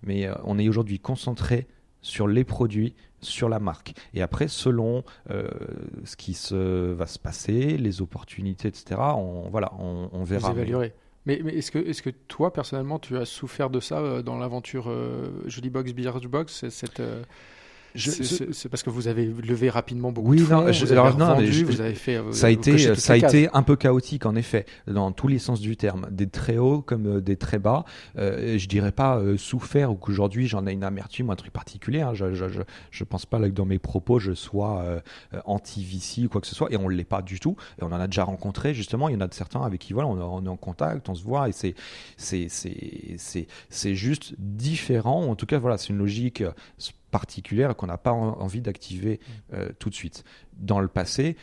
mais 0.03 0.27
on 0.43 0.59
est 0.59 0.67
aujourd'hui 0.67 0.99
concentré 0.99 1.65
sur 2.01 2.27
les 2.27 2.43
produits, 2.43 2.95
sur 3.21 3.49
la 3.49 3.59
marque. 3.59 3.93
Et 4.13 4.21
après, 4.21 4.47
selon 4.47 5.03
euh, 5.29 5.47
ce 6.03 6.15
qui 6.15 6.33
se, 6.33 6.91
va 6.91 7.07
se 7.07 7.19
passer, 7.19 7.77
les 7.77 8.01
opportunités, 8.01 8.67
etc., 8.67 8.99
on, 8.99 9.49
voilà, 9.49 9.71
on, 9.79 10.23
verra. 10.23 10.51
Vous 10.51 10.59
évaluerez. 10.59 10.93
Mais, 11.25 11.39
mais 11.43 11.53
est-ce 11.53 11.71
que, 11.71 11.77
est 11.77 12.01
que 12.01 12.09
toi, 12.09 12.51
personnellement, 12.51 12.97
tu 12.97 13.17
as 13.17 13.25
souffert 13.25 13.69
de 13.69 13.79
ça 13.79 13.99
euh, 13.99 14.21
dans 14.23 14.37
l'aventure 14.37 14.89
euh, 14.89 15.29
Jolly 15.45 15.69
Box, 15.69 15.93
Beer 15.93 16.11
Box 16.27 16.67
cette, 16.69 17.01
c'est 17.95 18.69
parce 18.69 18.83
que 18.83 18.89
vous 18.89 19.07
avez 19.07 19.25
levé 19.25 19.69
rapidement 19.69 20.11
beaucoup 20.11 20.35
de 20.35 20.41
fonds, 20.41 20.61
vous, 20.61 20.91
avez 20.91 20.99
revendu, 20.99 21.63
vous 21.63 21.81
avez 21.81 21.95
fait. 21.95 22.21
Ça 22.31 22.47
a 22.47 22.49
été, 22.49 22.95
ça 22.95 23.13
a 23.13 23.17
été 23.17 23.49
un 23.53 23.63
peu 23.63 23.75
chaotique 23.75 24.25
en 24.25 24.35
effet, 24.35 24.65
dans 24.87 25.11
tous 25.11 25.27
les 25.27 25.39
sens 25.39 25.59
du 25.59 25.77
terme, 25.77 26.07
des 26.11 26.27
très 26.27 26.57
hauts 26.57 26.81
comme 26.81 27.17
euh, 27.17 27.21
des 27.21 27.35
très 27.35 27.59
bas. 27.59 27.85
Euh, 28.17 28.57
je 28.57 28.67
dirais 28.67 28.91
pas 28.91 29.17
euh, 29.17 29.37
souffert 29.37 29.91
ou 29.91 29.95
qu'aujourd'hui 29.95 30.47
j'en 30.47 30.67
ai 30.67 30.73
une 30.73 30.83
amertume 30.83 31.29
ou 31.29 31.31
un 31.31 31.35
truc 31.35 31.53
particulier. 31.53 32.01
Hein. 32.01 32.13
Je, 32.13 32.33
je, 32.33 32.47
je, 32.49 32.61
je, 32.91 33.03
pense 33.03 33.25
pas 33.25 33.39
là 33.39 33.49
que 33.49 33.53
dans 33.53 33.65
mes 33.65 33.79
propos 33.79 34.19
je 34.19 34.33
sois 34.33 34.81
euh, 34.81 34.99
anti-VC 35.45 36.25
ou 36.25 36.29
quoi 36.29 36.41
que 36.41 36.47
ce 36.47 36.55
soit, 36.55 36.71
et 36.71 36.77
on 36.77 36.87
l'est 36.87 37.03
pas 37.03 37.21
du 37.21 37.39
tout. 37.39 37.55
Et 37.79 37.83
on 37.83 37.87
en 37.87 37.99
a 37.99 38.07
déjà 38.07 38.23
rencontré 38.23 38.73
justement. 38.73 39.09
Il 39.09 39.13
y 39.13 39.17
en 39.17 39.21
a 39.21 39.27
de 39.27 39.33
certains 39.33 39.61
avec 39.61 39.81
qui 39.81 39.93
voilà, 39.93 40.09
on, 40.09 40.19
on 40.19 40.45
est 40.45 40.49
en 40.49 40.57
contact, 40.57 41.09
on 41.09 41.15
se 41.15 41.23
voit, 41.23 41.49
et 41.49 41.51
c'est 41.51 41.75
c'est 42.17 42.47
c'est 42.49 43.15
c'est 43.17 43.47
c'est 43.69 43.95
juste 43.95 44.35
différent. 44.37 45.25
En 45.25 45.35
tout 45.35 45.45
cas, 45.45 45.59
voilà, 45.59 45.77
c'est 45.77 45.89
une 45.89 45.97
logique 45.97 46.43
particulière 47.11 47.75
qu'on 47.75 47.87
n'a 47.87 47.97
pas 47.97 48.11
envie 48.11 48.61
d'activer 48.61 49.19
mm. 49.19 49.53
euh, 49.53 49.69
tout 49.79 49.89
de 49.89 49.95
suite. 49.95 50.23
Dans 50.57 50.79
le 50.79 50.87
passé, 50.87 51.35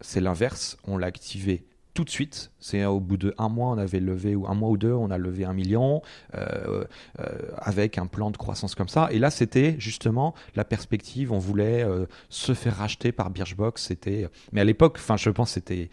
c'est 0.00 0.20
l'inverse, 0.20 0.78
on 0.84 0.96
l'a 0.96 1.08
activé 1.08 1.64
tout 1.92 2.04
de 2.04 2.10
suite. 2.10 2.52
C'est 2.60 2.84
au 2.84 3.00
bout 3.00 3.16
de 3.16 3.34
un 3.36 3.48
mois, 3.48 3.70
on 3.70 3.78
avait 3.78 3.98
levé, 3.98 4.36
ou 4.36 4.46
un 4.46 4.54
mois 4.54 4.70
ou 4.70 4.76
deux, 4.76 4.92
on 4.92 5.10
a 5.10 5.18
levé 5.18 5.44
un 5.44 5.52
million 5.52 6.02
euh, 6.34 6.84
euh, 7.18 7.24
avec 7.56 7.98
un 7.98 8.06
plan 8.06 8.30
de 8.30 8.36
croissance 8.36 8.76
comme 8.76 8.88
ça. 8.88 9.08
Et 9.10 9.18
là, 9.18 9.30
c'était 9.30 9.74
justement 9.78 10.34
la 10.54 10.64
perspective. 10.64 11.32
On 11.32 11.38
voulait 11.38 11.84
se 12.28 12.54
faire 12.54 12.76
racheter 12.76 13.10
par 13.10 13.30
Birchbox. 13.30 13.82
C'était, 13.82 14.28
mais 14.52 14.60
à 14.60 14.64
l'époque, 14.64 14.96
enfin, 14.98 15.16
je 15.16 15.30
pense, 15.30 15.50
c'était 15.50 15.90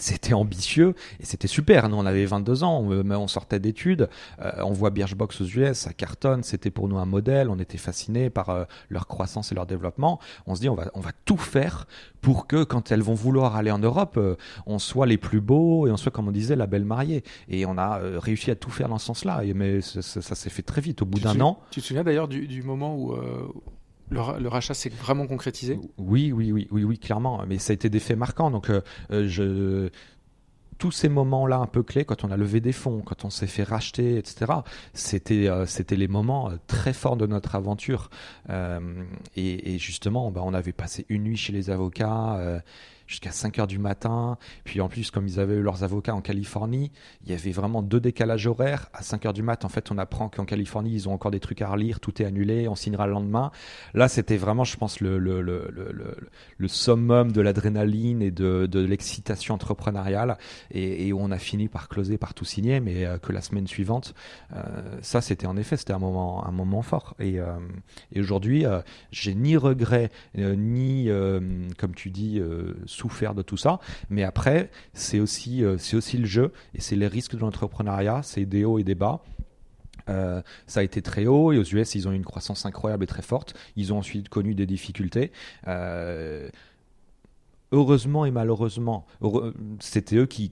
c'était 0.00 0.32
ambitieux 0.32 0.94
et 1.20 1.24
c'était 1.24 1.48
super. 1.48 1.88
Nous, 1.88 1.96
on 1.96 2.06
avait 2.06 2.24
22 2.24 2.64
ans, 2.64 2.80
on, 2.80 3.10
on 3.10 3.28
sortait 3.28 3.60
d'études, 3.60 4.08
euh, 4.40 4.52
on 4.58 4.72
voit 4.72 4.90
Birchbox 4.90 5.40
aux 5.40 5.44
US, 5.44 5.78
ça 5.78 5.92
cartonne, 5.92 6.42
c'était 6.42 6.70
pour 6.70 6.88
nous 6.88 6.98
un 6.98 7.06
modèle, 7.06 7.48
on 7.48 7.58
était 7.58 7.78
fascinés 7.78 8.30
par 8.30 8.50
euh, 8.50 8.64
leur 8.88 9.06
croissance 9.06 9.52
et 9.52 9.54
leur 9.54 9.66
développement. 9.66 10.20
On 10.46 10.54
se 10.54 10.60
dit, 10.60 10.68
on 10.68 10.74
va, 10.74 10.90
on 10.94 11.00
va 11.00 11.12
tout 11.24 11.36
faire 11.36 11.86
pour 12.20 12.46
que 12.46 12.64
quand 12.64 12.92
elles 12.92 13.02
vont 13.02 13.14
vouloir 13.14 13.56
aller 13.56 13.70
en 13.70 13.78
Europe, 13.78 14.16
euh, 14.16 14.36
on 14.66 14.78
soit 14.78 15.06
les 15.06 15.18
plus 15.18 15.40
beaux 15.40 15.86
et 15.86 15.90
on 15.90 15.96
soit, 15.96 16.12
comme 16.12 16.28
on 16.28 16.32
disait, 16.32 16.56
la 16.56 16.66
belle 16.66 16.84
mariée. 16.84 17.22
Et 17.48 17.66
on 17.66 17.78
a 17.78 18.00
réussi 18.18 18.50
à 18.50 18.54
tout 18.54 18.70
faire 18.70 18.88
dans 18.88 18.98
ce 18.98 19.06
sens-là. 19.06 19.42
Mais 19.54 19.80
ça, 19.80 20.02
s'est 20.02 20.50
fait 20.50 20.62
très 20.62 20.80
vite, 20.80 21.02
au 21.02 21.06
bout 21.06 21.20
d'un 21.20 21.40
an. 21.40 21.60
Tu 21.70 21.80
te 21.80 21.86
souviens 21.86 22.04
d'ailleurs 22.04 22.28
du, 22.28 22.46
du, 22.46 22.62
moment 22.62 22.96
où 22.96 23.14
le, 24.10 24.48
rachat 24.48 24.74
s'est 24.74 24.90
vraiment 24.90 25.26
concrétisé? 25.26 25.78
Oui, 25.98 26.32
oui, 26.32 26.52
oui, 26.52 26.68
oui, 26.70 26.84
oui, 26.84 26.98
clairement. 26.98 27.44
Mais 27.46 27.58
ça 27.58 27.72
a 27.72 27.74
été 27.74 27.88
des 27.88 28.00
faits 28.00 28.18
marquants. 28.18 28.50
Donc, 28.50 28.70
euh, 28.70 28.80
euh, 29.10 29.26
je 29.28 29.90
tous 30.78 30.92
ces 30.92 31.10
moments-là 31.10 31.58
un 31.58 31.66
peu 31.66 31.82
clés, 31.82 32.06
quand 32.06 32.24
on 32.24 32.30
a 32.30 32.38
levé 32.38 32.62
des 32.62 32.72
fonds, 32.72 33.02
quand 33.04 33.26
on 33.26 33.30
s'est 33.30 33.46
fait 33.46 33.64
racheter, 33.64 34.16
etc., 34.16 34.50
c'était 34.94 35.46
euh, 35.46 35.66
c'était 35.66 35.94
les 35.94 36.08
moments 36.08 36.50
très 36.68 36.94
forts 36.94 37.18
de 37.18 37.26
notre 37.26 37.54
aventure. 37.54 38.08
et, 39.36 39.78
justement, 39.78 40.30
bah, 40.30 40.40
on 40.42 40.54
avait 40.54 40.72
passé 40.72 41.04
une 41.10 41.24
nuit 41.24 41.36
chez 41.36 41.52
les 41.52 41.68
avocats 41.68 42.62
jusqu'à 43.10 43.32
5 43.32 43.58
heures 43.58 43.66
du 43.66 43.78
matin. 43.78 44.38
Puis 44.64 44.80
en 44.80 44.88
plus, 44.88 45.10
comme 45.10 45.26
ils 45.26 45.40
avaient 45.40 45.56
eu 45.56 45.62
leurs 45.62 45.82
avocats 45.82 46.14
en 46.14 46.20
Californie, 46.20 46.92
il 47.24 47.30
y 47.30 47.34
avait 47.34 47.50
vraiment 47.50 47.82
deux 47.82 48.00
décalages 48.00 48.46
horaires. 48.46 48.88
À 48.94 49.02
5 49.02 49.26
heures 49.26 49.32
du 49.32 49.42
matin, 49.42 49.66
en 49.66 49.68
fait, 49.68 49.90
on 49.90 49.98
apprend 49.98 50.28
qu'en 50.28 50.44
Californie, 50.44 50.92
ils 50.92 51.08
ont 51.08 51.12
encore 51.12 51.32
des 51.32 51.40
trucs 51.40 51.60
à 51.60 51.68
relire, 51.68 51.98
tout 51.98 52.22
est 52.22 52.24
annulé, 52.24 52.68
on 52.68 52.76
signera 52.76 53.08
le 53.08 53.12
lendemain. 53.12 53.50
Là, 53.94 54.08
c'était 54.08 54.36
vraiment, 54.36 54.62
je 54.62 54.76
pense, 54.76 55.00
le, 55.00 55.18
le, 55.18 55.42
le, 55.42 55.68
le, 55.72 56.16
le 56.56 56.68
summum 56.68 57.32
de 57.32 57.40
l'adrénaline 57.40 58.22
et 58.22 58.30
de, 58.30 58.66
de 58.66 58.80
l'excitation 58.80 59.54
entrepreneuriale. 59.54 60.38
Et, 60.70 61.08
et, 61.08 61.12
on 61.12 61.32
a 61.32 61.38
fini 61.38 61.68
par 61.68 61.88
closer, 61.88 62.16
par 62.16 62.32
tout 62.32 62.44
signer, 62.44 62.78
mais 62.78 63.04
euh, 63.04 63.18
que 63.18 63.32
la 63.32 63.40
semaine 63.40 63.66
suivante, 63.66 64.14
euh, 64.54 64.62
ça, 65.02 65.20
c'était 65.20 65.48
en 65.48 65.56
effet, 65.56 65.76
c'était 65.76 65.92
un 65.92 65.98
moment, 65.98 66.46
un 66.46 66.52
moment 66.52 66.82
fort. 66.82 67.16
Et, 67.18 67.40
euh, 67.40 67.58
et 68.12 68.20
aujourd'hui, 68.20 68.64
j'ai 69.10 69.34
ni 69.34 69.56
regret, 69.56 70.10
ni, 70.36 71.08
comme 71.76 71.94
tu 71.94 72.10
dis, 72.10 72.40
souffert 73.00 73.34
de 73.34 73.42
tout 73.42 73.56
ça. 73.56 73.80
Mais 74.08 74.22
après, 74.22 74.70
c'est 74.92 75.20
aussi, 75.20 75.64
euh, 75.64 75.78
c'est 75.78 75.96
aussi 75.96 76.18
le 76.18 76.26
jeu 76.26 76.52
et 76.74 76.80
c'est 76.80 76.96
les 76.96 77.06
risques 77.06 77.34
de 77.34 77.40
l'entrepreneuriat, 77.40 78.20
c'est 78.22 78.44
des 78.44 78.64
hauts 78.64 78.78
et 78.78 78.84
des 78.84 78.94
bas. 78.94 79.22
Euh, 80.08 80.42
ça 80.66 80.80
a 80.80 80.82
été 80.82 81.02
très 81.02 81.26
haut 81.26 81.52
et 81.52 81.58
aux 81.58 81.62
US 81.62 81.94
ils 81.94 82.08
ont 82.08 82.12
eu 82.12 82.16
une 82.16 82.24
croissance 82.24 82.66
incroyable 82.66 83.04
et 83.04 83.06
très 83.06 83.22
forte. 83.22 83.54
Ils 83.76 83.92
ont 83.92 83.98
ensuite 83.98 84.28
connu 84.28 84.54
des 84.54 84.66
difficultés. 84.66 85.32
Euh, 85.68 86.48
heureusement 87.72 88.24
et 88.24 88.30
malheureusement, 88.30 89.06
c'était 89.78 90.16
eux 90.16 90.26
qui, 90.26 90.50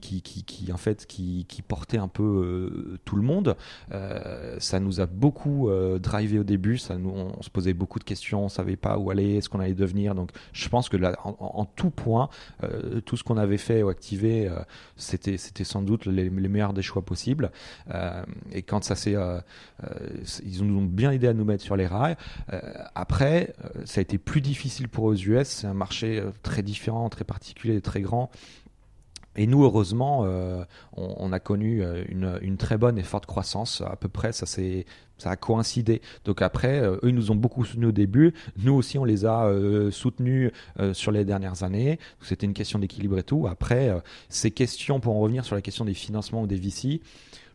en 0.71 0.77
fait, 0.77 1.05
qui, 1.05 1.45
portaient 1.67 1.97
un 1.97 2.07
peu 2.07 2.23
euh, 2.23 2.99
tout 3.05 3.15
le 3.15 3.21
monde. 3.21 3.55
Euh, 3.91 4.55
ça 4.59 4.79
nous 4.79 5.01
a 5.01 5.05
beaucoup 5.05 5.69
euh, 5.69 5.99
drivé 5.99 6.39
au 6.39 6.43
début. 6.43 6.79
On, 6.89 7.41
se 7.41 7.49
posait 7.49 7.73
beaucoup 7.73 7.99
de 7.99 8.03
questions. 8.03 8.45
On 8.45 8.49
savait 8.49 8.77
pas 8.77 8.97
où 8.97 9.11
aller, 9.11 9.41
ce 9.41 9.49
qu'on 9.49 9.59
allait 9.59 9.73
devenir. 9.73 10.15
Donc, 10.15 10.31
je 10.53 10.67
pense 10.69 10.89
que 10.89 10.97
là, 10.97 11.15
en, 11.23 11.65
tout 11.65 11.89
point, 11.89 12.29
tout 13.05 13.17
ce 13.17 13.23
qu'on 13.23 13.37
avait 13.37 13.57
fait 13.57 13.83
ou 13.83 13.89
activé, 13.89 14.49
c'était, 14.95 15.37
sans 15.37 15.81
doute 15.81 16.05
les, 16.05 16.29
meilleurs 16.29 16.73
des 16.73 16.81
choix 16.81 17.03
possibles. 17.03 17.51
et 18.51 18.61
quand 18.61 18.83
ça 18.83 18.95
s'est, 18.95 19.15
ils 20.43 20.65
nous 20.65 20.79
ont 20.79 20.85
bien 20.85 21.11
aidé 21.11 21.27
à 21.27 21.33
nous 21.33 21.45
mettre 21.45 21.63
sur 21.63 21.75
les 21.75 21.87
rails. 21.87 22.15
après, 22.95 23.53
ça 23.85 23.99
a 23.99 24.01
été 24.01 24.17
plus 24.17 24.41
difficile 24.41 24.87
pour 24.87 25.09
eux 25.09 25.13
aux 25.13 25.15
US. 25.15 25.47
C'est 25.47 25.67
un 25.67 25.73
marché 25.73 26.23
très 26.43 26.63
différent 26.63 27.08
très 27.09 27.25
particulier, 27.25 27.81
très 27.81 28.01
grand. 28.01 28.31
Et 29.35 29.47
nous, 29.47 29.63
heureusement, 29.63 30.23
euh, 30.25 30.63
on, 30.97 31.31
a 31.31 31.39
connu 31.39 31.81
euh, 31.81 32.03
une, 32.09 32.57
très 32.57 32.77
bonne 32.77 32.97
et 32.97 33.03
forte 33.03 33.25
croissance. 33.25 33.81
À 33.81 33.95
peu 33.95 34.09
près, 34.09 34.33
ça, 34.33 34.45
ça 34.45 35.29
a 35.29 35.35
coïncidé. 35.35 36.01
Donc 36.25 36.41
après, 36.41 36.79
euh, 36.79 36.95
eux, 37.03 37.09
ils 37.09 37.15
nous 37.15 37.31
ont 37.31 37.35
beaucoup 37.35 37.63
soutenus 37.63 37.89
au 37.89 37.93
début. 37.93 38.33
Nous 38.57 38.73
aussi, 38.73 38.97
on 38.97 39.05
les 39.05 39.25
a 39.25 39.49
soutenus 39.91 40.51
sur 40.93 41.11
les 41.11 41.25
dernières 41.25 41.63
années. 41.63 41.99
C'était 42.21 42.47
une 42.47 42.53
question 42.53 42.79
d'équilibre 42.79 43.17
et 43.17 43.23
tout. 43.23 43.47
Après, 43.47 43.95
ces 44.29 44.51
questions, 44.51 44.99
pour 44.99 45.15
en 45.15 45.19
revenir 45.19 45.45
sur 45.45 45.55
la 45.55 45.61
question 45.61 45.85
des 45.85 45.93
financements 45.93 46.41
ou 46.41 46.47
des 46.47 46.57
VC, 46.57 47.01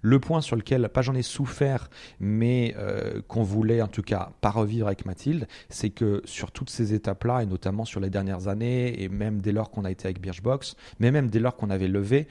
le 0.05 0.21
point 0.21 0.43
sur 0.43 0.55
lequel, 0.55 0.87
pas 0.91 1.01
j'en 1.01 1.15
ai 1.15 1.23
souffert, 1.23 1.89
mais 2.21 2.75
euh, 2.77 3.23
qu'on 3.27 3.43
voulait 3.43 3.81
en 3.81 3.89
tout 3.89 4.03
cas 4.03 4.33
pas 4.43 4.51
revivre 4.51 4.87
avec 4.87 5.07
Mathilde, 5.07 5.49
c'est 5.71 5.89
que 5.89 6.21
sur 6.27 6.53
toutes 6.53 6.69
ces 6.69 6.93
étapes-là, 6.93 7.43
et 7.43 7.47
notamment 7.47 7.87
sur 7.87 8.01
les 8.01 8.11
dernières 8.11 8.47
années, 8.49 9.03
et 9.03 9.09
même 9.09 9.41
dès 9.41 9.51
lors 9.51 9.71
qu'on 9.71 9.87
a 9.87 9.91
été 9.91 10.05
avec 10.05 10.21
Birchbox, 10.21 10.77
mais 11.01 11.11
même 11.11 11.31
dès 11.31 11.39
lors 11.41 11.57
qu'on 11.57 11.71
avait 11.71 11.89
levé, 11.89 12.29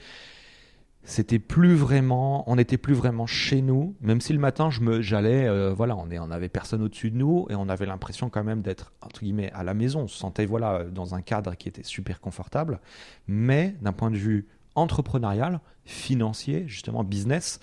c'était 1.02 1.40
plus 1.40 1.74
vraiment, 1.74 2.48
on 2.48 2.54
n'était 2.54 2.78
plus 2.78 2.94
vraiment 2.94 3.26
chez 3.26 3.60
nous, 3.60 3.96
même 4.00 4.20
si 4.20 4.32
le 4.32 4.38
matin 4.38 4.70
je 4.70 4.80
me, 4.80 5.02
j'allais, 5.02 5.48
euh, 5.48 5.74
voilà, 5.74 5.96
on 5.96 6.08
est, 6.12 6.20
on 6.20 6.30
avait 6.30 6.48
personne 6.48 6.80
au-dessus 6.80 7.10
de 7.10 7.16
nous 7.16 7.46
et 7.50 7.56
on 7.56 7.68
avait 7.68 7.86
l'impression 7.86 8.30
quand 8.30 8.44
même 8.44 8.62
d'être 8.62 8.92
entre 9.02 9.20
guillemets 9.24 9.50
à 9.52 9.64
la 9.64 9.74
maison. 9.74 10.02
On 10.02 10.08
se 10.08 10.16
sentait 10.16 10.46
voilà 10.46 10.84
dans 10.84 11.16
un 11.16 11.22
cadre 11.22 11.56
qui 11.56 11.68
était 11.68 11.82
super 11.82 12.20
confortable, 12.20 12.78
mais 13.26 13.74
d'un 13.82 13.92
point 13.92 14.12
de 14.12 14.16
vue 14.16 14.46
entrepreneurial, 14.74 15.60
financier, 15.84 16.64
justement 16.66 17.04
business, 17.04 17.60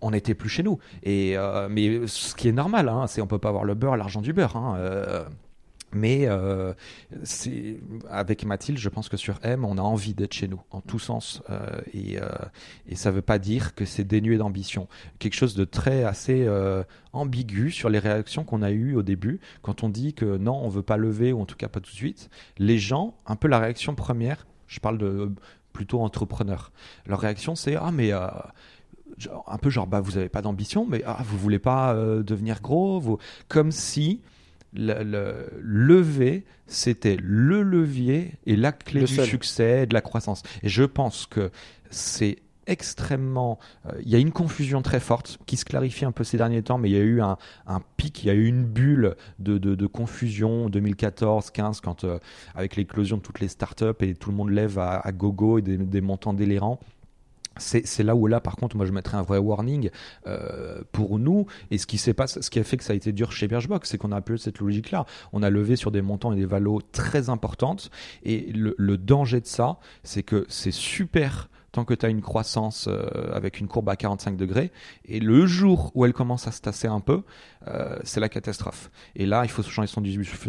on 0.00 0.10
n'était 0.10 0.34
plus 0.34 0.48
chez 0.48 0.62
nous. 0.62 0.78
Et 1.02 1.36
euh, 1.36 1.68
mais 1.70 2.06
ce 2.06 2.34
qui 2.34 2.48
est 2.48 2.52
normal, 2.52 2.88
hein, 2.88 3.06
c'est 3.06 3.20
on 3.20 3.26
peut 3.26 3.38
pas 3.38 3.48
avoir 3.48 3.64
le 3.64 3.74
beurre, 3.74 3.96
l'argent 3.96 4.20
du 4.20 4.32
beurre. 4.32 4.56
Hein, 4.56 4.76
euh, 4.78 5.24
mais 5.92 6.26
euh, 6.28 6.72
avec 8.08 8.44
Mathilde, 8.44 8.78
je 8.78 8.88
pense 8.88 9.08
que 9.08 9.16
sur 9.16 9.40
M, 9.42 9.64
on 9.64 9.76
a 9.76 9.82
envie 9.82 10.14
d'être 10.14 10.32
chez 10.32 10.46
nous 10.46 10.60
en 10.70 10.80
tous 10.80 11.00
sens, 11.00 11.42
et, 11.92 12.18
et 12.88 12.94
ça 12.94 13.10
veut 13.10 13.22
pas 13.22 13.40
dire 13.40 13.74
que 13.74 13.84
c'est 13.84 14.04
dénué 14.04 14.36
d'ambition. 14.36 14.86
Quelque 15.18 15.34
chose 15.34 15.56
de 15.56 15.64
très 15.64 16.04
assez 16.04 16.48
ambigu 17.12 17.72
sur 17.72 17.88
les 17.88 17.98
réactions 17.98 18.44
qu'on 18.44 18.62
a 18.62 18.70
eues 18.70 18.94
au 18.94 19.02
début 19.02 19.40
quand 19.62 19.82
on 19.82 19.88
dit 19.88 20.14
que 20.14 20.36
non, 20.36 20.62
on 20.62 20.68
veut 20.68 20.84
pas 20.84 20.96
lever 20.96 21.32
ou 21.32 21.40
en 21.40 21.44
tout 21.44 21.56
cas 21.56 21.66
pas 21.66 21.80
tout 21.80 21.90
de 21.90 21.96
suite. 21.96 22.30
Les 22.58 22.78
gens, 22.78 23.16
un 23.26 23.34
peu 23.34 23.48
la 23.48 23.58
réaction 23.58 23.96
première, 23.96 24.46
je 24.68 24.78
parle 24.78 24.98
de 24.98 25.32
plutôt 25.72 26.00
entrepreneurs. 26.00 26.72
Leur 27.06 27.20
réaction, 27.20 27.54
c'est 27.54 27.76
ah 27.76 27.90
mais 27.92 28.12
euh, 28.12 28.26
un 29.46 29.58
peu 29.58 29.70
genre 29.70 29.86
bah 29.86 30.00
vous 30.00 30.16
avez 30.16 30.28
pas 30.28 30.42
d'ambition, 30.42 30.86
mais 30.86 31.02
ah 31.06 31.22
vous 31.24 31.38
voulez 31.38 31.58
pas 31.58 31.94
euh, 31.94 32.22
devenir 32.22 32.60
gros, 32.60 33.00
vous... 33.00 33.18
comme 33.48 33.72
si 33.72 34.20
le, 34.72 35.48
lever 35.60 36.44
c'était 36.66 37.16
le 37.20 37.62
levier 37.62 38.34
et 38.46 38.54
la 38.56 38.72
clé 38.72 39.04
du 39.04 39.24
succès, 39.24 39.86
de 39.86 39.94
la 39.94 40.00
croissance. 40.00 40.42
Et 40.62 40.68
je 40.68 40.84
pense 40.84 41.26
que 41.26 41.50
c'est 41.90 42.38
extrêmement. 42.66 43.58
Euh, 43.86 43.92
il 44.02 44.08
y 44.08 44.14
a 44.14 44.18
une 44.18 44.32
confusion 44.32 44.82
très 44.82 45.00
forte 45.00 45.38
qui 45.46 45.56
se 45.56 45.64
clarifie 45.64 46.04
un 46.04 46.12
peu 46.12 46.24
ces 46.24 46.36
derniers 46.36 46.62
temps, 46.62 46.78
mais 46.78 46.90
il 46.90 46.96
y 46.96 47.00
a 47.00 47.02
eu 47.02 47.20
un, 47.20 47.36
pic, 47.96 48.22
il 48.24 48.26
y 48.26 48.30
a 48.30 48.34
eu 48.34 48.46
une 48.46 48.64
bulle 48.64 49.16
de, 49.38 49.58
de, 49.58 49.86
confusion 49.86 50.68
2014-15 50.68 51.80
quand 51.82 52.04
euh, 52.04 52.18
avec 52.54 52.76
l'éclosion 52.76 53.16
de 53.16 53.22
toutes 53.22 53.40
les 53.40 53.48
startups 53.48 53.84
et 54.00 54.14
tout 54.14 54.30
le 54.30 54.36
monde 54.36 54.50
lève 54.50 54.78
à, 54.78 55.10
gogo 55.12 55.58
et 55.58 55.62
des, 55.62 56.00
montants 56.00 56.32
délirants. 56.32 56.78
C'est 57.56 58.04
là 58.04 58.14
où 58.14 58.26
là 58.26 58.40
par 58.40 58.56
contre 58.56 58.76
moi 58.76 58.86
je 58.86 58.92
mettrais 58.92 59.18
un 59.18 59.22
vrai 59.22 59.38
warning 59.38 59.90
euh, 60.26 60.82
pour 60.92 61.18
nous. 61.18 61.46
Et 61.70 61.78
ce 61.78 61.86
qui 61.86 61.98
s'est 61.98 62.14
passé 62.14 62.40
ce 62.40 62.48
qui 62.48 62.58
a 62.58 62.64
fait 62.64 62.76
que 62.76 62.84
ça 62.84 62.92
a 62.92 62.96
été 62.96 63.12
dur 63.12 63.32
chez 63.32 63.48
Birchbox 63.48 63.90
c'est 63.90 63.98
qu'on 63.98 64.12
a 64.12 64.20
peu 64.20 64.36
cette 64.36 64.60
logique 64.60 64.92
là 64.92 65.04
on 65.32 65.42
a 65.42 65.50
levé 65.50 65.76
sur 65.76 65.90
des 65.90 66.00
montants 66.00 66.32
et 66.32 66.36
des 66.36 66.46
valos 66.46 66.80
très 66.92 67.28
importantes. 67.28 67.90
Et 68.22 68.52
le 68.54 68.96
danger 68.96 69.40
de 69.40 69.46
ça 69.46 69.78
c'est 70.04 70.22
que 70.22 70.46
c'est 70.48 70.70
super 70.70 71.50
tant 71.72 71.84
que 71.84 71.94
tu 71.94 72.06
as 72.06 72.08
une 72.08 72.20
croissance 72.20 72.88
euh, 72.88 73.30
avec 73.32 73.60
une 73.60 73.68
courbe 73.68 73.88
à 73.88 73.96
45 73.96 74.36
degrés. 74.36 74.72
Et 75.04 75.20
le 75.20 75.46
jour 75.46 75.92
où 75.94 76.04
elle 76.04 76.12
commence 76.12 76.46
à 76.46 76.52
se 76.52 76.60
tasser 76.60 76.88
un 76.88 77.00
peu, 77.00 77.22
euh, 77.68 77.98
c'est 78.04 78.20
la 78.20 78.28
catastrophe. 78.28 78.90
Et 79.16 79.26
là, 79.26 79.42
il 79.44 79.50
faut 79.50 79.62
changer 79.62 79.86
son, 79.86 80.02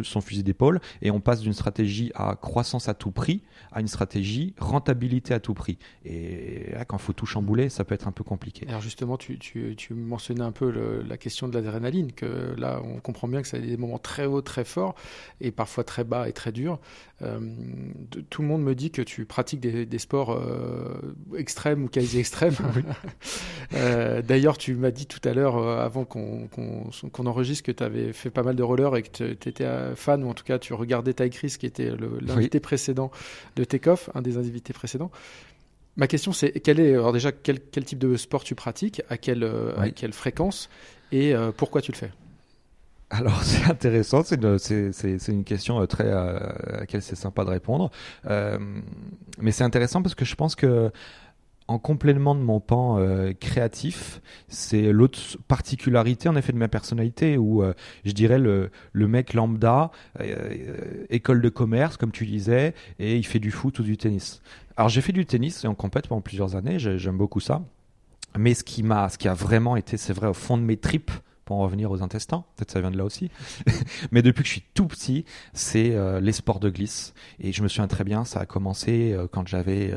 son 0.03 0.22
fusil 0.22 0.43
d'épaule 0.43 0.80
et 1.01 1.12
on 1.12 1.20
passe 1.20 1.41
d'une 1.41 1.53
stratégie 1.53 2.12
à 2.16 2.36
croissance 2.36 2.88
à 2.88 2.93
tout 2.93 3.12
prix 3.12 3.43
à 3.72 3.82
une 3.82 3.88
stratégie 3.88 4.53
rentabilité 4.59 5.34
à 5.34 5.39
tout 5.39 5.53
prix. 5.53 5.78
Et 6.05 6.72
là, 6.74 6.86
quand 6.86 6.97
il 6.97 7.01
faut 7.01 7.14
tout 7.14 7.26
chambouler, 7.26 7.70
ça 7.70 7.84
peut 7.84 7.95
être 7.95 8.07
un 8.07 8.12
peu 8.12 8.24
compliqué. 8.24 8.66
Alors 8.68 8.82
justement, 8.82 9.18
tu, 9.18 9.38
tu, 9.39 9.76
tu 9.76 9.93
mentionnais 9.93 10.41
un 10.41 10.51
peu 10.51 10.70
la 11.07 11.18
question 11.18 11.47
de 11.47 11.53
l'adrénaline, 11.53 12.12
que 12.12 12.55
là, 12.57 12.82
on 12.84 12.99
comprend 12.99 13.28
bien 13.28 13.41
que 13.41 13.47
ça 13.47 13.57
a 13.57 13.59
des 13.59 13.78
moments 13.78 13.97
très 13.97 14.26
hauts, 14.26 14.41
très 14.41 14.66
forts, 14.66 14.95
et 15.39 15.51
parfois 15.51 15.84
très 15.84 16.03
bas 16.03 16.28
et 16.28 16.34
très 16.34 16.51
durs. 16.51 16.80
Euh, 17.22 17.39
tout 18.30 18.41
le 18.41 18.47
monde 18.47 18.64
me 18.64 18.76
dit 18.76 18.91
que 18.91 19.01
tu 19.01 19.26
pratiques 19.26 19.59
des, 19.59 19.86
des 19.86 19.99
sports 19.99 20.32
euh, 20.32 21.16
extrêmes 21.38 21.84
ou 21.84 21.88
quasi 21.88 22.20
extrêmes. 22.20 22.55
D'ailleurs, 23.72 24.57
tu 24.57 24.76
m'as 24.76 24.91
dit 24.91 25.05
tout 25.05 25.22
à 25.28 25.34
l'heure, 25.34 25.57
avant 25.57 26.05
qu'on 26.05 26.47
qu'on 27.09 27.25
enregistre, 27.25 27.63
que 27.63 27.71
tu 27.71 27.83
avais 27.83 28.13
fait 28.13 28.29
pas 28.29 28.43
mal 28.43 28.55
de 28.55 28.63
rollers 28.63 28.95
et 28.95 29.03
que 29.03 29.09
tu 29.09 29.49
étais 29.49 29.67
fan, 29.95 30.23
ou 30.23 30.29
en 30.29 30.33
tout 30.33 30.43
cas 30.43 30.59
tu 30.59 30.73
regardais 30.73 31.13
Ty 31.13 31.29
Chris, 31.29 31.55
qui 31.59 31.65
était 31.65 31.91
l'invité 32.21 32.59
précédent 32.59 33.11
de 33.55 33.63
Takeoff, 33.63 34.09
un 34.13 34.21
des 34.21 34.37
invités 34.37 34.73
précédents. 34.73 35.11
Ma 35.97 36.07
question 36.07 36.31
c'est 36.31 36.51
quel 36.61 36.79
est 36.79 36.93
alors 36.93 37.11
déjà 37.11 37.31
quel, 37.31 37.59
quel, 37.59 37.83
type 37.83 37.99
de 37.99 38.15
sport 38.15 38.43
tu 38.43 38.55
pratiques, 38.55 39.01
à 39.09 39.17
quelle, 39.17 39.49
à 39.77 39.89
quelle 39.89 40.13
fréquence 40.13 40.69
et 41.11 41.33
pourquoi 41.57 41.81
tu 41.81 41.91
le 41.91 41.97
fais? 41.97 42.11
Alors 43.09 43.43
c'est 43.43 43.69
intéressant, 43.69 44.23
c'est 44.23 44.41
une, 44.41 44.57
c'est, 44.57 45.27
une 45.27 45.43
question 45.43 45.85
très 45.85 46.09
à 46.09 46.55
laquelle 46.79 47.01
c'est 47.01 47.15
sympa 47.15 47.43
de 47.43 47.49
répondre, 47.49 47.91
mais 48.25 49.51
c'est 49.51 49.63
intéressant 49.63 50.01
parce 50.01 50.15
que 50.15 50.25
je 50.25 50.35
pense 50.35 50.55
que 50.55 50.91
en 51.68 51.80
complément 51.80 52.36
de 52.36 52.41
mon 52.41 52.59
pan 52.59 52.97
euh, 52.99 53.34
créatif, 53.34 54.22
c'est 54.47 54.91
l'autre 54.91 55.20
particularité 55.47 56.28
en 56.28 56.36
effet 56.36 56.51
de 56.51 56.57
ma 56.57 56.68
personnalité 56.68 57.38
où 57.38 57.64
euh, 57.64 57.74
je 58.03 58.12
dirais 58.12 58.39
le, 58.39 58.72
mec 58.93 59.34
lambda, 59.34 59.91
euh, 60.20 61.05
école 61.09 61.41
de 61.41 61.49
commerce 61.49 61.97
comme 61.97 62.12
tu 62.12 62.26
disais, 62.26 62.74
et 62.99 63.16
il 63.16 63.26
fait 63.26 63.39
du 63.39 63.51
foot 63.51 63.80
ou 63.80 63.84
du 63.84 63.97
tennis. 63.97 64.41
Alors 64.76 64.89
j'ai 64.89 65.01
fait 65.01 65.14
du 65.14 65.26
tennis 65.26 65.64
et 65.64 65.68
en 65.68 65.76
compète 65.76 66.07
pendant 66.07 66.22
plusieurs 66.22 66.55
années, 66.55 66.78
j'aime 66.80 67.18
beaucoup 67.18 67.39
ça. 67.39 67.62
Mais 68.38 68.53
ce 68.53 68.64
qui 68.64 68.84
m'a, 68.84 69.09
ce 69.09 69.18
qui 69.18 69.28
a 69.28 69.34
vraiment 69.34 69.76
été, 69.76 69.97
c'est 69.97 70.14
vrai, 70.14 70.28
au 70.28 70.34
fond 70.34 70.57
de 70.57 70.64
mes 70.64 70.78
tripes, 70.78 71.12
revenir 71.59 71.91
aux 71.91 72.01
intestins, 72.01 72.45
peut-être 72.55 72.71
ça 72.71 72.81
vient 72.81 72.91
de 72.91 72.97
là 72.97 73.05
aussi. 73.05 73.29
Mais 74.11 74.21
depuis 74.21 74.43
que 74.43 74.47
je 74.47 74.53
suis 74.53 74.63
tout 74.73 74.87
petit, 74.87 75.25
c'est 75.53 75.95
euh, 75.95 76.19
les 76.19 76.31
sports 76.31 76.59
de 76.59 76.69
glisse. 76.69 77.13
Et 77.39 77.51
je 77.51 77.63
me 77.63 77.67
souviens 77.67 77.87
très 77.87 78.03
bien, 78.03 78.25
ça 78.25 78.39
a 78.39 78.45
commencé 78.45 79.13
euh, 79.13 79.27
quand 79.31 79.47
j'avais 79.47 79.93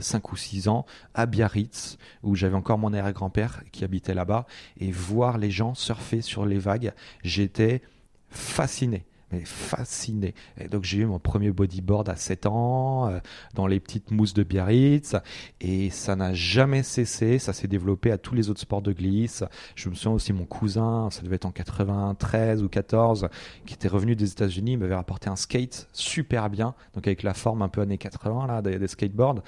5 0.00 0.24
euh, 0.24 0.28
ou 0.32 0.36
6 0.36 0.68
ans 0.68 0.86
à 1.14 1.26
Biarritz, 1.26 1.98
où 2.22 2.34
j'avais 2.34 2.56
encore 2.56 2.78
mon 2.78 2.92
arrière-grand-père 2.92 3.62
qui 3.72 3.84
habitait 3.84 4.14
là-bas. 4.14 4.46
Et 4.78 4.90
voir 4.90 5.38
les 5.38 5.50
gens 5.50 5.74
surfer 5.74 6.20
sur 6.20 6.46
les 6.46 6.58
vagues, 6.58 6.92
j'étais 7.22 7.82
fasciné 8.30 9.04
mais 9.32 9.44
fasciné. 9.44 10.34
Et 10.58 10.68
donc 10.68 10.84
j'ai 10.84 10.98
eu 10.98 11.06
mon 11.06 11.18
premier 11.18 11.50
bodyboard 11.50 12.08
à 12.08 12.16
7 12.16 12.46
ans, 12.46 13.08
euh, 13.08 13.20
dans 13.54 13.66
les 13.66 13.80
petites 13.80 14.10
mousses 14.10 14.34
de 14.34 14.42
Biarritz, 14.42 15.16
et 15.60 15.90
ça 15.90 16.16
n'a 16.16 16.34
jamais 16.34 16.82
cessé, 16.82 17.38
ça 17.38 17.52
s'est 17.52 17.68
développé 17.68 18.10
à 18.10 18.18
tous 18.18 18.34
les 18.34 18.50
autres 18.50 18.60
sports 18.60 18.82
de 18.82 18.92
glisse. 18.92 19.44
Je 19.74 19.88
me 19.88 19.94
souviens 19.94 20.12
aussi 20.12 20.32
mon 20.32 20.44
cousin, 20.44 21.08
ça 21.10 21.22
devait 21.22 21.36
être 21.36 21.46
en 21.46 21.52
93 21.52 22.62
ou 22.62 22.68
14, 22.68 23.28
qui 23.66 23.74
était 23.74 23.88
revenu 23.88 24.16
des 24.16 24.30
États-Unis, 24.30 24.72
il 24.72 24.78
m'avait 24.78 24.94
rapporté 24.94 25.28
un 25.28 25.36
skate 25.36 25.88
super 25.92 26.50
bien, 26.50 26.74
donc 26.94 27.06
avec 27.06 27.22
la 27.22 27.34
forme 27.34 27.62
un 27.62 27.68
peu 27.68 27.80
années 27.80 27.98
80 27.98 28.46
là, 28.46 28.62
des, 28.62 28.78
des 28.78 28.88
skateboards. 28.88 29.42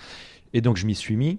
Et 0.53 0.61
donc 0.61 0.77
je 0.77 0.87
m'y 0.87 0.95
suis 0.95 1.17
mis. 1.17 1.39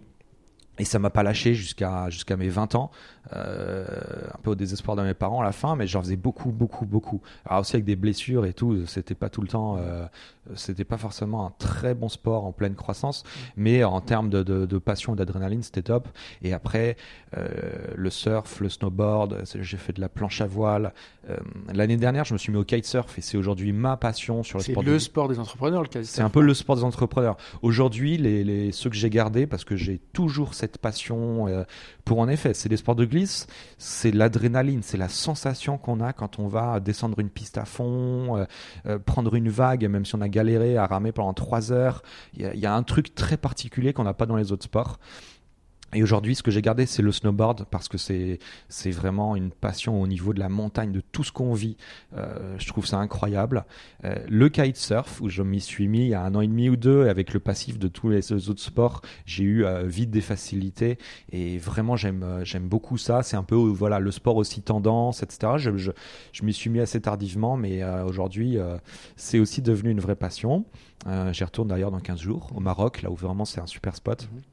Et 0.82 0.84
ça 0.84 0.98
m'a 0.98 1.12
pas 1.12 1.22
lâché 1.22 1.54
jusqu'à 1.54 2.10
jusqu'à 2.10 2.38
mes 2.38 2.50
20 2.50 2.74
ans, 2.74 2.90
euh, 3.34 3.86
un 4.34 4.40
peu 4.42 4.50
au 4.50 4.56
désespoir 4.56 4.98
de 4.98 5.04
mes 5.04 5.14
parents 5.14 5.42
à 5.42 5.44
la 5.44 5.52
fin, 5.52 5.76
mais 5.76 5.86
j'en 5.86 6.02
faisais 6.02 6.16
beaucoup, 6.16 6.50
beaucoup, 6.50 6.88
beaucoup. 6.88 7.22
Alors 7.46 7.60
aussi 7.60 7.76
avec 7.76 7.86
des 7.86 7.96
blessures 7.96 8.48
et 8.48 8.54
tout, 8.54 8.88
c'était 8.88 9.14
pas 9.14 9.30
tout 9.30 9.42
le 9.42 9.48
temps, 9.48 9.78
euh, 9.78 10.08
c'était 10.56 10.84
pas 10.84 10.98
forcément 10.98 11.46
un 11.46 11.54
très 11.60 11.94
bon 11.94 12.10
sport 12.10 12.46
en 12.46 12.52
pleine 12.52 12.74
croissance, 12.74 13.24
mais 13.56 13.84
en 13.84 14.02
termes 14.02 14.32
de, 14.32 14.42
de, 14.42 14.66
de 14.66 14.78
passion 14.80 15.14
et 15.14 15.18
d'adrénaline, 15.18 15.62
c'était 15.62 15.84
top. 15.84 16.08
Et 16.42 16.52
après, 16.52 16.98
euh, 17.38 17.48
le 17.96 18.10
surf, 18.10 18.60
le 18.60 18.68
snowboard, 18.68 19.44
j'ai 19.54 19.78
fait 19.78 19.94
de 19.94 20.02
la 20.02 20.10
planche 20.10 20.42
à 20.42 20.48
voile. 20.48 20.94
Euh, 21.30 21.38
l'année 21.72 21.98
dernière, 21.98 22.26
je 22.26 22.34
me 22.34 22.40
suis 22.40 22.52
mis 22.52 22.58
au 22.58 22.64
kitesurf 22.64 23.20
et 23.20 23.22
c'est 23.22 23.38
aujourd'hui 23.38 23.72
ma 23.72 23.98
passion 23.98 24.42
sur 24.42 24.58
le 24.58 24.64
sport. 24.64 24.84
C'est 24.84 24.90
le 24.90 24.98
sport 24.98 25.28
des 25.28 25.38
entrepreneurs, 25.38 25.84
le 25.84 25.88
kitesurf. 25.88 26.16
C'est 26.16 26.24
un 26.24 26.30
peu 26.32 26.42
le 26.42 26.56
sport 26.56 26.76
des 26.76 26.84
entrepreneurs. 26.84 27.38
Aujourd'hui, 27.62 28.18
les, 28.18 28.44
les, 28.44 28.72
ceux 28.72 28.90
que 28.90 28.96
j'ai 28.96 29.12
gardés, 29.12 29.46
parce 29.46 29.64
que 29.64 29.76
j'ai 29.76 30.00
toujours 30.12 30.56
cette 30.56 30.71
passion 30.78 31.48
euh, 31.48 31.64
pour 32.06 32.20
en 32.20 32.28
effet, 32.28 32.54
c'est 32.54 32.70
des 32.70 32.78
sports 32.78 32.96
de 32.96 33.06
glisse, 33.06 33.48
c'est 33.78 34.12
l'adrénaline, 34.12 34.84
c'est 34.84 34.98
la 34.98 35.10
sensation 35.10 35.78
qu'on 35.78 36.00
a 36.00 36.14
quand 36.14 36.40
on 36.40 36.48
va 36.48 36.80
descendre 36.80 37.20
une 37.20 37.30
piste 37.30 37.58
à 37.58 37.66
fond, 37.66 38.38
euh, 38.38 38.46
euh, 38.86 39.00
prendre 39.00 39.36
une 39.36 39.50
vague, 39.50 39.86
même 39.88 40.06
si 40.06 40.16
on 40.16 40.22
a 40.22 40.30
galéré 40.30 40.78
à 40.78 40.86
ramer 40.88 41.12
pendant 41.12 41.34
trois 41.34 41.72
heures. 41.72 42.04
Il 42.36 42.60
y, 42.60 42.66
a 42.66 42.74
un 42.74 42.84
truc 42.84 43.16
très 43.16 43.38
particulier 43.38 43.94
qu'on 43.94 44.04
n'a 44.04 44.14
pas 44.14 44.26
dans 44.26 44.36
les 44.36 44.52
autres 44.52 44.64
sports. 44.64 45.00
Et 45.94 46.04
aujourd'hui, 46.04 46.36
ce 46.36 46.44
que 46.44 46.52
j'ai 46.52 46.62
gardé, 46.62 46.86
c'est 46.86 47.02
le 47.02 47.12
snowboard 47.12 47.66
parce 47.70 47.90
que 47.90 47.98
c'est 47.98 48.40
c'est 48.70 48.92
vraiment 48.92 49.36
une 49.36 49.52
passion 49.52 50.02
au 50.02 50.08
niveau 50.08 50.34
de 50.34 50.40
la 50.40 50.48
montagne, 50.48 50.92
de 50.92 51.02
tout 51.12 51.24
ce 51.24 51.32
qu'on 51.34 51.54
vit. 51.54 51.76
Euh, 52.16 52.56
je 52.58 52.68
trouve 52.68 52.86
ça 52.86 52.98
incroyable. 52.98 53.66
Euh, 54.06 54.16
le 54.30 54.48
kitesurf, 54.50 55.20
où 55.22 55.30
je 55.30 55.44
m'y 55.44 55.60
suis 55.60 55.88
mis 55.90 56.02
il 56.02 56.08
y 56.08 56.14
a 56.14 56.22
un 56.22 56.34
an 56.36 56.42
et 56.42 56.48
demi 56.48 56.70
ou 56.70 56.78
deux, 56.78 57.08
avec 57.10 57.34
le 57.34 57.42
passif 57.42 57.78
de 57.78 57.90
tous 57.90 58.10
les 58.10 58.32
autres 58.32 58.62
sports, 58.62 59.02
j'ai 59.26 59.44
eu 59.44 59.66
euh, 59.66 59.84
vite 59.84 60.12
des 60.12 60.22
facilités 60.22 60.98
et 61.32 61.58
vraiment 61.58 61.96
j'aime 61.98 62.24
euh, 62.24 62.46
j'aime 62.46 62.70
beaucoup 62.70 62.98
ça. 62.98 63.22
C'est 63.22 63.36
un 63.38 63.44
peu 63.44 63.56
voilà 63.56 64.00
le 64.00 64.12
sport 64.12 64.38
aussi 64.38 64.62
tendance, 64.62 65.24
etc. 65.24 65.54
Je 65.58 65.76
je, 65.76 65.92
je 66.32 66.44
m'y 66.46 66.54
suis 66.54 66.70
mis 66.70 66.80
assez 66.80 67.02
tardivement, 67.02 67.58
mais 67.58 67.84
euh, 67.84 68.06
aujourd'hui 68.06 68.58
c'est 69.16 69.40
aussi 69.40 69.62
devenu 69.62 69.90
une 69.92 70.00
vraie 70.00 70.16
passion. 70.16 70.66
J'y 71.32 71.44
retourne 71.44 71.68
d'ailleurs 71.68 71.92
dans 71.92 72.00
15 72.00 72.20
jours 72.20 72.50
au 72.56 72.60
Maroc, 72.60 73.02
là 73.02 73.10
où 73.12 73.16
vraiment 73.16 73.46
c'est 73.46 73.60
un 73.60 73.68
super 73.68 73.96
spot. 73.96 74.30
Mm 74.32 74.38
-hmm 74.38 74.51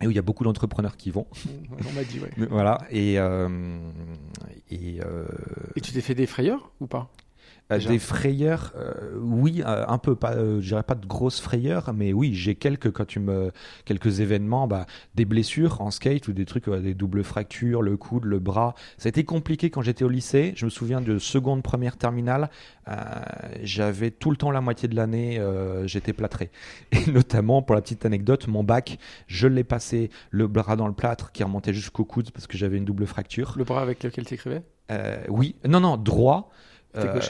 et 0.00 0.06
où 0.06 0.10
il 0.10 0.16
y 0.16 0.18
a 0.18 0.22
beaucoup 0.22 0.44
d'entrepreneurs 0.44 0.96
qui 0.96 1.10
vont. 1.10 1.26
On 1.70 1.92
m'a 1.92 2.04
dit, 2.04 2.20
ouais. 2.20 2.30
voilà. 2.50 2.78
Et, 2.90 3.18
euh, 3.18 3.78
et, 4.70 5.00
euh... 5.04 5.26
et 5.74 5.80
tu 5.80 5.92
t'es 5.92 6.00
fait 6.00 6.14
des 6.14 6.26
frayeurs 6.26 6.70
ou 6.80 6.86
pas? 6.86 7.10
Euh, 7.72 7.78
des 7.78 7.98
frayeurs, 7.98 8.72
euh, 8.76 8.92
oui, 9.20 9.62
euh, 9.66 9.84
un 9.88 9.98
peu 9.98 10.14
pas, 10.14 10.34
euh, 10.34 10.60
je 10.60 10.68
dirais 10.68 10.84
pas 10.84 10.94
de 10.94 11.06
grosses 11.06 11.40
frayeurs, 11.40 11.92
mais 11.92 12.12
oui, 12.12 12.32
j'ai 12.34 12.54
quelques 12.54 12.92
quand 12.92 13.06
tu 13.06 13.18
me 13.18 13.50
quelques 13.84 14.20
événements, 14.20 14.68
bah, 14.68 14.86
des 15.16 15.24
blessures 15.24 15.80
en 15.80 15.90
skate 15.90 16.28
ou 16.28 16.32
des 16.32 16.44
trucs, 16.44 16.68
des 16.70 16.94
doubles 16.94 17.24
fractures, 17.24 17.82
le 17.82 17.96
coude, 17.96 18.24
le 18.24 18.38
bras. 18.38 18.74
Ça 18.98 19.08
a 19.08 19.10
été 19.10 19.24
compliqué 19.24 19.70
quand 19.70 19.82
j'étais 19.82 20.04
au 20.04 20.08
lycée. 20.08 20.52
Je 20.56 20.64
me 20.64 20.70
souviens 20.70 21.00
de 21.00 21.18
seconde, 21.18 21.62
première, 21.62 21.96
terminale, 21.96 22.50
j'avais 23.62 24.12
tout 24.12 24.30
le 24.30 24.36
temps 24.36 24.52
la 24.52 24.60
moitié 24.60 24.88
de 24.88 24.94
l'année, 24.94 25.40
j'étais 25.86 26.12
plâtré. 26.12 26.50
Et 26.92 27.10
notamment 27.10 27.62
pour 27.62 27.74
la 27.74 27.82
petite 27.82 28.06
anecdote, 28.06 28.46
mon 28.46 28.62
bac, 28.62 28.98
je 29.26 29.48
l'ai 29.48 29.64
passé 29.64 30.10
le 30.30 30.46
bras 30.46 30.76
dans 30.76 30.86
le 30.86 30.94
plâtre 30.94 31.32
qui 31.32 31.42
remontait 31.42 31.74
jusqu'au 31.74 32.04
coude 32.04 32.30
parce 32.30 32.46
que 32.46 32.56
j'avais 32.56 32.76
une 32.76 32.84
double 32.84 33.06
fracture. 33.06 33.54
Le 33.56 33.64
bras 33.64 33.82
avec 33.82 34.02
lequel 34.04 34.24
tu 34.24 34.34
écrivais? 34.34 34.62
Oui, 35.28 35.56
non, 35.66 35.80
non, 35.80 35.96
droit. 35.96 36.50
Euh, 36.96 37.20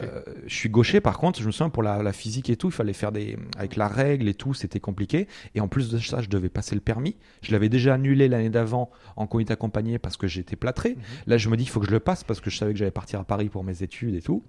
je 0.46 0.54
suis 0.54 0.68
gaucher, 0.68 1.00
par 1.00 1.18
contre, 1.18 1.40
je 1.40 1.46
me 1.46 1.52
souviens 1.52 1.70
pour 1.70 1.82
la, 1.82 2.02
la, 2.02 2.12
physique 2.12 2.50
et 2.50 2.56
tout, 2.56 2.68
il 2.68 2.72
fallait 2.72 2.92
faire 2.92 3.12
des. 3.12 3.36
Avec 3.56 3.76
la 3.76 3.88
règle 3.88 4.28
et 4.28 4.34
tout, 4.34 4.54
c'était 4.54 4.80
compliqué. 4.80 5.28
Et 5.54 5.60
en 5.60 5.68
plus 5.68 5.90
de 5.90 5.98
ça, 5.98 6.20
je 6.20 6.28
devais 6.28 6.48
passer 6.48 6.74
le 6.74 6.80
permis. 6.80 7.16
Je 7.42 7.52
l'avais 7.52 7.68
déjà 7.68 7.94
annulé 7.94 8.28
l'année 8.28 8.50
d'avant 8.50 8.90
en 9.16 9.26
conduite 9.26 9.50
accompagnée 9.50 9.98
parce 9.98 10.16
que 10.16 10.26
j'étais 10.26 10.56
plâtré. 10.56 10.90
-hmm. 10.90 10.96
Là, 11.26 11.38
je 11.38 11.48
me 11.48 11.56
dis, 11.56 11.64
il 11.64 11.68
faut 11.68 11.80
que 11.80 11.86
je 11.86 11.92
le 11.92 12.00
passe 12.00 12.24
parce 12.24 12.40
que 12.40 12.50
je 12.50 12.56
savais 12.56 12.72
que 12.72 12.78
j'allais 12.78 12.90
partir 12.90 13.20
à 13.20 13.24
Paris 13.24 13.48
pour 13.48 13.64
mes 13.64 13.82
études 13.82 14.14
et 14.14 14.22
tout. 14.22 14.42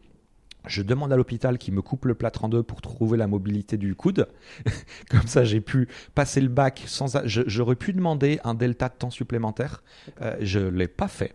Je 0.68 0.82
demande 0.82 1.14
à 1.14 1.16
l'hôpital 1.16 1.58
qui 1.58 1.72
me 1.72 1.82
coupe 1.82 2.06
le 2.06 2.16
plâtre 2.16 2.44
en 2.44 2.50
deux 2.50 2.64
pour 2.64 2.82
trouver 2.82 3.18
la 3.18 3.28
mobilité 3.28 3.78
du 3.78 3.96
coude. 3.96 4.28
Comme 5.10 5.28
ça, 5.28 5.44
j'ai 5.44 5.62
pu 5.62 5.88
passer 6.14 6.42
le 6.42 6.50
bac 6.50 6.84
sans. 6.88 7.18
J'aurais 7.26 7.76
pu 7.76 7.94
demander 7.94 8.40
un 8.44 8.54
delta 8.54 8.90
de 8.90 8.96
temps 8.96 9.10
supplémentaire. 9.10 9.84
Euh, 10.22 10.36
je 10.42 10.60
l'ai 10.60 10.88
pas 10.88 11.08
fait. 11.08 11.34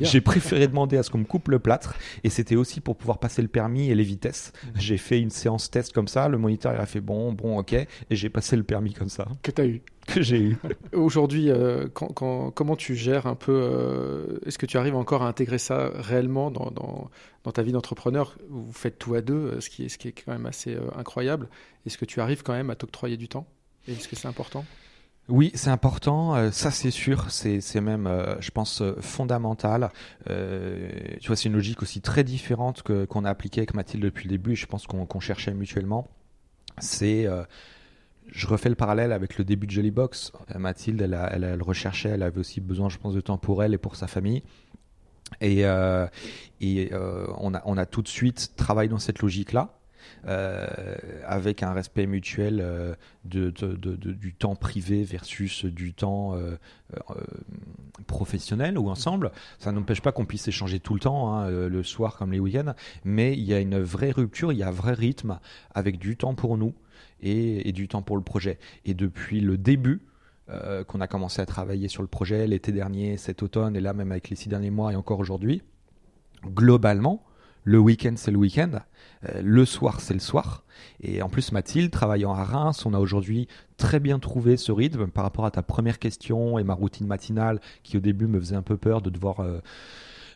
J'ai 0.00 0.20
préféré 0.20 0.66
demander 0.66 0.96
à 0.96 1.02
ce 1.02 1.10
qu'on 1.10 1.18
me 1.18 1.24
coupe 1.24 1.48
le 1.48 1.58
plâtre 1.58 1.94
et 2.24 2.30
c'était 2.30 2.56
aussi 2.56 2.80
pour 2.80 2.96
pouvoir 2.96 3.18
passer 3.18 3.42
le 3.42 3.48
permis 3.48 3.90
et 3.90 3.94
les 3.94 4.02
vitesses. 4.02 4.52
J'ai 4.74 4.96
fait 4.96 5.20
une 5.20 5.30
séance 5.30 5.70
test 5.70 5.92
comme 5.92 6.08
ça, 6.08 6.28
le 6.28 6.38
moniteur 6.38 6.72
il 6.74 6.80
a 6.80 6.86
fait 6.86 7.00
bon, 7.00 7.32
bon, 7.32 7.58
ok, 7.58 7.72
et 7.72 7.86
j'ai 8.10 8.28
passé 8.28 8.56
le 8.56 8.64
permis 8.64 8.92
comme 8.92 9.08
ça. 9.08 9.26
Que 9.42 9.50
tu 9.50 9.62
as 9.62 9.66
eu 9.66 9.82
Que 10.06 10.22
j'ai 10.22 10.40
eu. 10.40 10.58
Aujourd'hui, 10.92 11.50
euh, 11.50 11.88
quand, 11.92 12.08
quand, 12.08 12.50
comment 12.50 12.76
tu 12.76 12.96
gères 12.96 13.26
un 13.26 13.34
peu 13.36 13.52
euh, 13.52 14.38
Est-ce 14.46 14.58
que 14.58 14.66
tu 14.66 14.76
arrives 14.76 14.96
encore 14.96 15.22
à 15.22 15.28
intégrer 15.28 15.58
ça 15.58 15.90
réellement 15.94 16.50
dans, 16.50 16.70
dans, 16.70 17.10
dans 17.44 17.52
ta 17.52 17.62
vie 17.62 17.72
d'entrepreneur? 17.72 18.36
Vous 18.48 18.72
faites 18.72 18.98
tout 18.98 19.14
à 19.14 19.20
deux, 19.20 19.60
ce 19.60 19.70
qui 19.70 19.84
est, 19.84 19.88
ce 19.88 19.98
qui 19.98 20.08
est 20.08 20.12
quand 20.12 20.32
même 20.32 20.46
assez 20.46 20.74
euh, 20.74 20.80
incroyable. 20.96 21.48
Est-ce 21.86 21.98
que 21.98 22.04
tu 22.04 22.20
arrives 22.20 22.42
quand 22.42 22.52
même 22.54 22.70
à 22.70 22.74
t'octroyer 22.74 23.16
du 23.16 23.28
temps? 23.28 23.46
Est-ce 23.88 24.08
que 24.08 24.16
c'est 24.16 24.28
important? 24.28 24.64
Oui, 25.30 25.52
c'est 25.54 25.70
important, 25.70 26.34
euh, 26.34 26.50
ça 26.50 26.70
c'est 26.70 26.90
sûr, 26.90 27.30
c'est 27.30 27.80
même, 27.80 28.06
euh, 28.06 28.40
je 28.40 28.50
pense, 28.50 28.82
euh, 28.82 28.96
fondamental. 29.00 29.90
tu 30.26 31.26
vois, 31.26 31.36
c'est 31.36 31.48
une 31.48 31.54
logique 31.54 31.82
aussi 31.82 32.00
très 32.00 32.24
différente 32.24 32.82
que 32.82 33.04
qu'on 33.04 33.24
a 33.24 33.30
appliquée 33.30 33.60
avec 33.60 33.74
Mathilde 33.74 34.04
depuis 34.04 34.24
le 34.24 34.30
début. 34.30 34.56
Je 34.56 34.66
pense 34.66 34.86
qu'on 34.86 35.06
qu 35.06 35.20
cherchait 35.20 35.54
mutuellement. 35.54 36.08
C'est, 36.78 37.26
je 38.26 38.46
refais 38.46 38.68
le 38.68 38.74
parallèle 38.74 39.12
avec 39.12 39.38
le 39.38 39.44
début 39.44 39.66
de 39.66 39.72
Jollybox. 39.72 40.32
Mathilde, 40.56 41.00
elle, 41.02 41.18
elle, 41.32 41.44
elle, 41.44 41.62
recherchait, 41.62 42.10
elle 42.10 42.22
avait 42.22 42.38
aussi 42.38 42.60
besoin, 42.60 42.88
je 42.88 42.98
pense, 42.98 43.14
de 43.14 43.20
temps 43.20 43.38
pour 43.38 43.62
elle 43.62 43.74
et 43.74 43.78
pour 43.78 43.96
sa 43.96 44.06
famille. 44.06 44.42
Et, 45.40 45.60
et 46.60 46.90
on 47.38 47.54
a 47.54 47.62
on 47.64 47.76
a 47.76 47.86
tout 47.86 48.02
de 48.02 48.08
suite 48.08 48.52
travaillé 48.56 48.88
dans 48.88 48.98
cette 48.98 49.20
logique-là. 49.20 49.79
Euh, 50.26 50.66
avec 51.24 51.62
un 51.62 51.72
respect 51.72 52.06
mutuel 52.06 52.60
euh, 52.62 52.94
du 53.24 54.34
temps 54.34 54.54
privé 54.54 55.02
versus 55.02 55.64
du 55.64 55.94
temps 55.94 56.34
euh, 56.34 56.56
professionnel 58.06 58.78
ou 58.78 58.90
ensemble. 58.90 59.32
Ça 59.58 59.72
n'empêche 59.72 60.02
pas 60.02 60.12
qu'on 60.12 60.26
puisse 60.26 60.46
échanger 60.46 60.78
tout 60.78 60.94
le 60.94 61.00
temps, 61.00 61.32
hein, 61.32 61.48
le 61.48 61.82
soir 61.82 62.16
comme 62.16 62.32
les 62.32 62.40
week-ends, 62.40 62.74
mais 63.04 63.32
il 63.32 63.44
y 63.44 63.54
a 63.54 63.60
une 63.60 63.80
vraie 63.80 64.10
rupture, 64.10 64.52
il 64.52 64.58
y 64.58 64.62
a 64.62 64.68
un 64.68 64.72
vrai 64.72 64.92
rythme 64.92 65.38
avec 65.74 65.98
du 65.98 66.16
temps 66.16 66.34
pour 66.34 66.58
nous 66.58 66.74
et, 67.22 67.72
du 67.72 67.88
temps 67.88 68.02
pour 68.02 68.16
le 68.16 68.22
projet. 68.22 68.58
Et 68.84 68.94
depuis 68.94 69.40
le 69.40 69.56
début, 69.56 70.02
qu'on 70.88 71.00
a 71.00 71.06
commencé 71.06 71.40
à 71.40 71.46
travailler 71.46 71.88
sur 71.88 72.02
le 72.02 72.08
projet 72.08 72.46
l'été 72.46 72.72
dernier, 72.72 73.16
cet 73.16 73.42
automne, 73.42 73.76
et 73.76 73.80
là 73.80 73.92
même 73.92 74.10
avec 74.10 74.28
les 74.30 74.36
six 74.36 74.48
derniers 74.48 74.70
mois 74.70 74.92
et 74.92 74.96
encore 74.96 75.20
aujourd'hui, 75.20 75.62
globalement, 76.44 77.22
le 77.64 77.78
week-end 77.78 78.14
c'est 78.16 78.32
le 78.32 78.38
week-end, 78.38 78.80
le 79.42 79.64
soir 79.64 80.00
c'est 80.00 80.14
le 80.14 80.20
soir. 80.20 80.64
Et 81.02 81.22
en 81.22 81.28
plus 81.28 81.52
Mathilde, 81.52 81.90
travaillant 81.90 82.32
à 82.32 82.44
Reims, 82.44 82.86
on 82.86 82.94
a 82.94 82.98
aujourd'hui 82.98 83.48
très 83.76 84.00
bien 84.00 84.18
trouvé 84.18 84.56
ce 84.56 84.72
rythme 84.72 85.08
par 85.08 85.24
rapport 85.24 85.44
à 85.44 85.50
ta 85.50 85.62
première 85.62 85.98
question 85.98 86.58
et 86.58 86.64
ma 86.64 86.74
routine 86.74 87.06
matinale 87.06 87.60
qui 87.82 87.96
au 87.96 88.00
début 88.00 88.26
me 88.26 88.40
faisait 88.40 88.56
un 88.56 88.62
peu 88.62 88.76
peur 88.76 89.02
de 89.02 89.10
devoir... 89.10 89.40
Euh, 89.40 89.60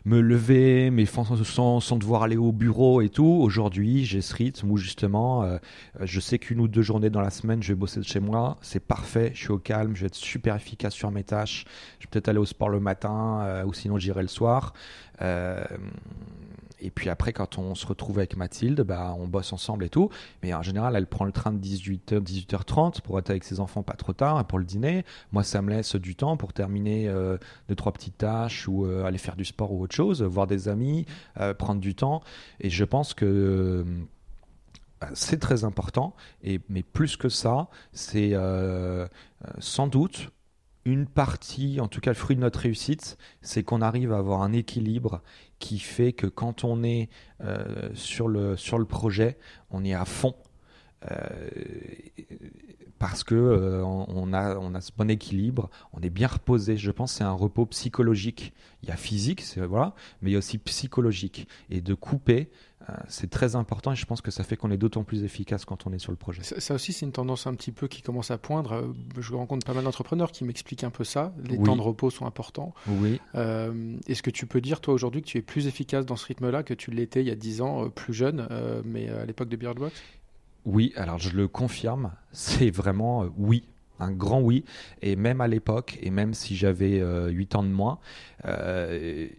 me 0.04 0.20
lever, 0.20 0.90
mais 0.90 1.06
sans, 1.06 1.80
sans, 1.80 1.96
devoir 1.96 2.22
aller 2.22 2.36
au 2.36 2.52
bureau 2.52 3.00
et 3.00 3.08
tout. 3.08 3.24
Aujourd'hui, 3.24 4.04
j'ai 4.04 4.20
ce 4.20 4.34
rythme 4.34 4.70
où 4.70 4.76
justement, 4.76 5.44
euh, 5.44 5.58
je 6.02 6.20
sais 6.20 6.38
qu'une 6.38 6.60
ou 6.60 6.68
deux 6.68 6.82
journées 6.82 7.10
dans 7.10 7.22
la 7.22 7.30
semaine, 7.30 7.62
je 7.62 7.68
vais 7.68 7.78
bosser 7.78 8.00
de 8.00 8.04
chez 8.04 8.20
moi. 8.20 8.58
C'est 8.60 8.84
parfait, 8.84 9.32
je 9.34 9.40
suis 9.40 9.50
au 9.50 9.58
calme, 9.58 9.96
je 9.96 10.02
vais 10.02 10.08
être 10.08 10.14
super 10.14 10.56
efficace 10.56 10.92
sur 10.92 11.10
mes 11.10 11.24
tâches. 11.24 11.64
Je 12.00 12.04
vais 12.04 12.10
peut-être 12.10 12.28
aller 12.28 12.38
au 12.38 12.44
sport 12.44 12.68
le 12.68 12.80
matin 12.80 13.40
euh, 13.42 13.64
ou 13.64 13.72
sinon 13.72 13.96
j'irai 13.96 14.22
le 14.22 14.28
soir. 14.28 14.74
Euh, 15.22 15.64
et 16.84 16.90
puis 16.90 17.08
après, 17.08 17.32
quand 17.32 17.56
on 17.56 17.74
se 17.74 17.86
retrouve 17.86 18.18
avec 18.18 18.36
Mathilde, 18.36 18.82
bah, 18.82 19.16
on 19.18 19.26
bosse 19.26 19.54
ensemble 19.54 19.84
et 19.84 19.88
tout. 19.88 20.10
Mais 20.42 20.52
en 20.52 20.60
général, 20.60 20.94
elle 20.96 21.06
prend 21.06 21.24
le 21.24 21.32
train 21.32 21.50
de 21.50 21.58
18h, 21.58 22.20
18h30 22.20 23.00
pour 23.00 23.18
être 23.18 23.30
avec 23.30 23.42
ses 23.42 23.58
enfants 23.58 23.82
pas 23.82 23.94
trop 23.94 24.12
tard 24.12 24.46
pour 24.46 24.58
le 24.58 24.66
dîner. 24.66 25.06
Moi, 25.32 25.42
ça 25.44 25.62
me 25.62 25.70
laisse 25.70 25.96
du 25.96 26.14
temps 26.14 26.36
pour 26.36 26.52
terminer 26.52 27.08
euh, 27.08 27.38
deux, 27.70 27.74
trois 27.74 27.92
petites 27.92 28.18
tâches 28.18 28.68
ou 28.68 28.84
euh, 28.84 29.04
aller 29.04 29.16
faire 29.16 29.34
du 29.34 29.46
sport 29.46 29.72
ou 29.72 29.82
autre 29.82 29.96
chose, 29.96 30.22
voir 30.22 30.46
des 30.46 30.68
amis, 30.68 31.06
euh, 31.40 31.54
prendre 31.54 31.80
du 31.80 31.94
temps. 31.94 32.22
Et 32.60 32.68
je 32.68 32.84
pense 32.84 33.14
que 33.14 33.82
bah, 35.00 35.08
c'est 35.14 35.40
très 35.40 35.64
important. 35.64 36.14
Et, 36.42 36.60
mais 36.68 36.82
plus 36.82 37.16
que 37.16 37.30
ça, 37.30 37.68
c'est 37.92 38.34
sans 39.58 39.86
doute 39.86 40.30
une 40.84 41.06
partie, 41.06 41.80
en 41.80 41.88
tout 41.88 42.00
cas 42.00 42.10
le 42.10 42.16
fruit 42.16 42.36
de 42.36 42.42
notre 42.42 42.60
réussite, 42.60 43.16
c'est 43.40 43.62
qu'on 43.62 43.80
arrive 43.80 44.12
à 44.12 44.18
avoir 44.18 44.42
un 44.42 44.52
équilibre 44.52 45.22
qui 45.64 45.78
fait 45.78 46.12
que 46.12 46.26
quand 46.26 46.62
on 46.62 46.82
est 46.82 47.08
euh, 47.40 47.88
sur, 47.94 48.28
le, 48.28 48.54
sur 48.54 48.78
le 48.78 48.84
projet, 48.84 49.38
on 49.70 49.82
est 49.82 49.94
à 49.94 50.04
fond. 50.04 50.34
Euh, 51.10 51.16
parce 52.98 53.24
que 53.24 53.34
euh, 53.34 53.82
on, 53.82 54.34
a, 54.34 54.56
on 54.58 54.74
a 54.74 54.82
ce 54.82 54.92
bon 54.94 55.08
équilibre, 55.10 55.70
on 55.94 56.02
est 56.02 56.10
bien 56.10 56.26
reposé. 56.26 56.76
Je 56.76 56.90
pense 56.90 57.14
c'est 57.14 57.24
un 57.24 57.32
repos 57.32 57.64
psychologique. 57.64 58.52
Il 58.82 58.90
y 58.90 58.92
a 58.92 58.96
physique, 58.96 59.42
voilà, 59.56 59.94
mais 60.20 60.30
il 60.30 60.32
y 60.34 60.36
a 60.36 60.38
aussi 60.38 60.58
psychologique. 60.58 61.48
Et 61.70 61.80
de 61.80 61.94
couper, 61.94 62.50
c'est 63.08 63.30
très 63.30 63.56
important 63.56 63.92
et 63.92 63.96
je 63.96 64.06
pense 64.06 64.20
que 64.20 64.30
ça 64.30 64.44
fait 64.44 64.56
qu'on 64.56 64.70
est 64.70 64.76
d'autant 64.76 65.04
plus 65.04 65.24
efficace 65.24 65.64
quand 65.64 65.86
on 65.86 65.92
est 65.92 65.98
sur 65.98 66.12
le 66.12 66.16
projet. 66.16 66.42
Ça, 66.42 66.74
aussi, 66.74 66.92
c'est 66.92 67.06
une 67.06 67.12
tendance 67.12 67.46
un 67.46 67.54
petit 67.54 67.72
peu 67.72 67.88
qui 67.88 68.02
commence 68.02 68.30
à 68.30 68.38
poindre. 68.38 68.72
Euh, 68.72 68.92
je 69.18 69.34
rencontre 69.34 69.66
pas 69.66 69.74
mal 69.74 69.84
d'entrepreneurs 69.84 70.32
qui 70.32 70.44
m'expliquent 70.44 70.84
un 70.84 70.90
peu 70.90 71.04
ça. 71.04 71.32
Les 71.48 71.58
temps 71.58 71.76
de 71.76 71.82
repos 71.82 72.10
sont 72.10 72.26
importants. 72.26 72.74
Oui. 72.86 73.20
Euh, 73.34 73.96
est-ce 74.06 74.22
que 74.22 74.30
tu 74.30 74.46
peux 74.46 74.60
dire, 74.60 74.80
toi, 74.80 74.94
aujourd'hui, 74.94 75.22
que 75.22 75.26
tu 75.26 75.38
es 75.38 75.42
plus 75.42 75.66
efficace 75.66 76.06
dans 76.06 76.16
ce 76.16 76.26
rythme-là 76.26 76.62
que 76.62 76.74
tu 76.74 76.90
l'étais 76.90 77.20
il 77.20 77.28
y 77.28 77.30
a 77.30 77.36
10 77.36 77.60
ans, 77.62 77.88
plus 77.90 78.14
jeune, 78.14 78.48
mais 78.84 79.08
à 79.08 79.24
l'époque 79.24 79.48
de 79.48 79.56
Beardbox 79.56 79.94
Oui, 80.64 80.92
alors 80.96 81.18
je 81.18 81.30
le 81.30 81.48
confirme. 81.48 82.12
C'est 82.32 82.70
vraiment 82.70 83.26
oui 83.36 83.64
un 84.00 84.10
grand 84.10 84.40
oui. 84.40 84.64
Et 85.02 85.14
même 85.14 85.40
à 85.40 85.46
l'époque, 85.46 85.98
et 86.02 86.10
même 86.10 86.34
si 86.34 86.56
j'avais 86.56 87.00
8 87.30 87.54
ans 87.54 87.62
de 87.62 87.68
moins, 87.68 87.98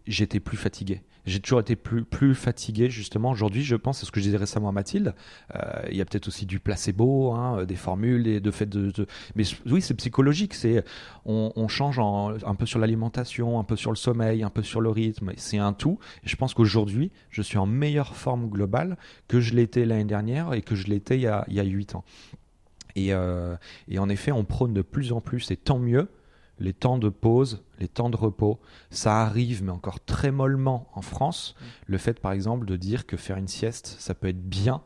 j'étais 0.08 0.40
plus 0.40 0.58
fatigué 0.58 1.02
j'ai 1.26 1.40
toujours 1.40 1.60
été 1.60 1.76
plus, 1.76 2.04
plus 2.04 2.36
fatigué 2.36 2.90
justement. 2.90 3.32
Aujourd'hui, 3.32 3.64
je 3.64 3.76
pense, 3.76 4.00
c'est 4.00 4.06
ce 4.06 4.12
que 4.12 4.20
je 4.20 4.26
disais 4.26 4.38
récemment 4.38 4.70
à 4.70 4.72
Mathilde, 4.72 5.16
euh, 5.56 5.60
il 5.90 5.98
y 5.98 6.02
a 6.02 6.06
peut-être 6.06 6.28
aussi 6.28 6.46
du 6.46 6.60
placebo, 6.60 7.34
hein, 7.34 7.60
euh, 7.60 7.66
des 7.66 7.76
formules, 7.76 8.28
et 8.28 8.40
de 8.40 8.52
fait 8.52 8.68
de, 8.68 9.08
mais 9.36 9.44
oui, 9.66 9.82
c'est 9.82 9.94
psychologique. 9.96 10.54
C'est 10.54 10.84
on, 11.26 11.68
change 11.68 12.00
un 12.00 12.56
peu 12.56 12.66
sur 12.66 12.80
l'alimentation, 12.80 13.60
un 13.60 13.64
peu 13.64 13.76
sur 13.76 13.92
le 13.92 13.98
sommeil, 13.98 14.44
un 14.44 14.50
peu 14.50 14.62
sur 14.62 14.82
le 14.82 14.90
rythme. 14.90 15.32
C'est 15.36 15.58
un 15.58 15.74
tout. 15.74 16.00
Je 16.24 16.36
pense 16.36 16.54
qu'aujourd'hui, 16.54 17.12
je 17.30 17.42
suis 17.42 17.58
en 17.58 17.66
meilleure 17.66 18.16
forme 18.16 18.48
globale 18.50 18.98
que 19.28 19.40
je 19.40 19.56
l'étais 19.56 19.86
l'année 19.86 20.06
dernière 20.06 20.54
et 20.54 20.62
que 20.62 20.76
je 20.76 20.88
l'étais 20.88 21.18
il 21.18 21.22
y 21.22 21.28
a, 21.28 21.44
il 21.48 21.56
y 21.56 21.60
a 21.60 21.64
8 21.64 21.96
ans. 21.96 22.04
Euh, 22.98 23.58
et 23.88 24.00
en 24.00 24.10
effet, 24.10 24.32
on 24.32 24.44
prône 24.44 24.74
de 24.74 24.82
plus 24.82 25.12
en 25.12 25.22
plus, 25.22 25.52
et 25.52 25.58
tant 25.58 25.80
mieux, 25.80 26.10
les 26.60 26.74
temps 26.74 26.98
de 26.98 27.10
pause, 27.10 27.64
les 27.80 27.88
temps 27.88 28.10
de 28.10 28.16
repos, 28.16 28.60
ça 28.90 29.22
arrive, 29.22 29.64
mais 29.64 29.72
encore 29.72 30.00
très 30.00 30.32
mollement 30.32 30.90
en 30.94 31.02
France. 31.02 31.56
Mm. 31.60 31.66
Le 31.88 31.98
fait, 31.98 32.20
par 32.20 32.32
exemple, 32.32 32.66
de 32.66 32.76
dire 32.76 33.06
que 33.06 33.18
faire 33.18 33.38
une 33.38 33.48
sieste, 33.48 33.96
ça 34.00 34.14
peut 34.14 34.28
être 34.28 34.48
bien 34.48 34.82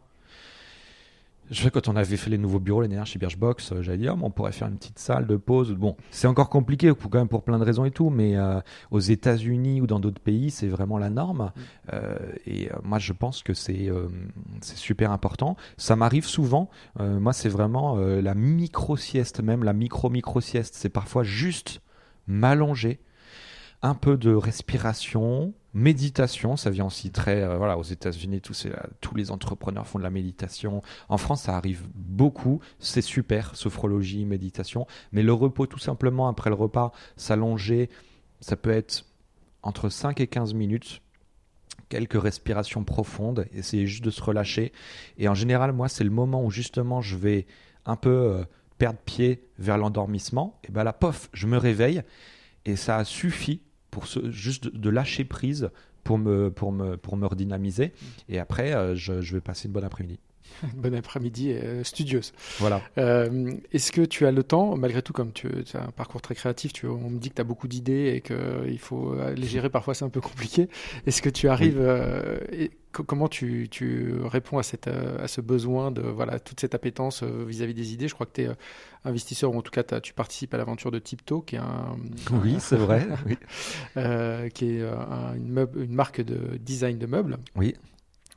je 1.52 1.64
sais 1.64 1.72
quand 1.72 1.88
on 1.88 1.95
avait 1.95 2.18
fait 2.18 2.30
les 2.30 2.38
nouveaux 2.38 2.60
bureaux 2.60 2.82
l'année 2.82 2.93
dernière 2.93 3.08
chez 3.08 3.18
Birchbox, 3.18 3.72
euh, 3.72 3.82
j'allais 3.82 3.97
dire, 3.97 4.16
on 4.22 4.30
pourrait 4.30 4.52
faire 4.52 4.68
une 4.68 4.78
petite 4.78 5.00
salle 5.00 5.26
de 5.26 5.36
pause. 5.36 5.74
Bon, 5.74 5.95
c'est 6.12 6.28
encore 6.28 6.50
compliqué 6.50 6.91
quand 6.95 7.18
même 7.18 7.28
pour 7.28 7.43
plein 7.43 7.58
de 7.58 7.64
raisons 7.64 7.86
et 7.86 7.91
tout, 7.91 8.10
mais 8.10 8.38
euh, 8.38 8.60
aux 8.91 9.00
États-Unis 9.00 9.82
ou 9.82 9.88
dans 9.88 10.00
d'autres 10.00 10.22
pays, 10.22 10.52
c'est 10.52 10.68
vraiment 10.68 10.97
la 10.97 11.10
norme. 11.10 11.52
Mm. 11.56 11.62
Euh, 11.93 12.18
et 12.45 12.70
moi, 12.84 13.00
je 13.00 13.14
pense 13.14 13.41
que 13.43 13.54
c'est 13.54 13.89
c'est 14.62 14.78
super 14.78 15.12
important. 15.12 15.56
Ça 15.78 15.95
m'arrive 15.95 16.26
souvent. 16.26 16.70
moi, 16.97 17.34
c'est 17.34 17.50
vraiment 17.50 17.95
la 17.97 18.36
micro 18.36 18.97
sieste, 18.97 19.41
même 19.41 19.64
la 19.64 19.74
micro 19.74 20.10
micro 20.10 20.41
sieste. 20.41 20.76
C'est 20.76 20.89
parfois 20.89 21.24
juste 21.24 21.82
m'allonger, 22.28 23.00
un 23.82 23.95
peu 23.95 24.18
de 24.18 24.34
respiration, 24.34 25.54
méditation, 25.74 26.57
ça 26.57 26.70
vient 26.70 26.86
aussi 26.86 27.11
très 27.11 27.41
euh, 27.41 27.57
voilà 27.57 27.78
aux 27.78 27.84
États-Unis 27.84 28.41
tous 28.41 29.15
les 29.15 29.32
entrepreneurs 29.32 29.88
font 29.88 29.99
de 29.99 30.03
la 30.03 30.09
méditation. 30.09 30.82
En 31.09 31.17
France, 31.17 31.43
ça 31.43 31.55
arrive 31.55 31.88
beaucoup, 31.93 32.59
c'est 32.80 33.01
super, 33.01 33.55
sophrologie, 33.55 34.26
méditation, 34.26 34.88
mais 35.11 35.24
le 35.24 35.34
repos 35.34 35.67
tout 35.67 35.80
simplement 35.80 36.28
après 36.28 36.49
le 36.49 36.55
repas, 36.55 36.91
s'allonger, 37.17 37.89
ça 38.41 38.55
peut 38.55 38.72
être 38.72 39.05
entre 39.61 39.89
5 39.89 40.22
et 40.22 40.28
15 40.28 40.53
minutes. 40.53 41.01
Quelques 41.89 42.22
respirations 42.22 42.84
profondes, 42.84 43.47
essayer 43.51 43.88
juste 43.88 44.03
de 44.03 44.11
se 44.11 44.22
relâcher. 44.22 44.74
Et 45.17 45.28
en 45.28 45.34
général, 45.34 45.72
moi, 45.72 45.89
c'est 45.89 46.03
le 46.03 46.11
moment 46.11 46.43
où 46.45 46.51
justement 46.51 47.01
je 47.01 47.17
vais 47.17 47.47
un 47.86 47.95
peu 47.95 48.09
euh, 48.09 48.43
perdre 48.78 48.99
pied 48.99 49.47
vers 49.57 49.78
l'endormissement. 49.78 50.59
Et 50.63 50.72
ben 50.72 50.84
là, 50.84 50.93
pof, 50.93 51.30
je 51.34 51.47
me 51.47 51.57
réveille 51.57 52.03
et 52.65 52.76
ça 52.76 52.97
a 52.97 53.05
suffi 53.05 53.61
pour 53.92 54.06
juste 54.06 54.68
de, 54.68 54.90
lâcher 54.90 55.26
prise 55.26 55.70
pour 56.04 56.18
me, 56.18 56.50
pour 56.50 56.72
me, 56.72 56.98
pour 56.98 57.18
me 57.18 57.26
redynamiser. 57.26 57.94
Et 58.28 58.40
après, 58.40 58.74
euh, 58.74 58.96
je, 58.96 59.34
vais 59.34 59.42
passer 59.42 59.68
une 59.68 59.74
bonne 59.74 59.84
après-midi. 59.84 60.20
Bon 60.76 60.93
après-midi 60.93 61.52
euh, 61.52 61.84
studieuse. 61.84 62.34
Voilà. 62.60 62.82
Euh, 62.97 63.54
est-ce 63.72 63.91
que 63.91 64.02
tu 64.02 64.26
as 64.26 64.32
le 64.32 64.43
temps, 64.43 64.76
malgré 64.76 65.02
tout, 65.02 65.14
comme 65.14 65.32
tu, 65.32 65.47
as 65.74 65.84
un 65.84 65.91
parcours 65.91 66.22
très 66.22 66.36
créatif, 66.36 66.74
tu, 66.74 66.88
on 66.88 67.10
me 67.10 67.20
dit 67.20 67.30
que 67.30 67.36
tu 67.36 67.41
as 67.41 67.45
beaucoup 67.45 67.68
d'idées 67.68 68.14
et 68.16 68.22
qu'il 68.22 68.80
faut 68.80 69.16
les 69.36 69.47
gérer 69.47 69.70
parfois, 69.70 69.93
c'est 69.93 70.06
un 70.06 70.10
peu 70.10 70.22
compliqué. 70.22 70.70
Est-ce 71.06 71.22
que 71.22 71.30
tu 71.30 71.47
arrives, 71.47 71.82
comment 72.91 73.28
tu, 73.28 73.68
tu, 73.70 74.14
réponds 74.24 74.58
à, 74.58 74.64
cette, 74.64 74.88
à 74.88 75.28
ce 75.28 75.41
besoin 75.41 75.91
de 75.91 76.02
voilà, 76.02 76.39
toute 76.39 76.60
cette 76.60 76.76
appétence 76.76 77.24
euh, 77.24 77.45
vis-à-vis 77.47 77.74
des 77.74 77.93
idées? 77.93 78.08
Je 78.08 78.14
crois 78.14 78.26
que 78.26 78.34
tu 78.34 78.41
es 78.41 78.47
euh, 78.47 78.56
investisseur, 79.06 79.54
ou 79.54 79.58
en 79.58 79.62
tout 79.62 79.72
cas 79.72 79.84
tu 80.00 80.14
participes 80.14 80.54
à 80.54 80.58
l'aventure 80.58 80.91
de 80.91 81.00
Tipto, 81.00 81.41
qui 81.41 81.56
est 81.56 81.60
un. 81.60 81.97
Oui, 82.32 82.58
c'est 82.60 82.78
vrai. 82.78 83.08
Euh, 83.97 84.50
qui 84.50 84.66
est 84.66 84.82
une, 84.82 85.68
une, 85.76 85.93
marque 85.93 86.22
de 86.22 86.58
design 86.58 86.97
de 86.97 87.06
meubles. 87.06 87.38
Oui. 87.56 87.76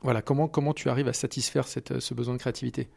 Voilà, 0.03 0.21
comment, 0.21 0.47
comment 0.47 0.73
tu 0.73 0.89
arrives 0.89 1.07
à 1.07 1.13
satisfaire 1.13 1.67
cette, 1.67 1.99
ce 1.99 2.13
besoin 2.13 2.33
de 2.35 2.39
créativité? 2.39 2.89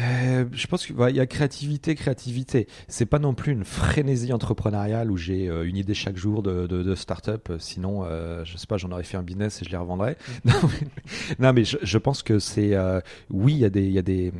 Euh, 0.00 0.44
je 0.52 0.66
pense 0.68 0.86
qu'il 0.86 0.96
y 0.96 1.20
a 1.20 1.26
créativité, 1.26 1.94
créativité. 1.94 2.68
C'est 2.86 3.06
pas 3.06 3.18
non 3.18 3.34
plus 3.34 3.52
une 3.52 3.64
frénésie 3.64 4.32
entrepreneuriale 4.32 5.10
où 5.10 5.16
j'ai 5.16 5.48
euh, 5.48 5.66
une 5.66 5.76
idée 5.76 5.94
chaque 5.94 6.16
jour 6.16 6.42
de, 6.42 6.66
de, 6.66 6.82
de 6.82 6.94
start-up. 6.94 7.50
Sinon, 7.58 8.04
euh, 8.04 8.44
je 8.44 8.56
sais 8.56 8.66
pas, 8.66 8.76
j'en 8.76 8.92
aurais 8.92 9.02
fait 9.02 9.16
un 9.16 9.22
business 9.22 9.60
et 9.60 9.64
je 9.64 9.70
les 9.70 9.76
revendrais. 9.76 10.16
Mm. 10.44 10.50
non, 11.40 11.52
mais, 11.52 11.64
je, 11.64 11.78
je, 11.82 11.98
pense 11.98 12.22
que 12.22 12.38
c'est 12.38 12.74
euh, 12.74 13.00
oui, 13.30 13.54
il 13.54 13.58
y 13.58 13.64
a 13.64 13.70
des, 13.70 13.88
y 13.88 13.98
a 13.98 14.02
des 14.02 14.32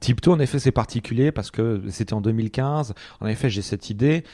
Tipto 0.00 0.32
en 0.32 0.40
effet 0.40 0.58
c'est 0.58 0.72
particulier 0.72 1.30
parce 1.30 1.50
que 1.50 1.82
c'était 1.90 2.14
en 2.14 2.20
2015. 2.20 2.94
En 3.20 3.26
effet, 3.26 3.50
j'ai 3.50 3.62
cette 3.62 3.90
idée 3.90 4.24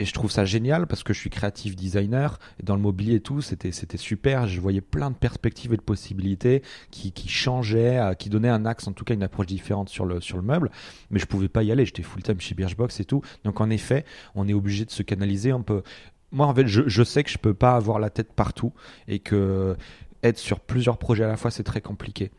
et 0.00 0.04
je 0.04 0.12
trouve 0.12 0.30
ça 0.30 0.44
génial 0.44 0.86
parce 0.86 1.02
que 1.02 1.12
je 1.12 1.18
suis 1.18 1.30
créatif 1.30 1.74
designer 1.74 2.38
et 2.60 2.62
dans 2.62 2.76
le 2.76 2.80
mobilier 2.80 3.16
et 3.16 3.20
tout, 3.20 3.40
c'était 3.40 3.72
c'était 3.72 3.96
super. 3.96 4.46
Je 4.46 4.60
voyais 4.60 4.80
plein 4.80 5.10
de 5.10 5.16
perspectives 5.16 5.72
et 5.72 5.76
de 5.76 5.82
possibilités 5.82 6.62
qui, 6.90 7.12
qui 7.12 7.28
changeaient, 7.28 7.98
euh, 7.98 8.14
qui 8.14 8.28
donnaient 8.28 8.48
un 8.48 8.64
axe, 8.64 8.86
en 8.86 8.92
tout 8.92 9.04
cas 9.04 9.14
une 9.14 9.22
approche 9.22 9.46
différente 9.46 9.88
sur 9.88 10.04
le 10.04 10.20
sur 10.20 10.36
le 10.36 10.44
meuble. 10.44 10.70
Mais 11.10 11.18
je 11.18 11.26
pouvais 11.26 11.48
pas 11.48 11.62
y 11.62 11.72
aller. 11.72 11.84
J'étais 11.84 12.02
full 12.02 12.22
time 12.22 12.40
chez 12.40 12.54
Birchbox 12.54 13.00
et 13.00 13.04
tout. 13.04 13.22
Donc 13.44 13.60
en 13.60 13.70
effet, 13.70 14.04
on 14.34 14.46
est 14.46 14.54
obligé 14.54 14.84
de 14.84 14.90
se 14.90 15.02
canaliser 15.02 15.50
un 15.50 15.62
peu. 15.62 15.82
Moi, 16.30 16.46
en 16.46 16.54
fait, 16.54 16.66
je, 16.66 16.82
je 16.86 17.02
sais 17.02 17.24
que 17.24 17.30
je 17.30 17.38
peux 17.38 17.54
pas 17.54 17.74
avoir 17.74 17.98
la 17.98 18.10
tête 18.10 18.32
partout 18.32 18.72
et 19.08 19.18
que 19.18 19.76
être 20.22 20.38
sur 20.38 20.60
plusieurs 20.60 20.98
projets 20.98 21.24
à 21.24 21.28
la 21.28 21.36
fois, 21.36 21.50
c'est 21.50 21.64
très 21.64 21.80
compliqué. 21.80 22.30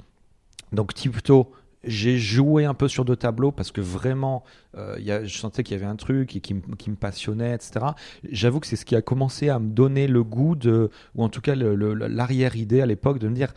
Donc 0.72 0.94
Tipto, 0.94 1.52
j'ai 1.84 2.18
joué 2.18 2.66
un 2.66 2.74
peu 2.74 2.88
sur 2.88 3.06
deux 3.06 3.16
tableaux 3.16 3.52
parce 3.52 3.72
que 3.72 3.82
vraiment, 3.82 4.44
euh, 4.78 4.98
je 5.26 5.38
sentais 5.38 5.64
qu'il 5.64 5.78
y 5.78 5.80
avait 5.80 5.90
un 5.90 5.96
truc 5.96 6.36
et 6.36 6.42
qui, 6.42 6.54
me 6.54 6.96
passionnait, 6.96 7.56
etc. 7.56 7.86
J'avoue 8.30 8.60
que 8.60 8.68
c'est 8.68 8.76
ce 8.76 8.86
qui 8.86 8.96
a 8.96 9.02
commencé 9.02 9.50
à 9.50 9.60
me 9.60 9.70
donner 9.70 10.08
le 10.08 10.24
goût 10.24 10.56
de, 10.56 10.90
ou 11.16 11.24
en 11.24 11.30
tout 11.30 11.42
cas 11.42 11.56
l'arrière-idée 11.56 12.82
à 12.82 12.86
l'époque 12.86 13.20
de 13.20 13.28
me 13.30 13.36
dire, 13.36 13.54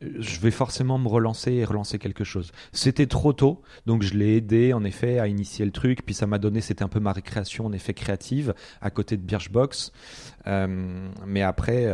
je 0.00 0.40
vais 0.40 0.52
forcément 0.52 0.96
me 0.96 1.08
relancer 1.08 1.52
et 1.52 1.64
relancer 1.64 1.98
quelque 1.98 2.24
chose. 2.24 2.52
C'était 2.72 3.06
trop 3.06 3.32
tôt, 3.32 3.62
donc 3.86 4.02
je 4.02 4.14
l'ai 4.14 4.36
aidé 4.36 4.72
en 4.72 4.84
effet 4.84 5.18
à 5.18 5.26
initier 5.26 5.64
le 5.64 5.72
truc, 5.72 6.04
puis 6.06 6.14
ça 6.14 6.26
m'a 6.26 6.38
donné, 6.38 6.60
c'était 6.60 6.84
un 6.84 6.88
peu 6.88 7.00
ma 7.00 7.12
récréation 7.12 7.66
en 7.66 7.72
effet 7.72 7.92
créative 7.92 8.54
à 8.80 8.90
côté 8.90 9.16
de 9.16 9.22
Birchbox. 9.22 9.92
Euh, 10.46 11.08
mais 11.26 11.42
après. 11.42 11.92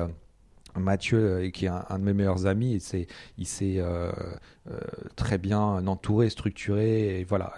Mathieu, 0.79 1.19
euh, 1.19 1.51
qui 1.51 1.67
est 1.67 1.69
un, 1.69 1.99
de 1.99 2.05
mes 2.05 2.13
meilleurs 2.13 2.47
amis, 2.47 2.81
il 3.39 3.47
s'est, 3.47 3.77
euh, 3.79 4.13
euh, 4.71 4.79
très 5.17 5.39
bien 5.39 5.87
entouré, 5.87 6.31
structuré, 6.31 7.21
et 7.21 7.25
voilà. 7.25 7.55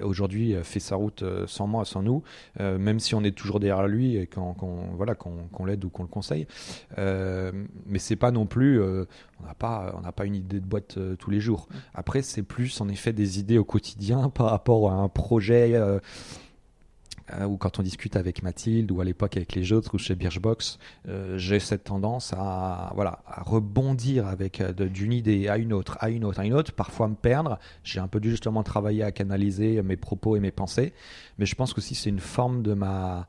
Aujourd'hui, 0.00 0.54
fait 0.62 0.80
sa 0.80 0.96
route 0.96 1.24
sans 1.46 1.66
moi, 1.66 1.84
sans 1.84 2.02
nous, 2.02 2.22
même 2.58 3.00
si 3.00 3.14
on 3.14 3.22
est 3.22 3.36
toujours 3.36 3.60
derrière 3.60 3.86
lui 3.86 4.16
et 4.16 4.26
qu'on, 4.26 4.54
voilà, 4.96 5.14
qu'on, 5.14 5.64
l'aide 5.64 5.84
ou 5.84 5.90
qu'on 5.90 6.02
le 6.02 6.08
conseille. 6.08 6.46
mais 6.96 7.98
c'est 7.98 8.16
pas 8.16 8.30
non 8.30 8.46
plus, 8.46 8.80
on 8.82 9.46
n'a 9.46 9.54
pas, 9.54 9.94
on 9.96 10.00
n'a 10.00 10.12
pas 10.12 10.24
une 10.24 10.36
idée 10.36 10.60
de 10.60 10.66
boîte 10.66 10.98
tous 11.18 11.30
les 11.30 11.40
jours. 11.40 11.68
Après, 11.94 12.22
c'est 12.22 12.42
plus 12.42 12.80
en 12.80 12.88
effet 12.88 13.12
des 13.12 13.38
idées 13.38 13.58
au 13.58 13.64
quotidien 13.64 14.28
par 14.34 14.50
rapport 14.50 14.90
à 14.90 14.94
un 14.94 15.08
projet 15.08 15.78
ou 17.48 17.56
quand 17.56 17.78
on 17.78 17.82
discute 17.82 18.16
avec 18.16 18.42
Mathilde 18.42 18.90
ou 18.90 19.00
à 19.00 19.04
l'époque 19.04 19.36
avec 19.36 19.54
les 19.54 19.72
autres 19.72 19.94
ou 19.94 19.98
chez 19.98 20.14
Birchbox, 20.14 20.78
euh, 21.08 21.38
j'ai 21.38 21.58
cette 21.58 21.84
tendance 21.84 22.32
à 22.36 22.92
voilà 22.94 23.20
à 23.26 23.42
rebondir 23.42 24.26
avec 24.26 24.60
euh, 24.60 24.72
d'une 24.72 25.12
idée 25.12 25.48
à 25.48 25.56
une 25.56 25.72
autre, 25.72 25.96
à 26.00 26.10
une 26.10 26.24
autre, 26.24 26.40
à 26.40 26.44
une 26.44 26.54
autre, 26.54 26.72
parfois 26.72 27.08
me 27.08 27.14
perdre. 27.14 27.58
J'ai 27.82 28.00
un 28.00 28.08
peu 28.08 28.20
dû 28.20 28.30
justement 28.30 28.62
travailler 28.62 29.02
à 29.02 29.12
canaliser 29.12 29.82
mes 29.82 29.96
propos 29.96 30.36
et 30.36 30.40
mes 30.40 30.50
pensées, 30.50 30.92
mais 31.38 31.46
je 31.46 31.54
pense 31.54 31.72
que 31.72 31.80
si 31.80 31.94
c'est 31.94 32.10
une 32.10 32.20
forme 32.20 32.62
de 32.62 32.74
ma 32.74 33.26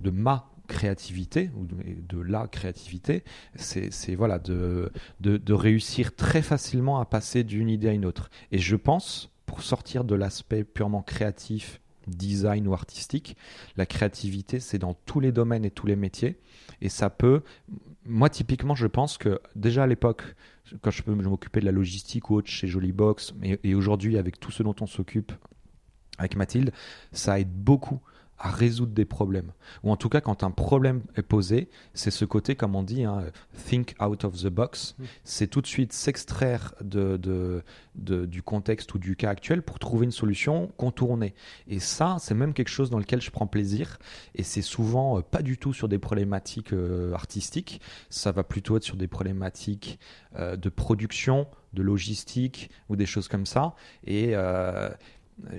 de 0.00 0.10
ma 0.10 0.50
créativité 0.66 1.50
ou 1.56 1.66
de, 1.66 2.20
la 2.20 2.48
créativité, 2.48 3.22
c'est 3.54 4.14
voilà 4.14 4.38
de, 4.38 4.90
de 5.20 5.52
réussir 5.52 6.16
très 6.16 6.42
facilement 6.42 7.00
à 7.00 7.04
passer 7.04 7.44
d'une 7.44 7.68
idée 7.68 7.90
à 7.90 7.92
une 7.92 8.06
autre. 8.06 8.30
Et 8.50 8.58
je 8.58 8.74
pense 8.74 9.30
pour 9.46 9.62
sortir 9.62 10.04
de 10.04 10.14
l'aspect 10.14 10.64
purement 10.64 11.02
créatif 11.02 11.80
design 12.08 12.66
ou 12.68 12.74
artistique. 12.74 13.36
La 13.76 13.86
créativité, 13.86 14.60
c'est 14.60 14.78
dans 14.78 14.94
tous 14.94 15.20
les 15.20 15.32
domaines 15.32 15.64
et 15.64 15.70
tous 15.70 15.86
les 15.86 15.96
métiers. 15.96 16.38
Et 16.80 16.88
ça 16.88 17.10
peut. 17.10 17.42
Moi, 18.06 18.28
typiquement, 18.28 18.74
je 18.74 18.86
pense 18.86 19.18
que 19.18 19.40
déjà 19.56 19.84
à 19.84 19.86
l'époque, 19.86 20.22
quand 20.82 20.90
je, 20.90 21.02
m'occupais 21.10 21.60
de 21.60 21.66
la 21.66 21.72
logistique 21.72 22.30
ou 22.30 22.36
autre 22.36 22.48
chez 22.48 22.66
Jollybox, 22.66 23.34
et 23.42 23.74
aujourd'hui 23.74 24.18
avec 24.18 24.40
tout 24.40 24.50
ce 24.50 24.62
dont 24.62 24.76
on 24.80 24.86
s'occupe 24.86 25.32
avec 26.18 26.36
Mathilde, 26.36 26.72
ça 27.12 27.40
aide 27.40 27.52
beaucoup 27.52 28.00
à 28.44 28.50
résoudre 28.50 28.92
des 28.92 29.06
problèmes. 29.06 29.52
Ou 29.84 29.90
en 29.90 29.96
tout 29.96 30.10
cas, 30.10 30.20
quand 30.20 30.44
un 30.44 30.50
problème 30.50 31.00
est 31.16 31.22
posé, 31.22 31.70
c'est 31.94 32.10
ce 32.10 32.26
côté, 32.26 32.56
comme 32.56 32.76
on 32.76 32.82
dit, 32.82 33.02
hein, 33.04 33.24
think 33.66 33.96
out 34.02 34.22
of 34.24 34.36
the 34.36 34.48
box. 34.48 34.94
Mm. 34.98 35.04
C'est 35.24 35.46
tout 35.46 35.62
de 35.62 35.66
suite 35.66 35.94
s'extraire 35.94 36.74
de, 36.82 37.18
de, 37.94 38.26
du 38.26 38.42
contexte 38.42 38.92
ou 38.92 38.98
du 38.98 39.16
cas 39.16 39.30
actuel 39.30 39.62
pour 39.62 39.78
trouver 39.78 40.04
une 40.04 40.12
solution 40.12 40.70
contournée. 40.76 41.34
Et 41.68 41.78
ça, 41.78 42.18
c'est 42.20 42.34
même 42.34 42.52
quelque 42.52 42.68
chose 42.68 42.90
dans 42.90 42.98
lequel 42.98 43.22
je 43.22 43.30
prends 43.30 43.46
plaisir. 43.46 43.98
Et 44.34 44.42
c'est 44.42 44.62
souvent 44.62 45.18
euh, 45.18 45.22
pas 45.22 45.40
du 45.40 45.56
tout 45.56 45.72
sur 45.72 45.88
des 45.88 45.98
problématiques 45.98 46.74
euh, 46.74 47.14
artistiques. 47.14 47.80
Ça 48.10 48.30
va 48.30 48.44
plutôt 48.44 48.76
être 48.76 48.82
sur 48.82 48.96
des 48.96 49.08
problématiques 49.08 49.98
euh, 50.38 50.56
de 50.56 50.68
production, 50.68 51.46
de 51.72 51.82
logistique 51.82 52.70
ou 52.90 52.96
des 52.96 53.06
choses 53.06 53.28
comme 53.28 53.46
ça. 53.46 53.74
Et 54.06 54.34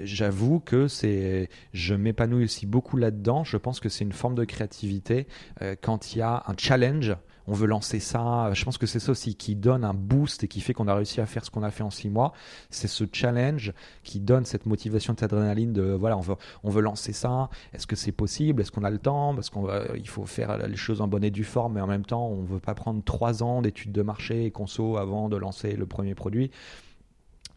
j'avoue 0.04 0.60
que 0.60 0.88
c'est, 0.88 1.50
je 1.74 1.96
m'épanouis 1.96 2.46
aussi 2.46 2.66
beaucoup 2.66 2.98
là-dedans. 2.98 3.44
Je 3.44 3.58
pense 3.58 3.80
que 3.80 3.90
c'est 3.90 4.04
une 4.04 4.14
forme 4.14 4.36
de 4.36 4.46
créativité 4.46 5.28
euh, 5.62 5.76
quand 5.80 6.14
il 6.14 6.20
y 6.20 6.22
a 6.22 6.44
un 6.48 6.54
challenge. 6.58 7.16
On 7.48 7.54
veut 7.54 7.68
lancer 7.68 8.00
ça. 8.00 8.52
Je 8.54 8.66
pense 8.66 8.80
que 8.80 8.88
c'est 8.88 9.00
ça 9.00 9.12
aussi 9.12 9.36
qui 9.36 9.56
donne 9.56 9.84
un 9.84 9.94
boost 9.94 10.44
et 10.44 10.48
qui 10.48 10.62
fait 10.62 10.74
qu'on 10.74 10.88
a 10.88 10.96
réussi 10.96 11.22
à 11.22 11.28
faire 11.28 11.46
ce 11.46 11.52
qu'on 11.52 11.62
a 11.62 11.70
fait 11.70 11.84
en 11.84 11.92
six 11.92 12.10
mois. 12.10 12.34
C'est 12.72 12.88
ce 12.88 13.04
challenge 13.12 13.72
qui 14.04 14.20
donne 14.20 14.46
cette 14.46 14.66
motivation, 14.66 15.14
cette 15.14 15.32
adrénaline 15.32 15.72
de 15.72 15.84
voilà, 15.84 16.18
on 16.18 16.22
veut, 16.22 16.36
on 16.64 16.72
veut 16.72 16.82
lancer 16.82 17.14
ça. 17.14 17.50
Est-ce 17.74 17.86
que 17.86 17.96
c'est 17.96 18.12
possible? 18.12 18.64
Est-ce 18.64 18.72
qu'on 18.72 18.84
a 18.84 18.90
le 18.90 18.98
temps? 18.98 19.36
Parce 19.36 19.52
qu'on 19.52 19.70
il 19.96 20.08
faut 20.08 20.26
faire 20.26 20.58
les 20.68 20.76
choses 20.76 21.02
en 21.02 21.08
bonne 21.08 21.24
et 21.24 21.30
due 21.30 21.44
forme, 21.44 21.74
mais 21.74 21.82
en 21.82 21.88
même 21.88 22.06
temps, 22.06 22.28
on 22.28 22.42
veut 22.42 22.60
pas 22.60 22.74
prendre 22.74 23.04
trois 23.04 23.44
ans 23.44 23.62
d'études 23.62 23.92
de 23.92 24.02
marché 24.02 24.46
et 24.46 24.52
conso 24.52 24.98
avant 24.98 25.30
de 25.30 25.38
lancer 25.38 25.74
le 25.74 25.86
premier 25.86 26.16
produit. 26.16 26.50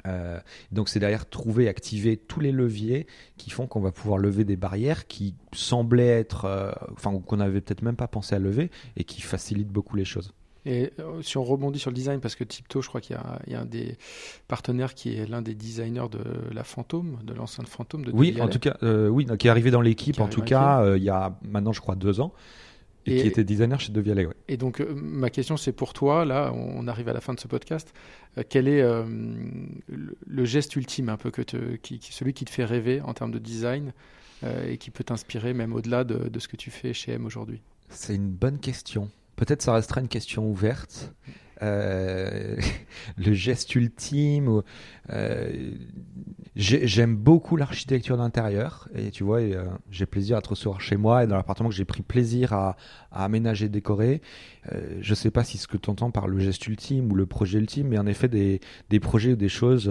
Euh, 0.07 0.39
donc 0.73 0.89
c'est 0.89 1.01
derrière 1.01 1.29
trouver, 1.29 1.69
activer 1.69 2.17
tous 2.17 2.41
les 2.41 2.53
leviers 2.53 3.07
qui 3.37 3.51
font 3.51 3.67
qu'on 3.67 3.81
va 3.81 3.93
pouvoir 3.93 4.19
lever 4.19 4.45
des 4.45 4.57
barrières 4.57 5.07
qui 5.07 5.35
semblaient 5.53 6.07
être, 6.07 6.45
euh, 6.45 6.71
enfin 6.93 7.19
qu'on 7.19 7.37
n'avait 7.37 7.61
peut-être 7.61 7.83
même 7.83 7.97
pas 7.97 8.09
pensé 8.09 8.35
à 8.35 8.39
lever 8.39 8.71
et 8.97 9.05
qui 9.05 9.21
facilitent 9.21 9.73
beaucoup 9.73 9.97
les 9.97 10.05
choses. 10.05 10.33
Et 10.67 10.93
euh, 10.99 11.23
si 11.23 11.39
on 11.39 11.45
rebondit 11.45 11.79
sur 11.79 11.91
le 11.91 11.95
design, 11.95 12.21
parce 12.21 12.35
que 12.35 12.45
Tipto, 12.45 12.83
je 12.83 12.89
crois 12.89 13.01
qu'il 13.01 13.17
y, 13.47 13.55
a 13.55 13.61
un 13.61 13.65
des 13.65 13.97
partenaires 14.49 14.93
qui 14.93 15.17
est 15.17 15.27
l'un 15.27 15.41
des 15.41 15.55
designers 15.55 16.09
de 16.11 16.21
la 16.53 16.63
Fantôme, 16.63 17.19
de 17.25 17.33
l'enceinte 17.33 17.69
Fantôme. 17.69 18.05
De 18.05 18.13
oui, 18.13 18.37
en 18.41 18.49
tout 18.49 18.59
cas, 18.59 18.77
oui, 18.83 19.27
qui 19.39 19.47
est 19.47 19.51
arrivé 19.51 19.71
dans 19.71 19.81
l'équipe, 19.81 20.21
en 20.21 20.29
tout 20.29 20.43
cas, 20.43 20.97
il 20.97 21.03
y 21.03 21.11
a 21.11 21.39
maintenant, 21.43 21.73
je 21.73 21.81
crois, 21.81 21.95
deux 21.95 22.21
ans. 22.21 22.33
Et, 23.07 23.23
qui 23.23 23.27
était 23.27 23.45
designer 23.45 23.81
chez 23.81 23.93
De 23.93 24.01
Oui. 24.01 24.35
Et 24.49 24.57
donc, 24.57 24.81
euh, 24.81 24.93
ma 24.95 25.31
question, 25.31 25.57
c'est 25.57 25.73
pour 25.73 25.95
toi, 25.95 26.25
là, 26.25 26.53
on 26.55 26.87
arrive 26.89 27.09
à 27.09 27.13
la 27.13 27.21
fin 27.21 27.33
de 27.33 27.41
ce 27.41 27.49
podcast, 27.49 27.95
euh, 28.37 28.43
quel 28.49 28.69
est 28.69 28.83
euh, 28.83 29.05
le, 30.27 30.45
geste 30.45 30.77
ultime, 30.77 31.09
un 31.09 31.17
peu, 31.17 31.31
que 31.31 31.43
te, 31.43 31.77
qui, 31.77 32.01
celui 32.11 32.35
qui 32.35 32.45
te 32.45 32.51
fait 32.51 32.65
rêver 32.65 33.01
en 33.01 33.15
termes 33.15 33.31
de 33.31 33.39
design 33.39 33.93
et 34.69 34.79
qui 34.79 34.93
peut 34.93 35.03
t'inspirer 35.03 35.53
même 35.53 35.73
au-delà 35.73 36.05
de, 36.05 36.29
de, 36.29 36.39
ce 36.39 36.47
que 36.47 36.55
tu 36.55 36.71
fais 36.71 36.93
chez 36.93 37.11
M 37.11 37.27
aujourd'hui? 37.27 37.61
C'est 37.89 38.15
une 38.15 38.31
bonne 38.31 38.61
question. 38.61 39.11
Peut-être 39.35 39.63
ça 39.63 39.73
restera 39.73 40.01
une 40.01 40.07
question 40.07 40.49
ouverte. 40.49 41.13
Euh, 41.63 42.57
le 43.17 43.33
geste 43.33 43.75
ultime. 43.75 44.63
Euh, 45.11 45.71
J'aime 46.57 47.15
beaucoup 47.15 47.55
l'architecture 47.57 48.17
d'intérieur 48.17 48.89
et 48.93 49.13
tu 49.13 49.23
vois, 49.23 49.39
euh, 49.39 49.65
j'ai 49.93 50.07
plaisir 50.07 50.37
à 50.37 50.43
te 50.43 50.49
recevoir 50.49 50.81
chez 50.81 50.97
moi 50.97 51.23
et 51.23 51.29
dans 51.29 51.37
l'appartement 51.37 51.69
que 51.69 51.75
j'ai 51.75 51.85
pris 51.85 52.03
plaisir 52.03 52.53
à, 52.53 52.77
à 53.13 53.25
aménager, 53.25 53.69
décorer. 53.69 54.23
Je 55.01 55.15
sais 55.15 55.31
pas 55.31 55.45
si 55.45 55.57
ce 55.57 55.69
que 55.69 55.77
tu 55.77 55.89
entends 55.89 56.11
par 56.11 56.27
le 56.27 56.39
geste 56.41 56.67
ultime 56.67 57.13
ou 57.13 57.15
le 57.15 57.27
projet 57.27 57.59
ultime, 57.59 57.89
mais 57.89 57.99
en 57.99 58.07
effet 58.07 58.29
des, 58.29 58.61
des 58.91 59.01
projets 59.01 59.33
ou 59.33 59.37
des 59.37 59.49
choses 59.49 59.91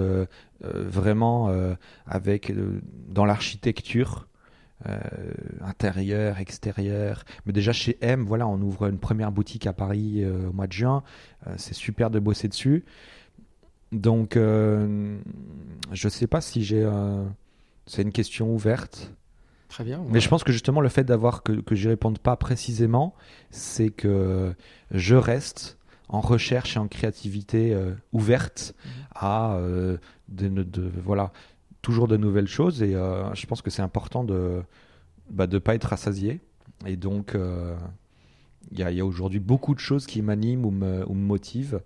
vraiment 0.61 1.49
avec 2.05 2.53
dans 3.07 3.26
l'architecture 3.26 4.28
euh, 4.86 4.99
intérieur, 5.61 6.38
extérieur. 6.38 7.23
Mais 7.45 7.51
déjà 7.51 7.73
chez 7.73 7.97
M, 8.01 8.23
voilà, 8.25 8.47
on 8.47 8.61
ouvre 8.61 8.86
une 8.86 8.99
première 8.99 9.32
boutique 9.32 9.65
à 9.65 9.73
Paris 9.73 10.23
euh, 10.23 10.49
au 10.49 10.53
mois 10.53 10.67
de 10.67 10.71
juin. 10.71 11.01
Euh, 11.47 11.53
c'est 11.57 11.73
super 11.73 12.11
de 12.11 12.19
bosser 12.19 12.47
dessus. 12.47 12.86
Donc, 13.91 14.36
je 14.36 16.09
sais 16.09 16.28
pas 16.28 16.41
si 16.41 16.63
j'ai. 16.63 16.88
c'est 17.86 18.01
une 18.01 18.11
question 18.11 18.53
ouverte. 18.53 19.13
Très 19.69 19.84
bien. 19.84 20.03
Mais 20.09 20.19
je 20.19 20.30
pense 20.30 20.43
que 20.43 20.51
justement 20.51 20.82
le 20.82 20.89
fait 20.89 21.05
d'avoir 21.05 21.41
que, 21.41 21.53
que 21.53 21.73
j'y 21.73 21.88
réponde 21.88 22.19
pas 22.19 22.36
précisément, 22.36 23.15
c'est 23.49 23.89
que 23.89 24.53
je 24.91 25.15
reste 25.15 25.78
en 26.09 26.19
recherche 26.19 26.75
et 26.75 26.80
en 26.80 26.88
créativité 26.88 27.75
ouverte 28.11 28.75
mmh. 28.75 28.89
à 29.15 29.59
de, 30.28 30.49
de, 30.49 30.91
voilà 31.01 31.32
toujours 31.88 32.09
de 32.09 32.17
nouvelles 32.17 32.49
choses 32.49 32.83
et 32.83 32.95
euh, 32.95 33.33
je 33.33 33.45
pense 33.45 33.61
que 33.61 33.69
c'est 33.69 33.81
important 33.81 34.25
de 34.25 34.33
ne 34.33 34.61
bah, 35.29 35.47
pas 35.47 35.73
être 35.73 35.85
rassasié. 35.85 36.41
Et 36.85 36.97
donc, 36.97 37.33
euh, 37.33 37.77
il 38.73 38.79
y 38.79 38.83
a, 38.83 39.05
aujourd'hui 39.05 39.39
beaucoup 39.39 39.73
de 39.73 39.79
choses 39.79 40.05
qui 40.05 40.21
m'animent 40.21 40.65
ou 40.65 40.71
me, 40.71 41.07
ou 41.07 41.13
me 41.13 41.25
motivent. 41.25 41.79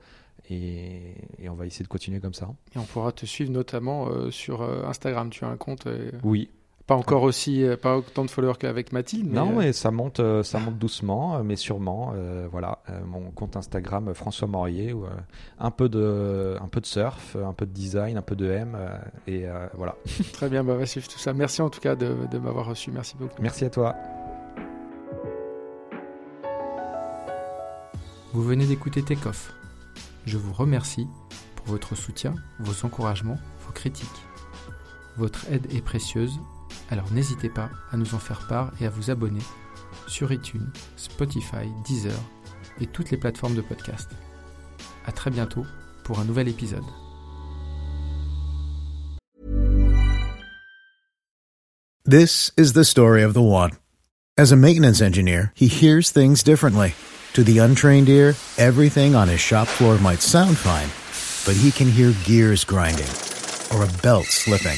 Et, 0.49 1.13
on 1.47 1.53
va 1.53 1.67
essayer 1.67 1.83
de 1.83 1.87
continuer 1.87 2.19
comme 2.19 2.33
ça. 2.33 2.49
Et 2.75 2.79
on 2.79 2.83
pourra 2.83 3.11
te 3.11 3.27
suivre 3.27 3.51
notamment 3.51 4.07
euh, 4.07 4.31
sur 4.31 4.63
Instagram. 4.63 5.29
Tu 5.29 5.45
as 5.45 5.49
un 5.49 5.57
compte 5.57 5.87
Oui, 6.23 6.49
pas 6.91 6.97
encore 6.97 7.23
aussi, 7.23 7.63
euh, 7.63 7.77
pas 7.77 7.95
autant 7.95 8.25
de 8.25 8.29
followers 8.29 8.57
qu'avec 8.59 8.91
Mathilde. 8.91 9.29
Mais 9.29 9.39
non, 9.39 9.51
euh, 9.51 9.59
mais 9.59 9.71
ça 9.71 9.91
monte, 9.91 10.19
euh, 10.19 10.43
ça 10.43 10.59
monte 10.59 10.77
doucement, 10.77 11.41
mais 11.41 11.55
sûrement. 11.55 12.13
voilà, 12.51 12.79
mon 13.05 13.31
compte 13.31 13.55
Instagram 13.55 14.13
François 14.13 14.49
Morier, 14.49 14.91
où, 14.91 15.05
un 15.57 15.71
peu 15.71 15.87
de, 15.87 16.57
un 16.59 16.67
peu 16.67 16.81
de 16.81 16.85
surf, 16.85 17.37
un 17.37 17.53
peu 17.53 17.65
de 17.65 17.71
design, 17.71 18.17
un 18.17 18.21
peu 18.21 18.35
de 18.35 18.51
M, 18.51 18.77
et 19.25 19.45
voilà. 19.73 19.95
Très 20.33 20.49
bien, 20.49 20.65
bah, 20.65 20.75
va 20.75 20.85
suivre 20.85 21.07
tout 21.07 21.17
ça. 21.17 21.31
Merci 21.31 21.61
en 21.61 21.69
tout 21.69 21.79
cas 21.79 21.95
de, 21.95 22.13
de 22.29 22.37
m'avoir 22.39 22.65
reçu. 22.65 22.91
Merci 22.91 23.15
beaucoup. 23.17 23.41
Merci 23.41 23.63
à 23.63 23.69
toi. 23.69 23.95
Vous 28.33 28.43
venez 28.43 28.65
d'écouter 28.65 29.01
Takeoff. 29.01 29.53
Je 30.25 30.37
vous 30.37 30.51
remercie 30.51 31.07
pour 31.55 31.67
votre 31.67 31.95
soutien, 31.95 32.35
vos 32.59 32.85
encouragements, 32.85 33.37
vos 33.65 33.71
critiques. 33.71 34.09
Votre 35.15 35.49
aide 35.51 35.67
est 35.73 35.81
précieuse 35.81 36.37
alors 36.91 37.11
n'hésitez 37.11 37.49
pas 37.49 37.69
à 37.91 37.97
nous 37.97 38.13
en 38.13 38.19
faire 38.19 38.45
part 38.47 38.71
et 38.79 38.85
à 38.85 38.89
vous 38.89 39.09
abonner 39.09 39.41
sur 40.07 40.31
iTunes, 40.31 40.69
Spotify, 40.97 41.67
Deezer 41.87 42.19
et 42.79 42.85
toutes 42.85 43.09
les 43.11 43.17
plateformes 43.17 43.55
de 43.55 43.61
podcast. 43.61 44.09
À 45.05 45.11
très 45.11 45.31
bientôt 45.31 45.65
pour 46.03 46.19
un 46.19 46.25
nouvel 46.25 46.49
épisode. 46.49 46.83
This 52.03 52.51
is 52.57 52.73
the 52.73 52.83
story 52.83 53.23
of 53.23 53.33
the 53.33 53.41
one. 53.41 53.71
As 54.37 54.51
a 54.51 54.57
maintenance 54.57 55.01
engineer, 55.01 55.53
he 55.55 55.67
hears 55.67 56.11
things 56.11 56.43
differently. 56.43 56.93
To 57.33 57.43
the 57.43 57.59
untrained 57.59 58.09
ear, 58.09 58.35
everything 58.57 59.15
on 59.15 59.29
his 59.29 59.39
shop 59.39 59.67
floor 59.67 59.97
might 59.99 60.21
sound 60.21 60.57
fine, 60.57 60.89
but 61.45 61.55
he 61.55 61.71
can 61.71 61.89
hear 61.89 62.13
gears 62.25 62.65
grinding 62.65 63.07
or 63.73 63.83
a 63.83 64.01
belt 64.01 64.25
slipping. 64.25 64.77